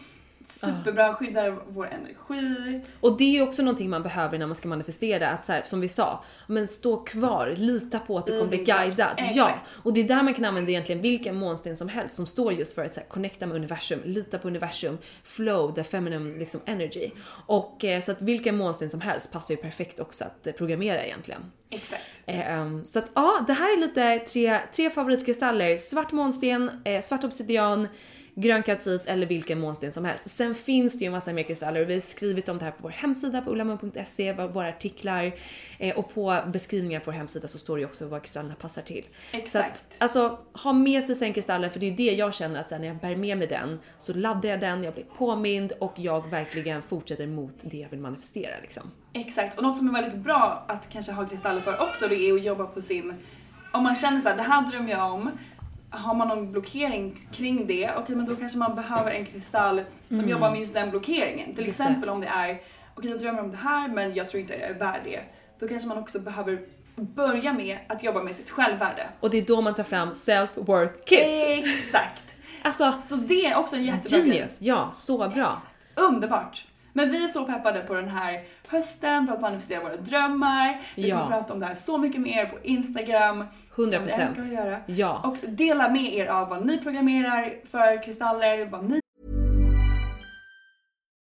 Superbra, 0.59 1.13
skyddar 1.13 1.57
vår 1.67 1.87
energi. 1.87 2.81
Och 2.99 3.17
det 3.17 3.23
är 3.23 3.31
ju 3.31 3.41
också 3.41 3.61
någonting 3.61 3.89
man 3.89 4.03
behöver 4.03 4.37
när 4.37 4.47
man 4.47 4.55
ska 4.55 4.67
manifestera. 4.67 5.27
Att 5.29 5.45
så 5.45 5.51
här, 5.51 5.63
som 5.65 5.81
vi 5.81 5.87
sa, 5.87 6.23
men 6.47 6.67
stå 6.67 6.97
kvar, 6.97 7.53
lita 7.57 7.99
på 7.99 8.17
att 8.17 8.25
du 8.25 8.39
kommer 8.39 8.49
bli 8.49 8.57
guidad. 8.57 9.13
Exakt. 9.17 9.35
Ja, 9.35 9.61
och 9.83 9.93
det 9.93 10.01
är 10.01 10.07
där 10.07 10.23
man 10.23 10.33
kan 10.33 10.45
använda 10.45 10.71
egentligen 10.71 11.01
vilken 11.01 11.35
månsten 11.35 11.77
som 11.77 11.89
helst 11.89 12.15
som 12.15 12.25
står 12.25 12.53
just 12.53 12.73
för 12.73 12.85
att 12.85 12.93
så 12.93 12.99
här, 12.99 13.07
connecta 13.07 13.47
med 13.47 13.57
universum, 13.57 13.99
lita 14.05 14.37
på 14.37 14.47
universum, 14.47 14.97
flow, 15.23 15.75
the 15.75 15.83
feminine 15.83 16.39
liksom 16.39 16.61
energy. 16.65 17.11
Och 17.45 17.85
eh, 17.85 18.01
så 18.01 18.11
att 18.11 18.21
vilken 18.21 18.57
månsten 18.57 18.89
som 18.89 19.01
helst 19.01 19.31
passar 19.31 19.53
ju 19.53 19.61
perfekt 19.61 19.99
också 19.99 20.23
att 20.23 20.47
eh, 20.47 20.53
programmera 20.53 21.03
egentligen. 21.03 21.41
Exakt. 21.69 22.21
Eh, 22.25 22.61
um, 22.61 22.85
så 22.85 22.99
att 22.99 23.11
ja, 23.15 23.43
det 23.47 23.53
här 23.53 23.77
är 23.77 23.81
lite 23.81 24.19
tre, 24.19 24.59
tre 24.75 24.89
favoritkristaller. 24.89 25.77
Svart 25.77 26.11
månsten, 26.11 26.71
eh, 26.85 27.01
svart 27.01 27.23
obsidian, 27.23 27.87
grön 28.35 28.63
kalcit 28.63 29.01
eller 29.05 29.27
vilken 29.27 29.59
månsten 29.59 29.91
som 29.91 30.05
helst. 30.05 30.29
Sen 30.29 30.55
finns 30.55 30.93
det 30.93 30.99
ju 30.99 31.05
en 31.05 31.11
massa 31.11 31.33
mer 31.33 31.43
kristaller 31.43 31.81
och 31.81 31.89
vi 31.89 31.93
har 31.93 32.01
skrivit 32.01 32.49
om 32.49 32.57
det 32.57 32.65
här 32.65 32.71
på 32.71 32.77
vår 32.83 32.89
hemsida 32.89 33.41
på 33.41 33.51
ullamun.se, 33.51 34.33
våra 34.33 34.69
artiklar 34.69 35.31
eh, 35.79 35.97
och 35.97 36.13
på 36.13 36.37
beskrivningar 36.47 36.99
på 36.99 37.05
vår 37.05 37.17
hemsida 37.17 37.47
så 37.47 37.57
står 37.57 37.75
det 37.75 37.79
ju 37.79 37.85
också 37.85 38.07
vad 38.07 38.21
kristallerna 38.21 38.55
passar 38.55 38.81
till. 38.81 39.05
Exakt. 39.31 39.51
Så 39.51 39.59
att, 39.59 39.95
alltså 39.97 40.39
ha 40.53 40.73
med 40.73 41.03
sig 41.03 41.15
sen 41.15 41.33
kristaller 41.33 41.69
för 41.69 41.79
det 41.79 41.85
är 41.85 41.91
det 41.91 42.11
jag 42.11 42.33
känner 42.33 42.59
att 42.59 42.69
sen 42.69 42.81
när 42.81 42.87
jag 42.87 42.97
bär 42.97 43.15
med 43.15 43.37
mig 43.37 43.47
den 43.47 43.79
så 43.99 44.13
laddar 44.13 44.49
jag 44.49 44.59
den, 44.59 44.83
jag 44.83 44.93
blir 44.93 45.05
påmind 45.17 45.71
och 45.79 45.93
jag 45.95 46.29
verkligen 46.29 46.81
fortsätter 46.81 47.27
mot 47.27 47.55
det 47.61 47.77
jag 47.77 47.89
vill 47.89 47.99
manifestera 47.99 48.53
liksom. 48.61 48.91
Exakt. 49.13 49.57
Och 49.57 49.63
något 49.63 49.77
som 49.77 49.87
är 49.87 50.01
väldigt 50.01 50.19
bra 50.19 50.65
att 50.67 50.89
kanske 50.89 51.11
ha 51.11 51.25
kristaller 51.25 51.61
för 51.61 51.81
också 51.81 52.07
det 52.07 52.15
är 52.15 52.33
att 52.33 52.43
jobba 52.43 52.65
på 52.65 52.81
sin... 52.81 53.13
Om 53.73 53.83
man 53.83 53.95
känner 53.95 54.19
så 54.19 54.29
här, 54.29 54.37
det 54.37 54.43
här 54.43 54.67
drömmer 54.67 54.91
jag 54.91 55.13
om. 55.13 55.31
Har 55.93 56.15
man 56.15 56.27
någon 56.27 56.51
blockering 56.51 57.27
kring 57.31 57.67
det, 57.67 57.91
okej 57.97 58.15
men 58.15 58.25
då 58.25 58.35
kanske 58.35 58.57
man 58.57 58.75
behöver 58.75 59.11
en 59.11 59.25
kristall 59.25 59.81
som 60.09 60.29
jobbar 60.29 60.51
med 60.51 60.59
just 60.59 60.73
den 60.73 60.89
blockeringen. 60.89 61.55
Till 61.55 61.65
Just 61.65 61.77
det. 61.77 61.83
exempel 61.83 62.09
om 62.09 62.21
det 62.21 62.27
är, 62.27 62.61
okej 62.95 63.11
jag 63.11 63.19
drömmer 63.19 63.39
om 63.41 63.51
det 63.51 63.57
här 63.57 63.87
men 63.87 64.13
jag 64.13 64.29
tror 64.29 64.41
inte 64.41 64.53
jag 64.53 64.69
är 64.69 64.73
värd 64.73 65.01
det. 65.03 65.19
Då 65.59 65.67
kanske 65.67 65.87
man 65.87 65.97
också 65.97 66.19
behöver 66.19 66.61
börja 66.95 67.53
med 67.53 67.77
att 67.87 68.03
jobba 68.03 68.23
med 68.23 68.35
sitt 68.35 68.49
självvärde. 68.49 69.09
Och 69.19 69.29
det 69.29 69.37
är 69.37 69.45
då 69.45 69.61
man 69.61 69.75
tar 69.75 69.83
fram 69.83 70.09
self-worth 70.13 71.03
kit. 71.05 71.65
Exakt! 71.67 72.23
Alltså, 72.63 72.93
Så 73.07 73.15
det 73.15 73.45
är 73.45 73.57
också 73.57 73.75
en 73.75 73.83
jättebra 73.83 74.17
genius! 74.19 74.57
Ja, 74.61 74.89
så 74.93 75.29
bra. 75.29 75.61
Underbart! 75.95 76.65
Men 76.93 77.09
vi 77.09 77.23
är 77.23 77.27
så 77.27 77.45
peppade 77.45 77.79
på 77.79 77.93
den 77.93 78.07
här 78.09 78.43
hösten 78.67 79.27
för 79.27 79.33
att 79.33 79.41
manifestera 79.41 79.79
våra 79.83 79.95
drömmar. 79.95 80.81
Vi 80.95 81.09
Ja. 81.09 81.15
kommer 81.17 81.29
prata 81.39 81.53
om 81.53 81.59
det 81.59 81.65
här 81.65 81.75
så 81.75 81.97
mycket 81.97 82.21
mer 82.21 82.45
på 82.45 82.57
Instagram. 82.63 83.43
100%. 83.75 83.75
Som 83.75 84.05
vi 84.05 84.21
älskar 84.21 84.41
att 84.41 84.51
göra. 84.65 84.77
Ja. 84.85 85.21
Och 85.25 85.49
dela 85.49 85.89
med 85.89 86.13
er 86.13 86.25
av 86.27 86.49
vad 86.49 86.65
ni 86.65 86.77
programmerar 86.77 87.53
för 87.71 88.03
kristaller, 88.03 88.65
vad 88.65 88.83
ni 88.89 89.00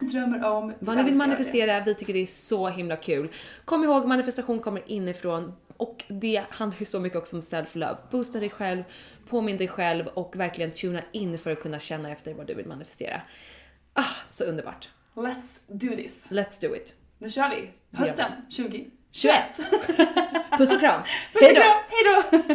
Drömmer 0.00 0.44
om. 0.44 0.74
Vad 0.78 0.96
ni 0.96 1.02
vill 1.02 1.14
manifestera, 1.14 1.80
vi 1.80 1.94
tycker 1.94 2.12
det 2.12 2.22
är 2.22 2.26
så 2.26 2.68
himla 2.68 2.96
kul. 2.96 3.28
Kom 3.64 3.84
ihåg, 3.84 4.06
manifestation 4.06 4.60
kommer 4.60 4.82
inifrån 4.86 5.52
och 5.76 6.04
det 6.08 6.44
handlar 6.50 6.78
ju 6.78 6.86
så 6.86 7.00
mycket 7.00 7.18
också 7.18 7.36
om 7.36 7.42
self-love. 7.42 7.96
Boosta 8.10 8.40
dig 8.40 8.50
själv, 8.50 8.84
påminn 9.28 9.56
dig 9.56 9.68
själv 9.68 10.06
och 10.06 10.36
verkligen 10.36 10.70
tuna 10.70 11.00
in 11.12 11.38
för 11.38 11.50
att 11.50 11.60
kunna 11.60 11.78
känna 11.78 12.10
efter 12.10 12.34
vad 12.34 12.46
du 12.46 12.54
vill 12.54 12.66
manifestera. 12.66 13.20
Ah, 13.92 14.04
så 14.30 14.44
underbart. 14.44 14.88
Let's 15.14 15.60
do 15.66 15.96
this. 15.96 16.30
Let's 16.30 16.68
do 16.68 16.76
it. 16.76 16.94
Nu 17.18 17.30
kör 17.30 17.50
vi. 17.50 17.70
Hösten 17.98 18.30
2021. 18.56 18.92
21. 19.12 19.44
Puss 20.58 20.72
och 20.72 20.80
kram. 20.80 21.02
Puss 21.32 21.50
och 21.50 21.56
kram. 21.56 21.82
Hej 21.88 22.04
då! 22.04 22.54